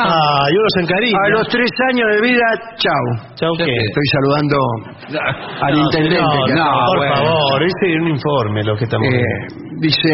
[0.00, 1.18] Ah, y uno se encariña.
[1.18, 2.46] A los tres años de vida,
[2.78, 3.34] chao.
[3.34, 3.64] Chau, ¿qué?
[3.66, 4.56] Estoy saludando
[5.62, 6.22] al No, intendente.
[6.22, 7.14] No, que no, acaba- por bueno.
[7.16, 9.22] favor, ese es un informe lo que estamos Eh,
[9.80, 10.10] dice,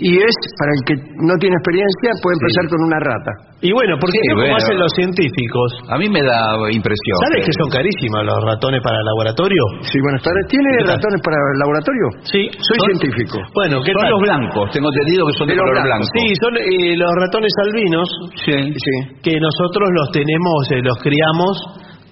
[0.00, 3.32] y es, para el que no tiene experiencia, puede empezar con una rata.
[3.60, 4.56] Y bueno, porque Sí, no como bueno.
[4.56, 5.68] hacen los científicos.
[5.92, 7.16] A mí me da impresión.
[7.28, 9.62] ¿Sabes que son carísimos los ratones para el laboratorio?
[9.84, 10.48] Sí, buenas tardes.
[10.48, 12.06] ¿Tiene ratones para el laboratorio?
[12.24, 12.48] Sí.
[12.56, 13.36] Soy Son- científico.
[13.52, 14.10] Bueno, ¿qué Son tal?
[14.16, 16.08] los blancos, tengo entendido que son de, De color blancos.
[16.08, 16.16] blanco.
[16.16, 18.06] Sí, son eh, los ratones albinos
[18.48, 18.56] Sí.
[18.80, 18.94] Sí.
[19.20, 21.52] que nosotros los tenemos, eh, los criamos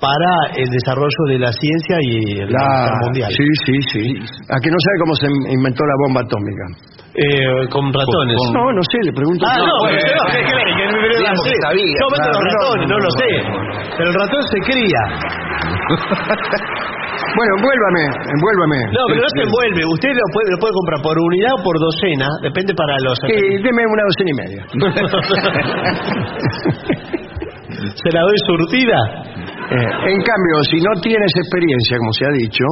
[0.01, 3.31] para el desarrollo de la ciencia y el Claro, mundial.
[3.35, 4.15] sí, sí, sí.
[4.47, 6.65] A que no sabe cómo se inventó la bomba atómica.
[7.19, 8.39] Eh, con ratones.
[8.39, 9.43] Con- No, no sé, le pregunto.
[9.43, 10.39] Ah, no, pero ¿qué?
[10.39, 11.51] Que no sé.
[11.51, 11.99] que sabía.
[11.99, 13.19] Yo meto los Claro, no, ratones, no, no, lo no.
[13.19, 13.27] sé.
[13.99, 15.03] Pero el ratón se cría.
[17.35, 18.79] Bueno, envuélvame, envuélvame.
[18.95, 19.83] No, pero no se envuelve.
[19.91, 22.29] Usted lo puede, lo puede comprar por unidad o por docena.
[22.43, 23.19] Depende para los...
[23.27, 24.63] Sí, deme una docena y media.
[27.95, 28.99] ¿Se la doy surtida?
[29.71, 32.65] Eh, en cambio, si no tienes experiencia, como se ha dicho,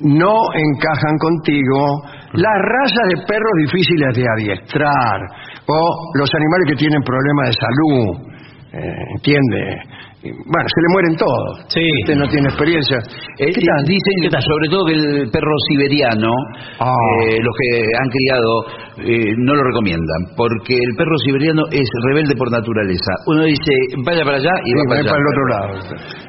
[0.00, 2.02] no encajan contigo
[2.34, 5.20] las razas de perros difíciles de adiestrar
[5.66, 8.30] o los animales que tienen problemas de salud.
[8.72, 9.82] Eh, ¿Entiende?
[10.20, 11.64] Bueno, se le mueren todos.
[11.72, 11.80] Sí.
[12.04, 12.98] Usted no tiene experiencia.
[13.40, 13.80] Eh, ¿Qué tal?
[13.88, 16.28] Dicen sobre todo que el perro siberiano,
[16.76, 16.92] Ah.
[17.24, 18.52] eh, los que han criado,
[19.00, 23.12] eh, no lo recomiendan, porque el perro siberiano es rebelde por naturaleza.
[23.32, 23.72] Uno dice,
[24.04, 25.08] vaya para allá y Sí, va para allá.
[25.08, 25.72] para el otro lado.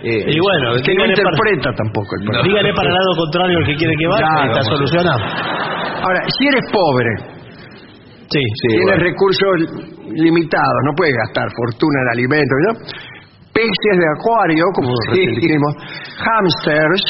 [0.08, 2.44] Eh, Y bueno, Es que no dígale para, interpreta tampoco el perro.
[2.48, 5.20] dígale para el lado contrario el que quiere que vaya Claro, y está solucionado.
[6.00, 7.12] Ahora, si eres pobre,
[8.32, 8.40] Sí.
[8.40, 9.04] Sí, tienes bueno.
[9.04, 9.56] recursos
[10.16, 12.72] limitados, no puedes gastar fortuna en alimentos, ¿no?
[13.54, 15.74] Peces de acuario, como recién dijimos,
[16.24, 17.04] hamsters,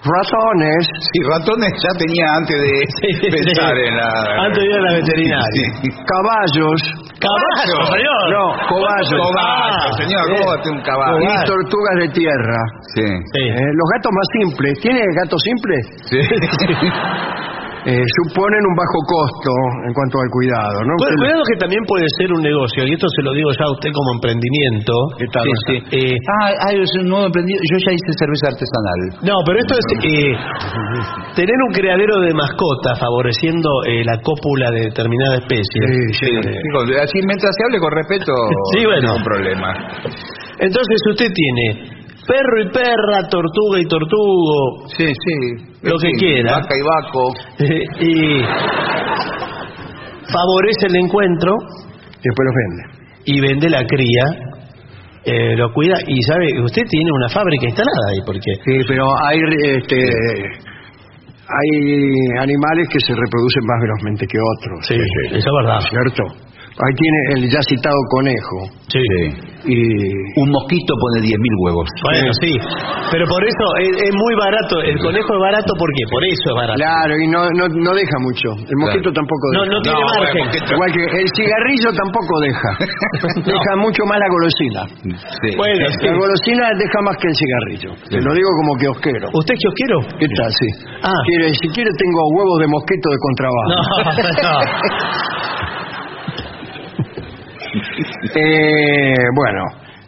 [0.00, 4.08] ratones, Sí, ratones ya tenía antes de pensar en la...
[4.46, 5.66] Antes de ir a la veterinaria.
[5.82, 5.88] Sí.
[6.06, 6.80] caballos
[7.20, 8.22] ¡Caballo, señor!
[8.32, 9.12] No, cobayos.
[9.12, 11.20] Cobayos, señor, ¿cómo va a tener un caballo?
[11.20, 12.58] y tortugas de tierra.
[12.94, 13.04] Sí.
[13.04, 13.42] Sí.
[13.44, 15.82] Eh, los gatos más simples, ¿tiene gatos simples?
[16.08, 16.16] Sí.
[17.86, 19.52] Eh, suponen un bajo costo
[19.88, 20.92] en cuanto al cuidado, ¿no?
[21.00, 23.72] Usted- Cuidado que también puede ser un negocio, y esto se lo digo ya a
[23.72, 24.92] usted como emprendimiento.
[25.16, 25.96] ¿Qué tal, Sí, sí.
[25.96, 27.56] Eh, Ah, ah, es un nuevo emprendido.
[27.72, 29.00] Yo ya hice cerveza artesanal.
[29.24, 30.36] no, pero esto es eh,
[31.36, 35.80] tener un criadero de mascotas favoreciendo eh, la cópula de determinada especie.
[35.88, 36.26] Sí, sí.
[36.36, 38.32] Sí, con- así mientras se hable con respeto,
[38.76, 39.08] Sí, bueno.
[39.08, 39.70] no hay problema.
[40.60, 41.99] Entonces usted tiene
[42.30, 45.36] perro y perra, tortuga y tortugo, Sí, sí.
[45.82, 46.52] Lo que Sí, quiera.
[46.60, 47.24] Vaca y vaco.
[48.00, 48.42] y
[50.32, 51.52] favorece el encuentro
[52.22, 52.82] Después los vende.
[53.24, 54.24] y vende la cría,
[55.24, 59.38] eh, lo cuida y sabe, usted tiene una fábrica instalada ahí, porque Sí, pero hay
[59.76, 59.96] este
[61.52, 64.86] hay animales que se reproducen más velozmente que otros.
[64.86, 65.80] Sí, eso es verdad.
[65.90, 66.22] ¿Cierto?
[66.80, 68.56] Ahí tiene el ya citado conejo.
[68.88, 69.04] Sí.
[69.60, 69.76] Y
[70.40, 71.84] Un mosquito pone 10.000 huevos.
[72.00, 72.48] Bueno, sí,
[73.12, 74.80] pero por eso es, es muy barato.
[74.80, 76.02] El conejo es barato, ¿por qué?
[76.08, 76.80] Por eso es barato.
[76.80, 78.56] claro, y no, no, no deja mucho.
[78.56, 79.72] El mosquito tampoco No, deja.
[79.76, 80.24] no tiene No, margen.
[80.32, 80.70] bueno, mosquito.
[80.72, 82.70] Igual que el cigarrillo tampoco deja.
[83.52, 84.80] Deja mucho más la golosina.
[85.44, 85.48] Sí.
[85.60, 86.06] Bueno, sí.
[86.08, 87.90] La golosina deja más que el cigarrillo.
[88.08, 89.28] Te lo digo como kiosquero.
[89.36, 89.96] ¿Usted es kiosquero?
[90.24, 90.50] ¿Qué tal?
[90.56, 90.68] Sí.
[91.04, 91.12] Ah.
[91.28, 93.76] Quiere- si quiere tengo huevos de mosquito de contrabando.
[93.76, 93.84] No,
[94.48, 94.56] no.
[98.34, 99.62] Eh, bueno,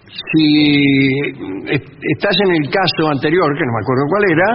[0.07, 1.09] si
[1.71, 4.49] est- estás en el caso anterior, que no me acuerdo cuál era,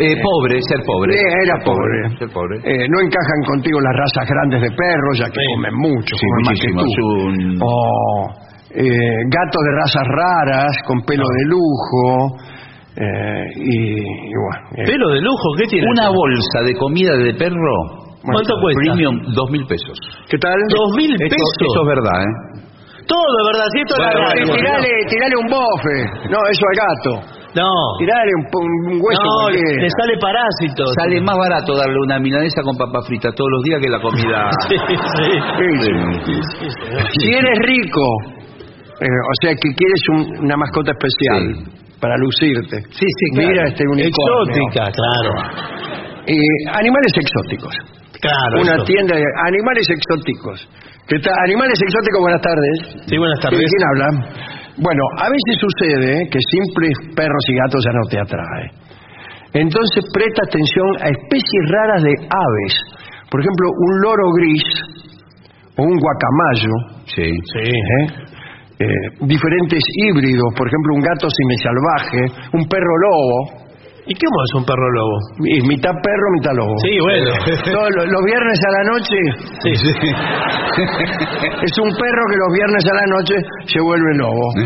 [0.00, 1.12] Eh, pobre, ser pobre.
[1.14, 2.18] eh, era Ser pobre.
[2.18, 2.56] Ser pobre.
[2.64, 5.46] Eh, no encajan contigo las razas grandes de perros, ya que Sí.
[5.54, 7.06] comen mucho, Sí, comen más que tú.
[7.06, 8.30] Un- O
[8.72, 12.36] eh, gatos de razas raras, con pelo de lujo,
[12.96, 14.68] eh, y, y bueno.
[14.76, 15.86] eh, Pelo de lujo, ¿qué tiene?
[15.90, 17.99] Una bolsa de comida de perro.
[18.22, 18.80] ¿Cuánto cuesta?
[18.84, 19.96] Premium, dos mil pesos.
[20.28, 20.54] ¿Qué tal?
[20.68, 21.48] ¿Dos mil pesos?
[21.60, 22.34] esto es verdad, ¿eh?
[23.08, 23.66] Todo, ¿verdad?
[23.74, 24.44] Sí, esto es Bueno, radio.
[24.54, 25.96] tirale, tirale un bofe.
[26.30, 27.12] No, eso al gato.
[27.58, 27.66] No.
[27.98, 28.44] Tirale un,
[28.94, 29.82] un hueso No, cualquiera.
[29.82, 30.82] le sale parásito.
[30.94, 34.50] Sale más barato darle una milanesa con papa frita todos los días que la comida.
[34.68, 35.90] Sí, sí.
[36.24, 36.68] Sí, sí.
[37.18, 38.04] Si eres rico,
[39.00, 41.66] eh, o sea que quieres un- una mascota especial
[42.00, 42.78] para lucirte.
[42.94, 43.48] Sí, sí, claro.
[43.48, 44.54] Mira este unicornio.
[44.54, 45.32] Exótica, claro.
[46.26, 46.36] Eh,
[46.78, 47.74] animales exóticos.
[48.20, 48.60] Claro.
[48.60, 48.84] Una eso.
[48.84, 50.68] tienda de animales exóticos.
[51.08, 51.34] ¿Qué tal?
[51.44, 52.76] Animales exóticos, buenas tardes.
[53.08, 53.60] Sí, buenas ¿Sí, tardes.
[53.64, 54.08] ¿Quién habla?
[54.76, 58.66] Bueno, a veces sucede que simples perros y gatos ya no te atrae.
[59.52, 62.74] Entonces presta atención a especies raras de aves.
[63.30, 64.64] Por ejemplo, un loro gris
[65.76, 67.02] o un guacamayo.
[67.06, 67.30] Sí.
[67.52, 67.68] Sí.
[67.68, 68.30] ¿eh?
[68.80, 68.86] Eh,
[69.26, 73.69] diferentes híbridos, por ejemplo, un gato semisalvaje, un perro lobo,
[74.10, 75.14] ¿Y cómo es un perro lobo?
[75.46, 76.74] y mitad perro, mitad lobo.
[76.82, 77.30] Sí, bueno.
[77.78, 79.18] Los, los viernes a la noche
[79.62, 79.90] Sí, sí.
[81.62, 83.34] es un perro que los viernes a la noche
[83.70, 84.44] se vuelve lobo.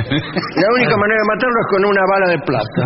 [0.57, 2.83] La única manera de matarlo es con una bala de plata.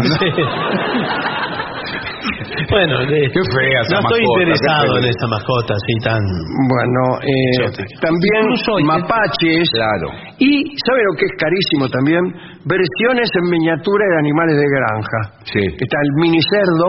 [2.71, 5.11] Bueno, de- Qué fea esa no estoy mascota, interesado qué en fea.
[5.17, 6.21] esa mascota así tan...
[6.69, 8.01] Bueno, eh, Exótica.
[8.03, 10.09] también Incluso mapaches Claro.
[10.39, 10.51] Y,
[10.87, 12.23] ¿sabe lo que es carísimo también?
[12.63, 15.21] Versiones en miniatura de animales de granja.
[15.51, 15.63] Sí.
[15.67, 16.89] Está el mini cerdo.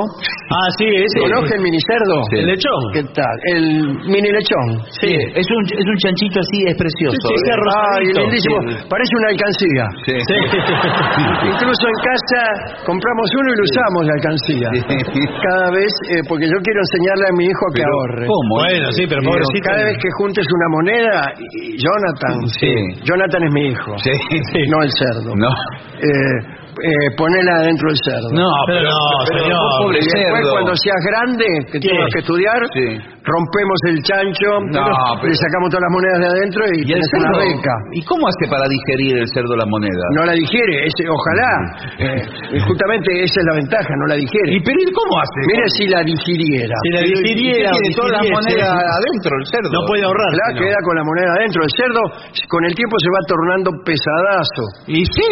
[0.53, 1.17] Ah, sí, ese.
[1.25, 2.17] ¿Conoce el mini cerdo?
[2.29, 2.81] El lechón.
[2.93, 3.35] ¿Qué tal?
[3.55, 3.65] El
[4.05, 4.67] mini lechón.
[5.01, 5.13] Sí.
[5.33, 7.17] Es un, es un chanchito así, es precioso.
[7.25, 8.19] Sí, sí, Ay, rosadito.
[8.21, 8.57] lindísimo.
[8.69, 8.73] Sí.
[8.85, 9.83] Parece una alcancía.
[10.05, 10.15] Sí.
[10.29, 10.37] Sí.
[11.49, 12.41] Incluso en casa
[12.85, 14.69] compramos uno y lo usamos la alcancía.
[15.41, 18.25] Cada vez, eh, porque yo quiero enseñarle a mi hijo a que Pero, ahorre.
[18.29, 18.51] ¿Cómo?
[18.61, 19.65] Bueno, sí, pero pobrecito.
[19.65, 22.73] cada vez que juntes una moneda, y- y Jonathan, Sí.
[23.39, 24.59] Jonathan es mi hijo, Sí.
[24.69, 25.35] no el cerdo.
[25.35, 25.49] No.
[25.99, 28.29] Eh, eh, ponela adentro del cerdo.
[28.31, 29.59] No, Pero no, señor.
[29.81, 30.51] pobre Y después cerdo.
[30.51, 31.87] cuando seas grande, que ¿Qué?
[31.89, 32.97] tengas que estudiar, Sí.
[33.23, 34.85] Rompemos el chancho, No,
[35.23, 37.39] le sacamos todas las monedas de adentro y, ¿Y el tenés una cerdo?
[37.39, 37.73] beca.
[37.93, 40.03] ¿Y cómo hace para digerir el cerdo la moneda?
[40.15, 41.51] No la digiere, ese, ojalá.
[41.99, 44.49] Eh, y justamente esa es la ventaja, no la digiere.
[44.55, 45.39] ¿Y pero ¿y cómo hace?
[45.51, 46.75] Mire si la digiriera.
[46.83, 49.69] Si la digiriera, tiene toda la digiriese, moneda adentro el cerdo.
[49.73, 50.31] No puede ahorrar.
[50.39, 50.59] La no.
[50.63, 51.59] queda con la moneda adentro.
[51.63, 52.01] El cerdo
[52.49, 54.63] con el tiempo se va tornando pesadazo.
[54.87, 55.27] Y sí.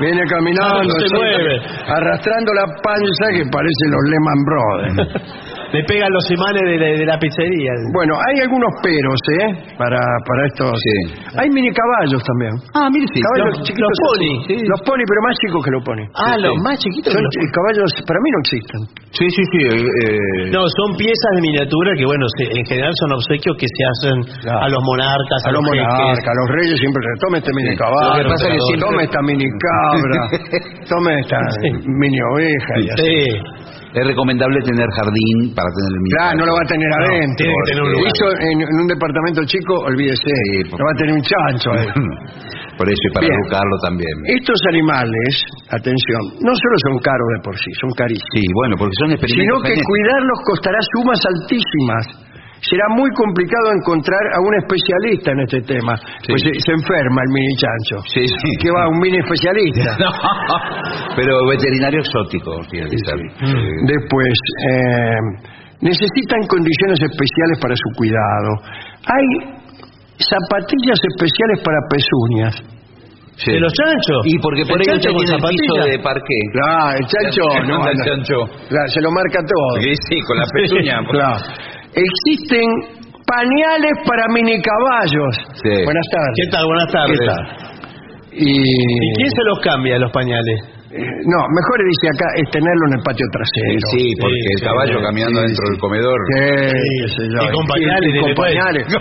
[0.00, 1.54] Viene caminando, No se así, mueve.
[1.88, 5.53] arrastrando la panza que parece los Lehman Brothers.
[5.74, 7.72] Le pegan los imanes de la, de la pizzería.
[7.92, 9.74] bueno, hay algunos peros, ¿eh?
[9.76, 10.70] Para, para estos.
[10.78, 10.96] Sí.
[11.34, 12.54] Hay mini caballos también.
[12.78, 13.18] Ah, mire, sí.
[13.20, 14.54] Caballos los- chiquitos los pony, sí.
[14.70, 16.04] Los pony, pero más chicos que los pony.
[16.14, 16.62] Ah, Sí, los sí.
[16.62, 17.10] más chiquitos.
[17.12, 18.80] Son que los- ch- caballos, para mí no existen.
[19.18, 19.60] Sí, sí, sí.
[19.66, 23.66] eh, eh, No, son piezas de miniatura que, bueno, se- en general son obsequios que
[23.66, 24.60] se hacen Claro.
[24.62, 25.82] a los monarcas, a, A los jeques.
[25.82, 27.76] monarcas, a los reyes siempre le tome este mini Sí.
[27.82, 30.20] caballo, Lo que pasa es que siempre- tome esta mini cabra,
[30.86, 31.38] tome esta
[31.98, 33.02] mini oveja y así.
[33.02, 33.24] Sí.
[33.94, 36.16] Es recomendable tener jardín para tener el mismo.
[36.18, 37.38] Claro, no lo va a tener adentro.
[37.38, 38.10] tiene que tener un lugar.
[38.10, 41.88] Eso en, en un departamento chico, olvídese, Sí, no va a tener un chancho ahí.
[42.74, 43.38] Por eso y para Bien.
[43.38, 44.14] educarlo también.
[44.34, 45.30] Estos animales,
[45.70, 49.14] atención, no solo son caros de por sí, son carísimos, Sí, bueno, porque son sino
[49.14, 49.90] experimentos que genéticos.
[49.94, 52.04] cuidarlos costará sumas altísimas.
[52.70, 55.92] Será muy complicado encontrar a un especialista en este tema,
[56.24, 56.32] Sí.
[56.32, 57.96] pues se, se enferma el mini chancho.
[58.08, 58.48] Sí, sí.
[58.62, 58.88] ¿Qué va?
[58.88, 59.96] ¿Un mini especialista?
[60.04, 60.10] No,
[61.16, 63.16] pero veterinario exótico tiene que ser.
[63.86, 64.32] Después,
[64.70, 65.20] eh,
[65.80, 68.50] necesitan condiciones especiales para su cuidado.
[69.12, 69.26] Hay
[70.18, 72.54] zapatillas especiales para pezuñas.
[73.36, 73.50] Sí.
[73.50, 74.22] ¿De los chanchos?
[74.30, 75.90] Y porque por ¿El ahí chancho usted con tiene el piso zapatilla?
[75.90, 76.38] de parqué.
[76.54, 77.98] Claro, el chancho, no, el.
[78.70, 79.82] Claro, se lo marca todo.
[79.82, 80.96] Sí, sí, con la pezuña.
[81.10, 81.73] Claro.
[81.94, 82.66] Existen
[83.26, 85.36] pañales para mini caballos.
[85.62, 85.84] Sí.
[85.84, 86.34] Buenas tardes.
[86.36, 86.66] ¿Qué tal?
[86.66, 87.20] Buenas tardes.
[87.20, 87.46] ¿Qué tal?
[88.32, 90.73] Y, ¿Y quién se los cambia los pañales?
[90.94, 93.82] Eh, no, mejor dice acá es tenerlo en el patio trasero.
[93.90, 95.70] Sí, porque Sí, el sí, caballo sí, caminando sí, dentro sí.
[95.74, 96.18] del comedor.
[96.30, 96.38] Sí.
[97.34, 98.84] Y con pañales, Y con pañales.
[98.86, 98.94] Sí,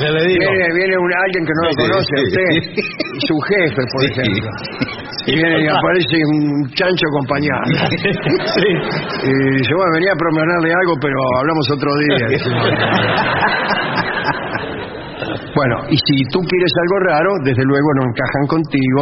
[0.00, 0.40] ya le digo.
[0.48, 2.24] Viene, viene un, alguien que no lo conoce, sí.
[2.24, 2.48] usted,
[3.28, 4.08] su jefe, por Sí.
[4.16, 4.48] ejemplo.
[5.26, 7.84] Y viene y aparece un chancho con pañales.
[8.56, 8.70] Sí.
[9.28, 12.32] Y dice, bueno, venía a promoverle algo, pero hablamos otro día.
[15.56, 19.00] Bueno, y si tú quieres algo raro, desde luego no encajan contigo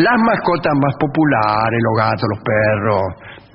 [0.00, 3.04] las mascotas más populares, los gatos, los perros,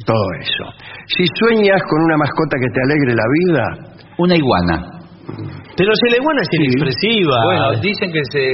[0.05, 0.65] todo eso.
[1.09, 3.65] Si sueñas con una mascota que te alegre la vida,
[4.17, 4.95] Una iguana.
[5.75, 7.35] Pero si la iguana es inexpresiva.
[7.43, 8.45] Bueno, dicen que se,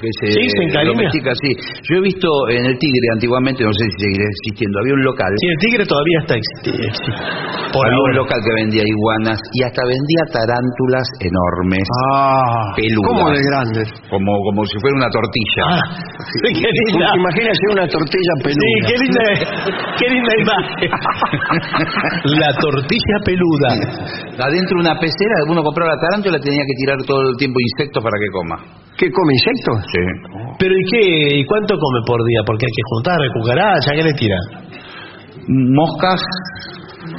[0.00, 1.54] que se Sí, se domestica así.
[1.86, 5.30] Yo he visto en el Tigre antiguamente, no sé si seguirá existiendo, había un local.
[5.38, 6.98] Sí, el tigre todavía está existiendo.
[7.72, 13.08] Por había un local que vendía iguanas y hasta vendía tarántulas enormes, ah, Peludas.
[13.08, 13.88] ¿cómo de grandes?
[14.12, 15.62] como, como si fuera una tortilla.
[15.72, 15.80] Ah,
[16.20, 17.06] sí, qué linda.
[17.16, 18.80] Imagínese una tortilla Sí, peluda.
[18.86, 19.22] qué linda,
[19.98, 20.90] qué linda imagen.
[22.42, 23.70] La tortilla peluda.
[24.38, 27.58] Adentro de una pecera, uno compraba la tarántula y tenía que tirar todo el tiempo
[27.60, 28.56] insectos para que coma.
[28.98, 29.76] ¿Qué come insectos?
[29.90, 30.02] Sí.
[30.58, 31.02] Pero ¿y qué?
[31.40, 32.40] ¿Y cuánto come por día?
[32.46, 34.36] Porque hay que juntar cucaracha, ¿qué le tira?
[35.48, 36.20] Moscas.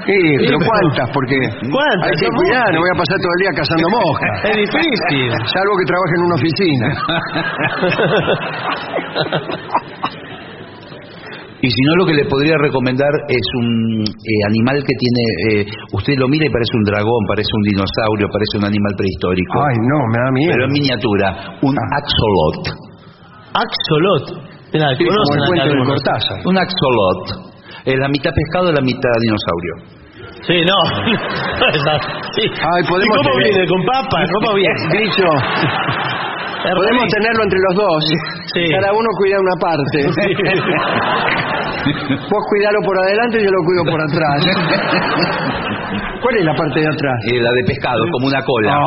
[0.06, 1.08] Sí, pero pero- ¿cuántas?
[1.14, 1.38] Porque
[1.72, 2.10] ¿Cuántas?
[2.10, 4.36] hay que cuidar, no voy a pasar todo el día cazando moscas.
[4.50, 5.30] Es difícil.
[5.54, 6.88] Salvo que trabaje en una oficina.
[11.64, 15.66] Y si no, lo que le podría recomendar es un eh, animal que tiene, eh,
[15.94, 19.64] usted lo mira y parece un dragón, parece un dinosaurio, parece un animal prehistórico.
[19.64, 20.52] Ay, no, me da miedo.
[20.52, 21.28] pero en miniatura,
[21.64, 22.04] un Ah.
[22.04, 22.64] axolot.
[23.56, 24.26] Axolot.
[24.74, 25.86] Mira, Sí, como el de.
[25.88, 26.40] Cortázar.
[26.44, 27.53] Un axolot.
[27.86, 29.74] Es la mitad pescado y la mitad dinosaurio.
[30.48, 30.78] Sí, no.
[32.36, 32.44] Sí.
[32.50, 33.68] Ay, podemos ¿Y cómo tener- viene?
[33.68, 34.26] ¿Con papas?
[34.34, 34.80] ¿Cómo viene?
[34.90, 35.30] Grillo,
[36.66, 38.04] Es podemos tenerlo entre los dos.
[38.54, 38.64] Sí.
[38.72, 40.00] Cada uno cuida una parte.
[42.32, 44.40] Vos cuidalo por adelante y yo lo cuido por atrás.
[46.22, 47.18] ¿Cuál es la parte de atrás?
[47.32, 48.72] Eh, la de pescado, como una cola.
[48.74, 48.80] Ay,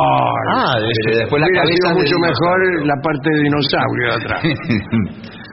[0.57, 2.57] Ah, de después la hubiera cabeza de mucho mejor
[2.87, 4.43] la parte de dinosaurio de atrás.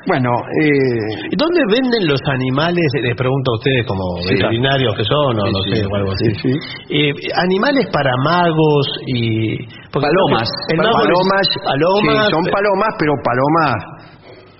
[0.06, 0.28] Bueno,
[0.60, 2.85] eh, ¿Y ¿Dónde venden los animales?
[3.01, 6.26] Les pregunto a ustedes como veterinarios que son o no Sí, sé, o algo así.
[6.35, 6.52] Sí, sí.
[6.90, 9.56] Eh, animales para magos y...
[9.90, 10.48] porque Palomas.
[10.68, 12.26] El palomas, palomas.
[12.26, 13.94] sí, son palomas, pero palomas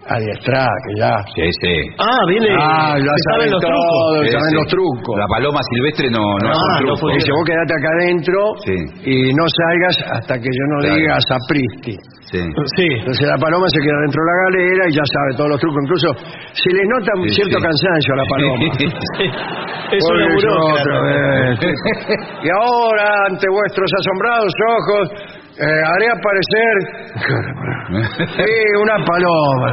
[0.09, 1.13] adiestradas, que ya...
[1.35, 1.75] Sí, sí.
[1.99, 2.49] Ah, viene...
[2.59, 4.33] Ah, ya se saben los todo, trucos.
[4.33, 4.57] Saben sí.
[4.57, 5.15] los trucos.
[5.19, 7.15] La paloma silvestre no, no Ah, es un no truco.
[7.15, 8.77] Dice, vos quedate acá adentro Sí.
[9.09, 10.97] y no salgas hasta que yo no Claro.
[10.97, 11.95] diga sapristi.
[12.31, 12.41] Sí.
[12.77, 12.87] Sí.
[12.99, 15.79] Entonces la paloma se queda dentro de la galera y ya sabe todos los trucos.
[15.85, 16.09] Incluso
[16.53, 17.65] se le nota un Sí, cierto sí.
[17.65, 18.65] cansancio a la paloma.
[19.95, 20.81] Es eso burócrata.
[20.81, 21.59] otra vez.
[22.43, 25.07] Y ahora, ante vuestros asombrados ojos,
[25.55, 26.75] eh, haré aparecer
[28.37, 28.53] sí,
[28.83, 29.69] una paloma.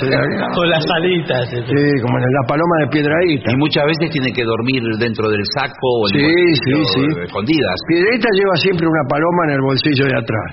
[0.00, 0.08] sí,
[0.54, 1.48] Con las alitas.
[1.50, 3.52] Sí, como la paloma de piedradita.
[3.52, 7.00] Y muchas veces tiene que dormir dentro del saco o en el Sí, bolsillo, sí,
[7.14, 7.20] sí.
[7.26, 7.76] escondidas.
[7.88, 10.50] Piedradita lleva siempre una paloma en el bolsillo de atrás.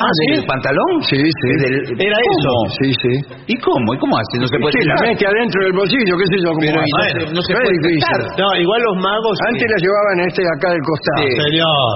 [0.00, 0.92] Ah, ¿del pantalón?
[1.04, 1.48] Sí, sí.
[1.60, 2.68] Del- Era ¿Cómo?
[2.80, 3.12] Sí, sí.
[3.52, 3.92] ¿Y cómo?
[3.92, 4.34] ¿Y cómo hace?
[4.40, 5.08] No se puede Sí, la sacar?
[5.12, 7.52] mete adentro del bolsillo, qué sé yo, como Pero y no Bueno, se- no se
[7.52, 8.00] es puede difícil.
[8.00, 8.20] sacar.
[8.40, 9.34] No, igual los magos...
[9.52, 11.20] Antes la llevaban este de acá del costado.
[11.22, 11.30] Sí.
[11.44, 11.92] Señor.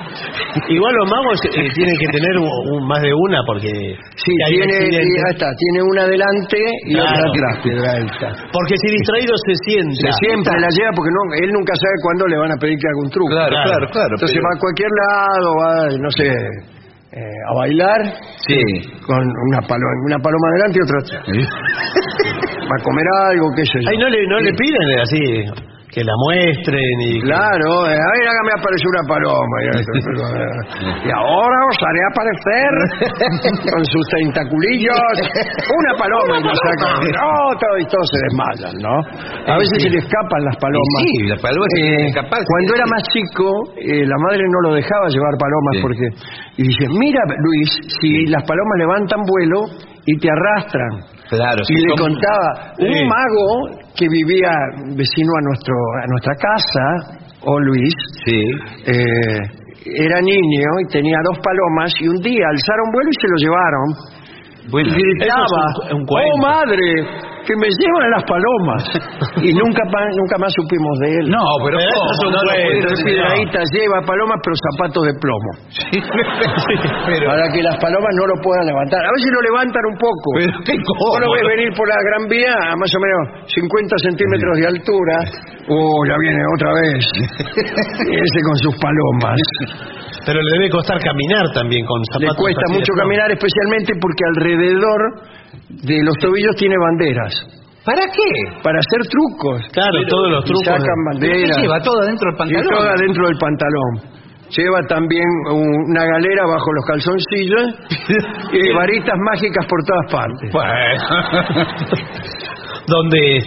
[0.76, 3.68] Igual los magos eh, tienen que tener un- un- más de una porque
[4.16, 5.04] Sí, si hay tiene, accidentes.
[5.06, 6.58] y ya está, tiene una adelante
[6.88, 7.12] y Claro.
[7.12, 8.28] otra atrás, piedradita.
[8.52, 10.08] Porque si distraído se sienta.
[10.08, 12.88] Se siempre la lleva porque no, él nunca sabe cuándo le van a pedir que
[12.88, 13.30] haga un truco.
[13.30, 14.12] Claro, claro, claro.
[14.16, 16.26] Entonces pero- va a cualquier lado, va, no sé,
[17.12, 17.20] eh,
[17.50, 18.00] a bailar
[18.46, 18.58] Sí.
[19.06, 21.48] con una paloma, una paloma adelante y otra atrás.
[22.70, 23.88] Va a comer algo, qué sé yo.
[23.90, 25.44] Ay, no le, no le piden así
[25.96, 27.24] que la muestren y...
[27.24, 29.56] Claro, eh, a ver, hágame aparecer una paloma.
[29.64, 32.72] Y, y ahora os haré aparecer
[33.72, 37.00] con sus tentaculillos una paloma y sacan.
[37.00, 38.92] Oh, todo, y todos se desmayan, ¿no?
[39.48, 41.00] A veces se le escapan las palomas.
[41.00, 42.12] Y sí, las palomas se Eh.
[42.12, 43.48] Cuando era más chico,
[43.80, 45.80] eh, la madre no lo dejaba llevar palomas Sí.
[45.80, 46.06] porque...
[46.60, 47.70] Y dice, mira, Luis,
[48.00, 49.64] si las palomas levantan vuelo
[50.04, 51.15] y te arrastran.
[51.28, 53.04] Claro, Y le son- contaba, un Sí.
[53.04, 54.50] mago que vivía
[54.94, 56.84] vecino a nuestro a nuestra casa,
[57.42, 57.92] o Luis,
[58.24, 58.40] Sí.
[58.86, 59.38] eh,
[59.86, 63.86] era niño y tenía dos palomas y un día alzaron vuelo y se lo llevaron.
[64.70, 65.44] Bueno, y gritaba,
[65.86, 66.78] es un- un oh madre,
[67.46, 68.82] que me llevan las palomas.
[69.38, 71.24] y nunca, pa- nunca más supimos de él.
[71.30, 72.10] No, pero Pero ¿cómo?
[72.10, 72.66] eso es un No lo puede
[73.72, 75.50] lleva palomas pero zapatos de plomo.
[77.06, 79.00] pero, Para que las palomas no lo puedan levantar.
[79.06, 80.28] A veces lo levantan un poco.
[80.36, 83.96] pero qué Vos lo ves venir por la Gran Vía a más o menos 50
[84.10, 85.16] centímetros de altura.
[85.68, 87.02] Oh, ya viene otra vez.
[88.10, 89.38] Ese con sus palomas.
[90.24, 92.36] Pero le debe costar caminar también con Le zapatos.
[92.36, 95.00] cuesta así de mucho caminar, especialmente porque alrededor
[95.86, 97.32] de los tobillos tiene banderas.
[97.84, 98.30] ¿Para qué?
[98.62, 99.62] Para hacer trucos.
[99.72, 100.66] Claro, todos los Y trucos.
[100.66, 100.82] Sacan
[101.20, 101.56] ¿Pero banderas.
[101.62, 102.68] lleva todo dentro del Y pantalón?
[102.74, 104.00] toda dentro del pantalón.
[104.50, 107.74] Lleva también un- una galera bajo los calzoncillos
[108.52, 110.50] y varitas mágicas por todas partes.
[112.86, 113.38] donde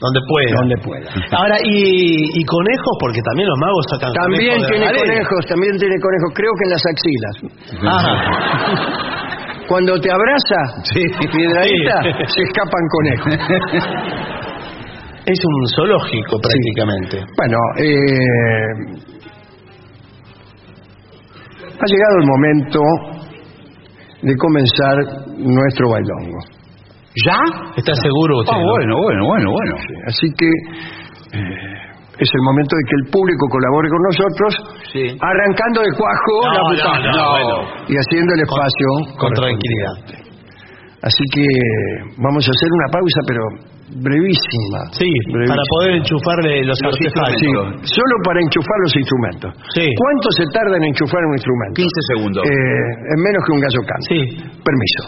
[0.00, 0.56] donde pueda.
[0.60, 1.08] Donde pueda.
[1.38, 5.72] Ahora, y, y conejos, porque también los magos sacan También conejos de tiene conejos, también
[5.78, 7.34] tiene conejos, creo que en las axilas.
[7.96, 8.14] Ajá.
[9.68, 10.60] Cuando te abraza,
[11.32, 12.10] piedradita, Sí.
[12.34, 13.32] se escapan conejos.
[15.26, 17.18] Es un zoológico prácticamente.
[17.36, 18.72] Bueno, eh,
[21.80, 22.80] ha llegado el momento
[24.22, 24.96] de comenzar
[25.36, 26.38] nuestro bailongo.
[27.24, 27.38] ¿Ya?
[27.76, 28.52] ¿Está seguro usted?
[28.52, 28.72] Ah, no?
[28.76, 29.74] bueno, bueno, bueno, bueno.
[30.06, 30.48] Así que
[31.32, 34.50] eh, es el momento de que el público colabore con nosotros,
[34.92, 35.04] Sí.
[35.20, 37.56] arrancando de cuajo No, la no, butaca no, bueno.
[37.88, 39.96] y haciendo el espacio Con tranquilidad.
[41.02, 41.44] Así que
[42.18, 43.42] vamos a hacer una pausa, pero
[44.02, 44.80] brevísima.
[44.92, 45.54] Sí, Brevísima.
[45.54, 47.40] para poder enchufarle los, Los artefactos.
[47.40, 47.48] Sí,
[47.96, 49.50] solo para enchufar los instrumentos.
[49.72, 49.86] Sí.
[49.96, 51.74] ¿Cuánto se tarda en enchufar un instrumento?
[51.80, 52.42] 15 segundos.
[52.44, 54.04] Eh, en menos que un gallo canta.
[54.10, 54.20] Sí.
[54.66, 55.00] Permiso.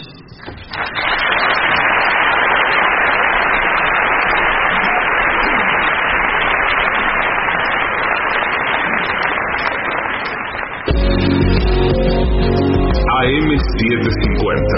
[13.29, 14.73] AM750.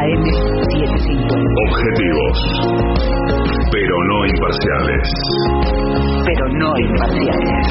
[0.00, 1.36] AM750.
[1.68, 2.36] Objetivos.
[3.70, 5.04] Pero no imparciales.
[6.24, 7.66] Pero no imparciales.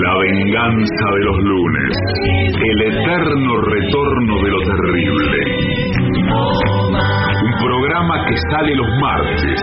[0.00, 1.92] La venganza de los lunes.
[2.56, 5.64] El eterno retorno de lo terrible.
[7.84, 9.60] Programa que sale los martes.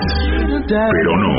[0.68, 1.34] Pero no.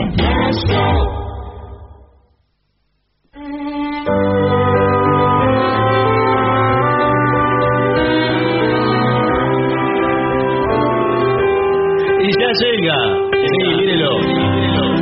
[12.18, 12.98] Y ya llega.
[13.30, 14.10] Sí, mírelo.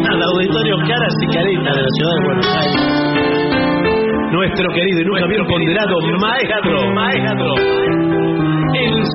[0.07, 3.01] Al auditorio Caras y Caretas de la ciudad de Buenos Aires.
[4.32, 7.80] nuestro querido y nunca bien ponderado maestro, maestro,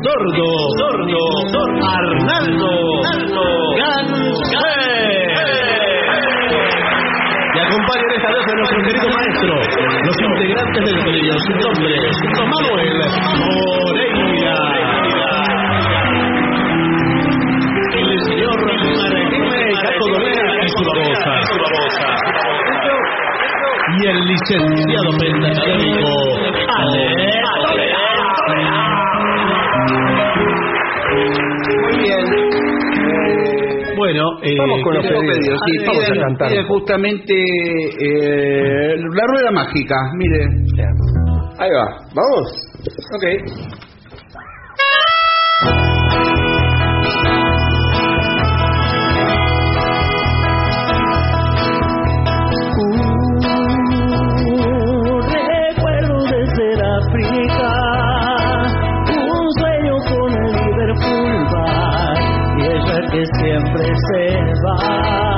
[0.03, 0.47] sordo,
[0.79, 2.71] sordo, sordo, Arnaldo,
[3.77, 4.75] Gansé.
[7.53, 9.53] Y acompañan esta vez a nuestro querido maestro,
[10.03, 11.93] los integrantes del colegio, su nombre,
[12.51, 14.17] Manuel Moreira.
[17.95, 21.33] El señor Martínez Caco Dolera y su babosa.
[23.97, 26.09] Y el licenciado pentacadémico
[31.15, 32.25] Muy bien.
[32.27, 35.25] Eh, Bueno, eh, Vamos con los pedidos.
[35.35, 36.67] pedidos, sí, Vamos a cantar poco.
[36.67, 40.45] justamente eh, la rueda mágica, mire.
[41.57, 41.85] Ahí va.
[42.13, 42.51] ¿Vamos?
[43.15, 43.25] Ok.
[63.15, 65.34] Que siempre se va.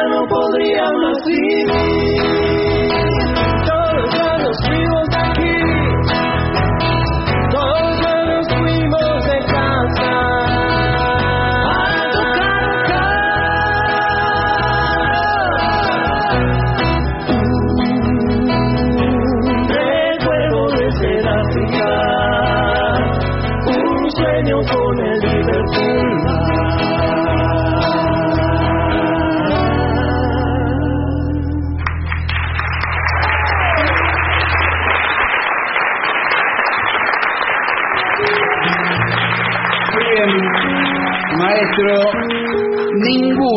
[0.00, 1.18] Ya no podría más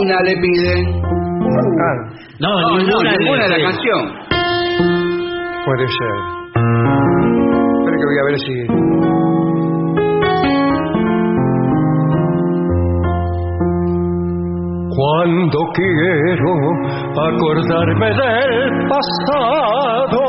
[0.03, 1.01] ninguna le piden.
[1.05, 1.95] Ah,
[2.39, 4.01] no, No, no, ninguna, ninguna de la canción.
[5.65, 6.15] puede ser.
[7.79, 8.53] Espera que voy a ver si...
[14.95, 16.53] Cuando quiero
[17.27, 20.21] acordarme del pasado,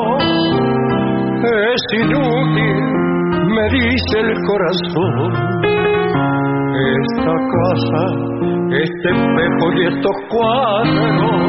[1.44, 2.80] es inútil,
[3.54, 5.32] me dice el corazón.
[6.74, 8.02] Esta casa,
[8.72, 11.42] este espejo y estos cuadros,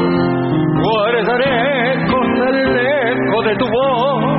[0.82, 4.36] guardaré con el eco de tu voz.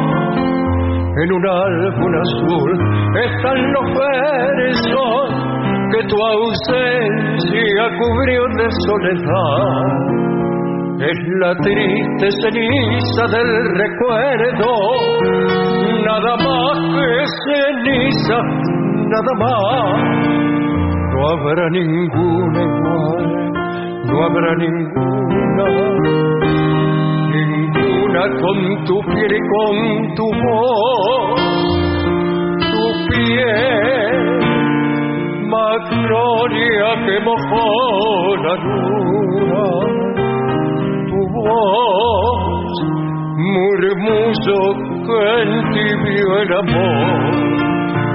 [1.24, 2.72] En un álbum azul
[3.16, 5.48] están los versos
[5.92, 10.08] que tu ausencia cubrió de soledad.
[11.00, 14.72] Es la triste ceniza del recuerdo,
[16.06, 17.10] nada más que
[17.46, 18.38] ceniza,
[19.10, 20.18] nada más.
[21.14, 22.87] No habrá ninguna
[24.18, 25.68] no habrá ninguna,
[27.34, 29.76] ninguna con tu piel y con
[30.16, 31.42] tu voz,
[32.74, 34.16] tu piel,
[35.48, 37.66] magnolia que mojó
[38.44, 39.66] la luna,
[41.10, 42.72] tu voz,
[43.38, 44.60] murmullo
[45.06, 47.32] que entibió el amor,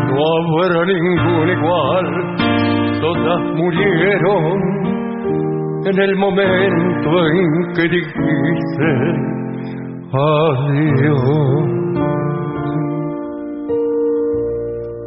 [0.09, 0.19] no
[0.59, 2.07] habrá ningún igual,
[3.01, 4.92] todas murieron
[5.85, 8.89] en el momento en que dijiste
[10.15, 11.23] adiós.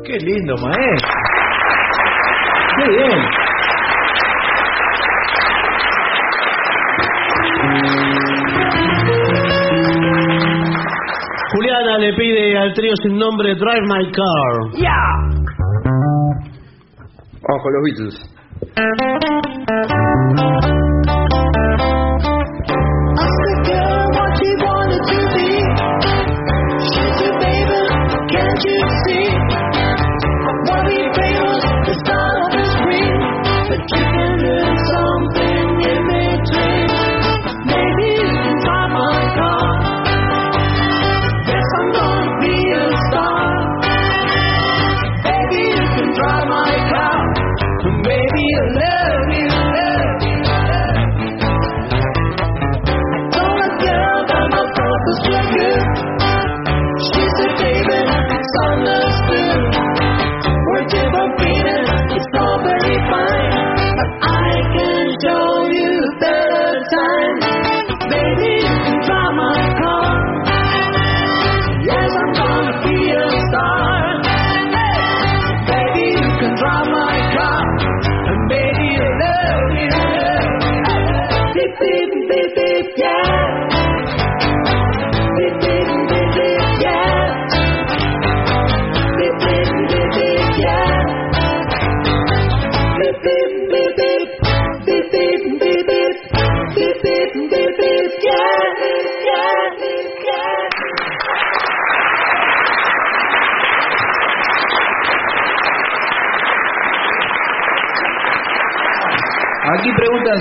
[0.06, 1.14] Qué lindo, maestro.
[2.78, 3.26] Qué bien.
[11.54, 14.72] Juliana le pide al trío sin nombre Drive My Car.
[14.74, 15.46] Yeah.
[17.48, 18.35] Ojo los Beatles.
[18.78, 20.75] Thank you.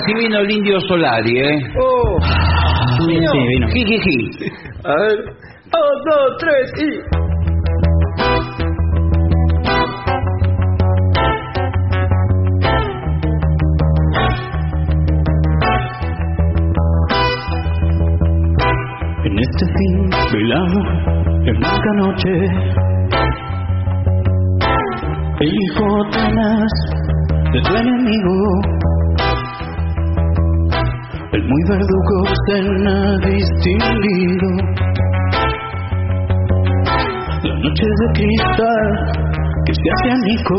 [0.06, 1.58] sí vino el indio Solari, ¿eh?
[1.78, 2.18] Oh.
[2.98, 3.68] Sí, sí vino.
[3.68, 4.50] Ji.
[4.84, 5.18] A ver.
[5.18, 7.34] Un, dos, tres y...
[19.24, 20.86] En este fin bailamos
[21.46, 22.83] en blanca noche
[31.74, 32.56] verdugo se
[33.30, 34.48] distinguido.
[37.42, 38.88] La noche de cristal
[39.66, 40.58] que se hace amigo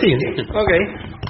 [0.00, 1.29] hacemos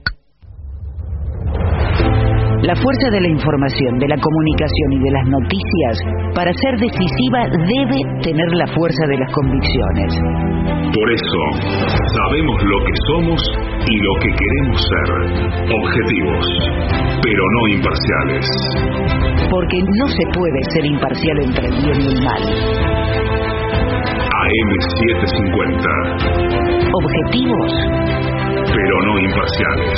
[2.61, 5.97] La fuerza de la información, de la comunicación y de las noticias,
[6.35, 10.13] para ser decisiva, debe tener la fuerza de las convicciones.
[10.93, 11.41] Por eso,
[12.13, 13.41] sabemos lo que somos
[13.89, 15.09] y lo que queremos ser.
[15.73, 16.45] Objetivos,
[17.23, 18.45] pero no imparciales.
[19.49, 22.43] Porque no se puede ser imparcial entre el bien y el mal.
[24.37, 25.81] AM750,
[26.93, 27.71] Objetivos,
[28.69, 29.97] pero no imparciales.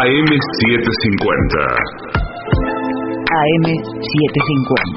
[0.00, 1.60] AM750.
[3.36, 4.96] AM750.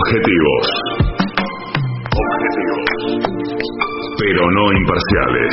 [0.00, 0.64] Objetivos.
[2.24, 2.88] Objetivos.
[4.16, 5.52] Pero no imparciales.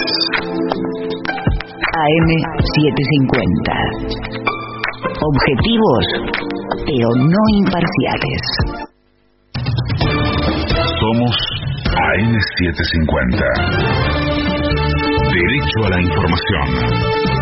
[1.99, 3.75] AM750.
[5.27, 6.05] Objetivos,
[6.85, 8.43] pero no imparciales.
[11.01, 11.35] Somos
[11.91, 13.43] AM750.
[15.33, 17.36] Derecho a la información.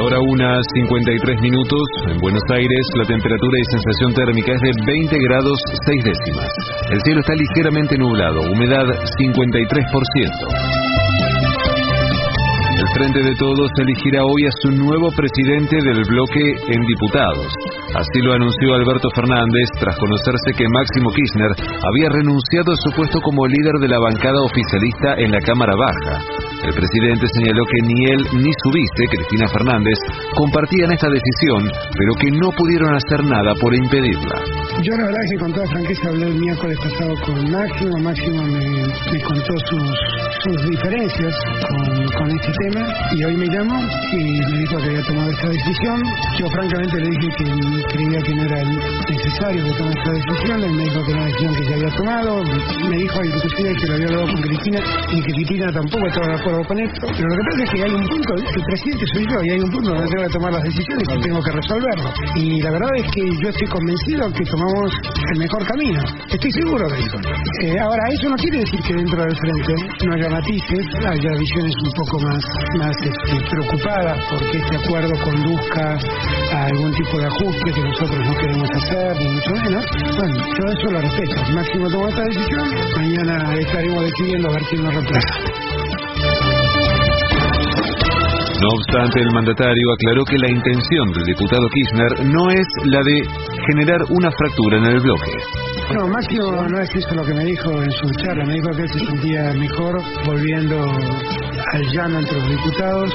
[0.00, 1.82] La hora 1, 53 minutos.
[2.08, 6.48] En Buenos Aires, la temperatura y sensación térmica es de 20 grados 6 décimas.
[6.90, 8.86] El cielo está ligeramente nublado, humedad
[9.20, 9.60] 53%.
[12.80, 17.52] El Frente de Todos elegirá hoy a su nuevo presidente del bloque en diputados.
[17.94, 23.20] Así lo anunció Alberto Fernández tras conocerse que Máximo Kirchner había renunciado a su puesto
[23.20, 26.22] como líder de la bancada oficialista en la Cámara Baja.
[26.62, 29.96] El presidente señaló que ni él ni su vice, Cristina Fernández,
[30.36, 34.38] compartían esta decisión, pero que no pudieron hacer nada por impedirla.
[34.82, 39.20] Yo la verdad que con toda franqueza hablé el miércoles pasado con Máximo, Máximo me,
[39.24, 39.82] contó sus,
[40.44, 41.34] sus diferencias
[41.68, 42.86] con, con este tema
[43.16, 43.80] y hoy me llamó
[44.12, 46.00] y me dijo que había tomado esta decisión.
[46.38, 50.72] Yo francamente le dije que creía que no era necesario que tome esta decisión, él
[50.72, 52.42] me dijo que era una decisión que se había tomado,
[52.88, 54.80] me dijo inclusive que lo había hablado con Cristina
[55.10, 57.82] y que Cristina tampoco estaba de acuerdo con esto, pero lo que pasa es que
[57.84, 60.52] hay un punto, el presidente soy yo y hay un punto donde tengo que tomar
[60.52, 62.10] las decisiones y tengo que resolverlo.
[62.36, 64.90] Y la verdad es que yo estoy convencido que tomamos
[65.32, 66.00] el mejor camino.
[66.28, 67.18] Estoy seguro de eso.
[67.62, 69.74] Eh, ahora, eso no quiere decir que dentro del frente
[70.06, 72.42] no haya matices, haya visiones un poco más,
[72.78, 75.98] más este, preocupadas porque este acuerdo conduzca
[76.52, 79.84] a algún tipo de ajuste que nosotros no queremos hacer, ni mucho menos.
[80.16, 81.52] Bueno, yo eso lo respeto.
[81.54, 85.34] Máximo tomó esta decisión, mañana estaremos decidiendo a ver quién nos reemplaza.
[88.60, 93.22] No obstante, el mandatario aclaró que la intención del diputado Kirchner no es la de
[93.68, 95.32] generar una fractura en el bloque.
[95.94, 98.44] No, Máximo no es eso lo que me dijo en su charla.
[98.44, 100.76] Me dijo que él se sentía mejor volviendo
[101.72, 103.10] al llano entre los diputados,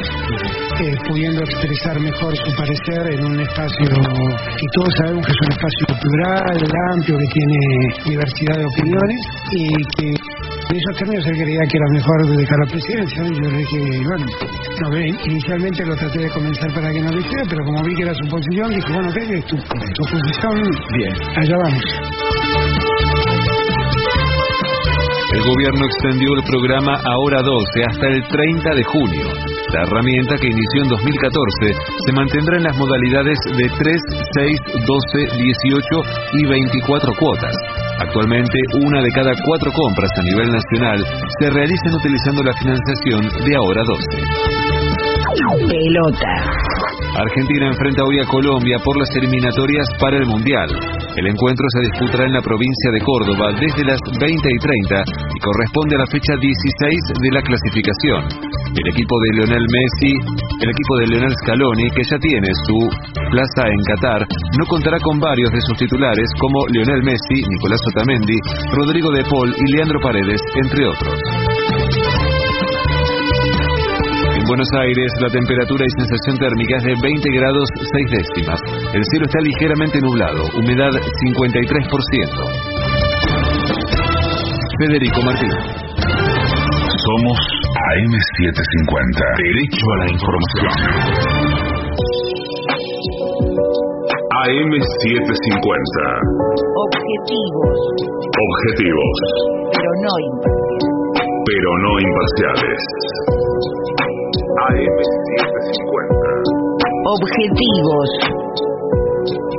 [0.79, 5.51] eh, pudiendo expresar mejor su parecer en un espacio que todos sabemos que es un
[5.51, 6.57] espacio plural,
[6.93, 7.59] amplio, que tiene
[8.05, 9.19] diversidad de opiniones
[9.51, 9.67] y
[9.97, 13.23] que en esos términos él creía que era mejor dedicar a la presidencia.
[13.23, 14.25] Y yo le dije, bueno,
[14.81, 17.95] no, ve, inicialmente lo traté de convencer para que no lo hiciera, pero como vi
[17.95, 20.55] que era su posición, dije, bueno, ¿qué es tu, tu posición?
[20.97, 21.13] Bien.
[21.35, 22.04] Allá vamos.
[25.35, 29.25] El gobierno extendió el programa Ahora 12 hasta el 30 de junio.
[29.73, 31.75] La herramienta que inició en 2014
[32.07, 34.01] se mantendrá en las modalidades de 3,
[34.31, 35.83] 6, 12, 18
[36.39, 37.53] y 24 cuotas.
[37.99, 43.55] Actualmente, una de cada cuatro compras a nivel nacional se realizan utilizando la financiación de
[43.59, 44.07] Ahora 12.
[45.67, 46.84] Pelota.
[47.15, 50.67] Argentina enfrenta hoy a Colombia por las eliminatorias para el Mundial.
[51.15, 55.39] El encuentro se disputará en la provincia de Córdoba desde las 20 y 30 y
[55.39, 58.19] corresponde a la fecha 16 de la clasificación.
[58.75, 60.11] El equipo de Lionel Messi,
[60.59, 62.77] el equipo de Lionel Scaloni, que ya tiene su
[63.31, 64.27] plaza en Qatar,
[64.59, 68.35] no contará con varios de sus titulares como Lionel Messi, Nicolás Otamendi,
[68.75, 71.54] Rodrigo de Paul y Leandro Paredes, entre otros.
[74.45, 78.61] En Buenos Aires, la temperatura y sensación térmica es de 20 grados 6 décimas.
[78.93, 81.81] El cielo está ligeramente nublado, humedad 53%.
[84.77, 85.49] Federico Martín.
[85.49, 87.41] Somos
[87.89, 89.17] AM750.
[89.41, 90.69] Derecho a la información.
[94.45, 95.97] AM750.
[96.85, 97.81] Objetivos,
[98.29, 99.17] Objetivos,
[99.73, 100.85] pero no imparciales.
[101.49, 103.34] pero no imparciales.
[104.55, 106.15] AM750.
[107.11, 108.09] Objetivos,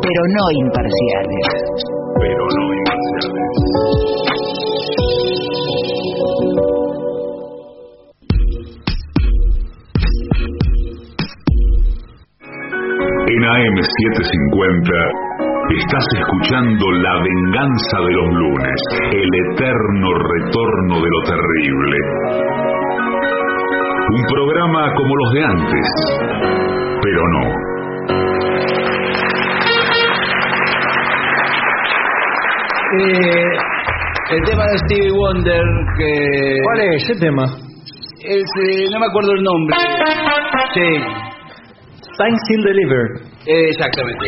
[0.01, 1.47] pero no imparciales.
[2.18, 3.56] Pero no imparciales.
[13.28, 14.89] En AM750
[15.77, 18.81] estás escuchando La venganza de los lunes,
[19.12, 22.76] el eterno retorno de lo terrible.
[24.09, 25.87] Un programa como los de antes,
[27.03, 28.57] pero no.
[32.99, 33.51] Eh,
[34.31, 35.62] el tema de Stevie Wonder
[35.99, 36.59] que...
[36.62, 37.45] ¿Cuál es ese tema?
[38.24, 39.77] Es, eh, no me acuerdo el nombre.
[40.74, 40.99] Sí,
[42.16, 43.07] Time Still Deliver.
[43.47, 44.27] eh, exactamente.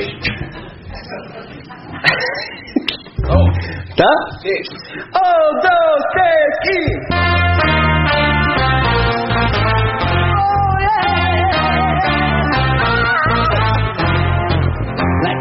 [3.89, 4.11] ¿Está?
[4.43, 4.55] Sí.
[5.15, 7.98] ¡Oh, dos, tres, y...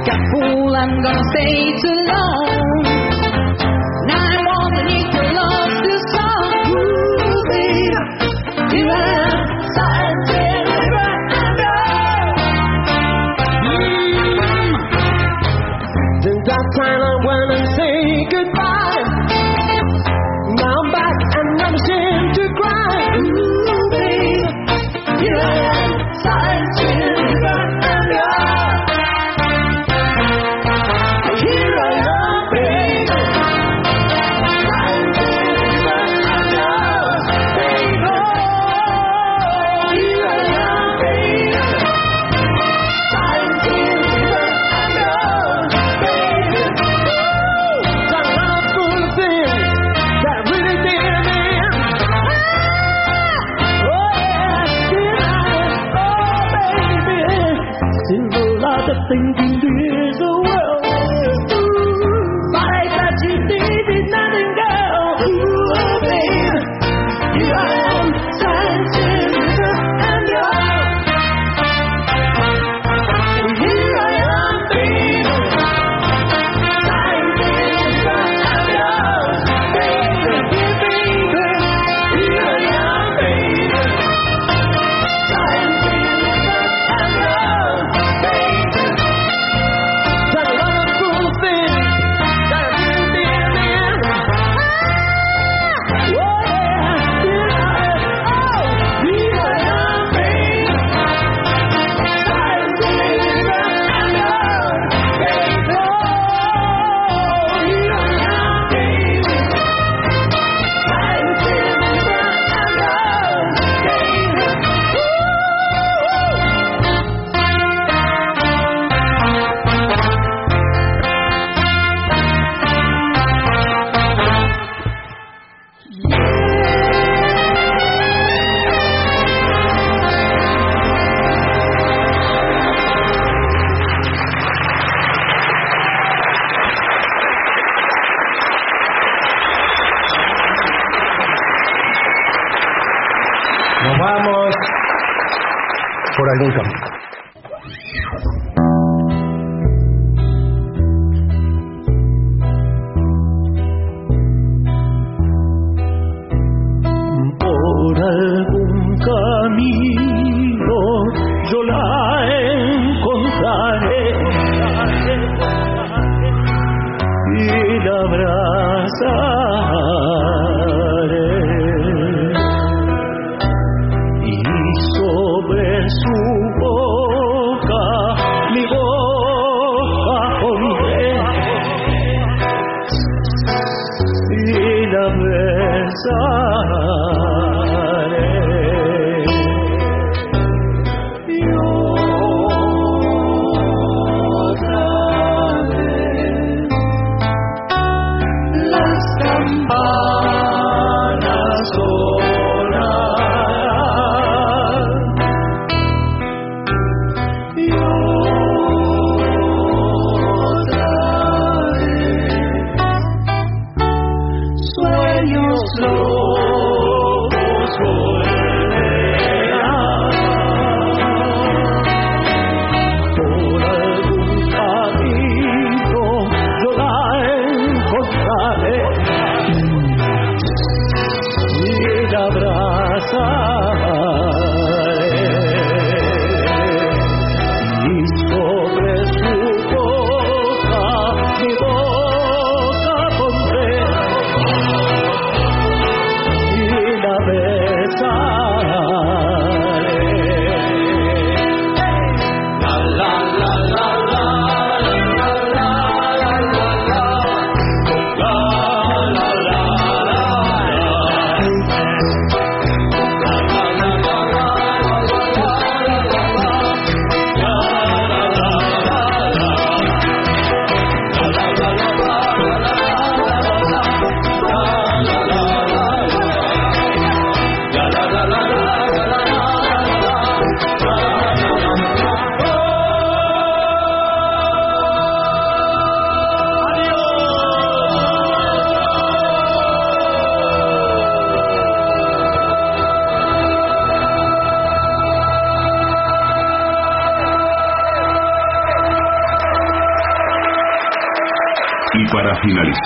[0.08, 1.52] like a fool, I'm gonna say
[1.82, 2.84] too long.
[4.08, 6.52] Now I want to need to love this song.
[6.72, 7.92] Ooh, baby,
[8.72, 9.27] here I am.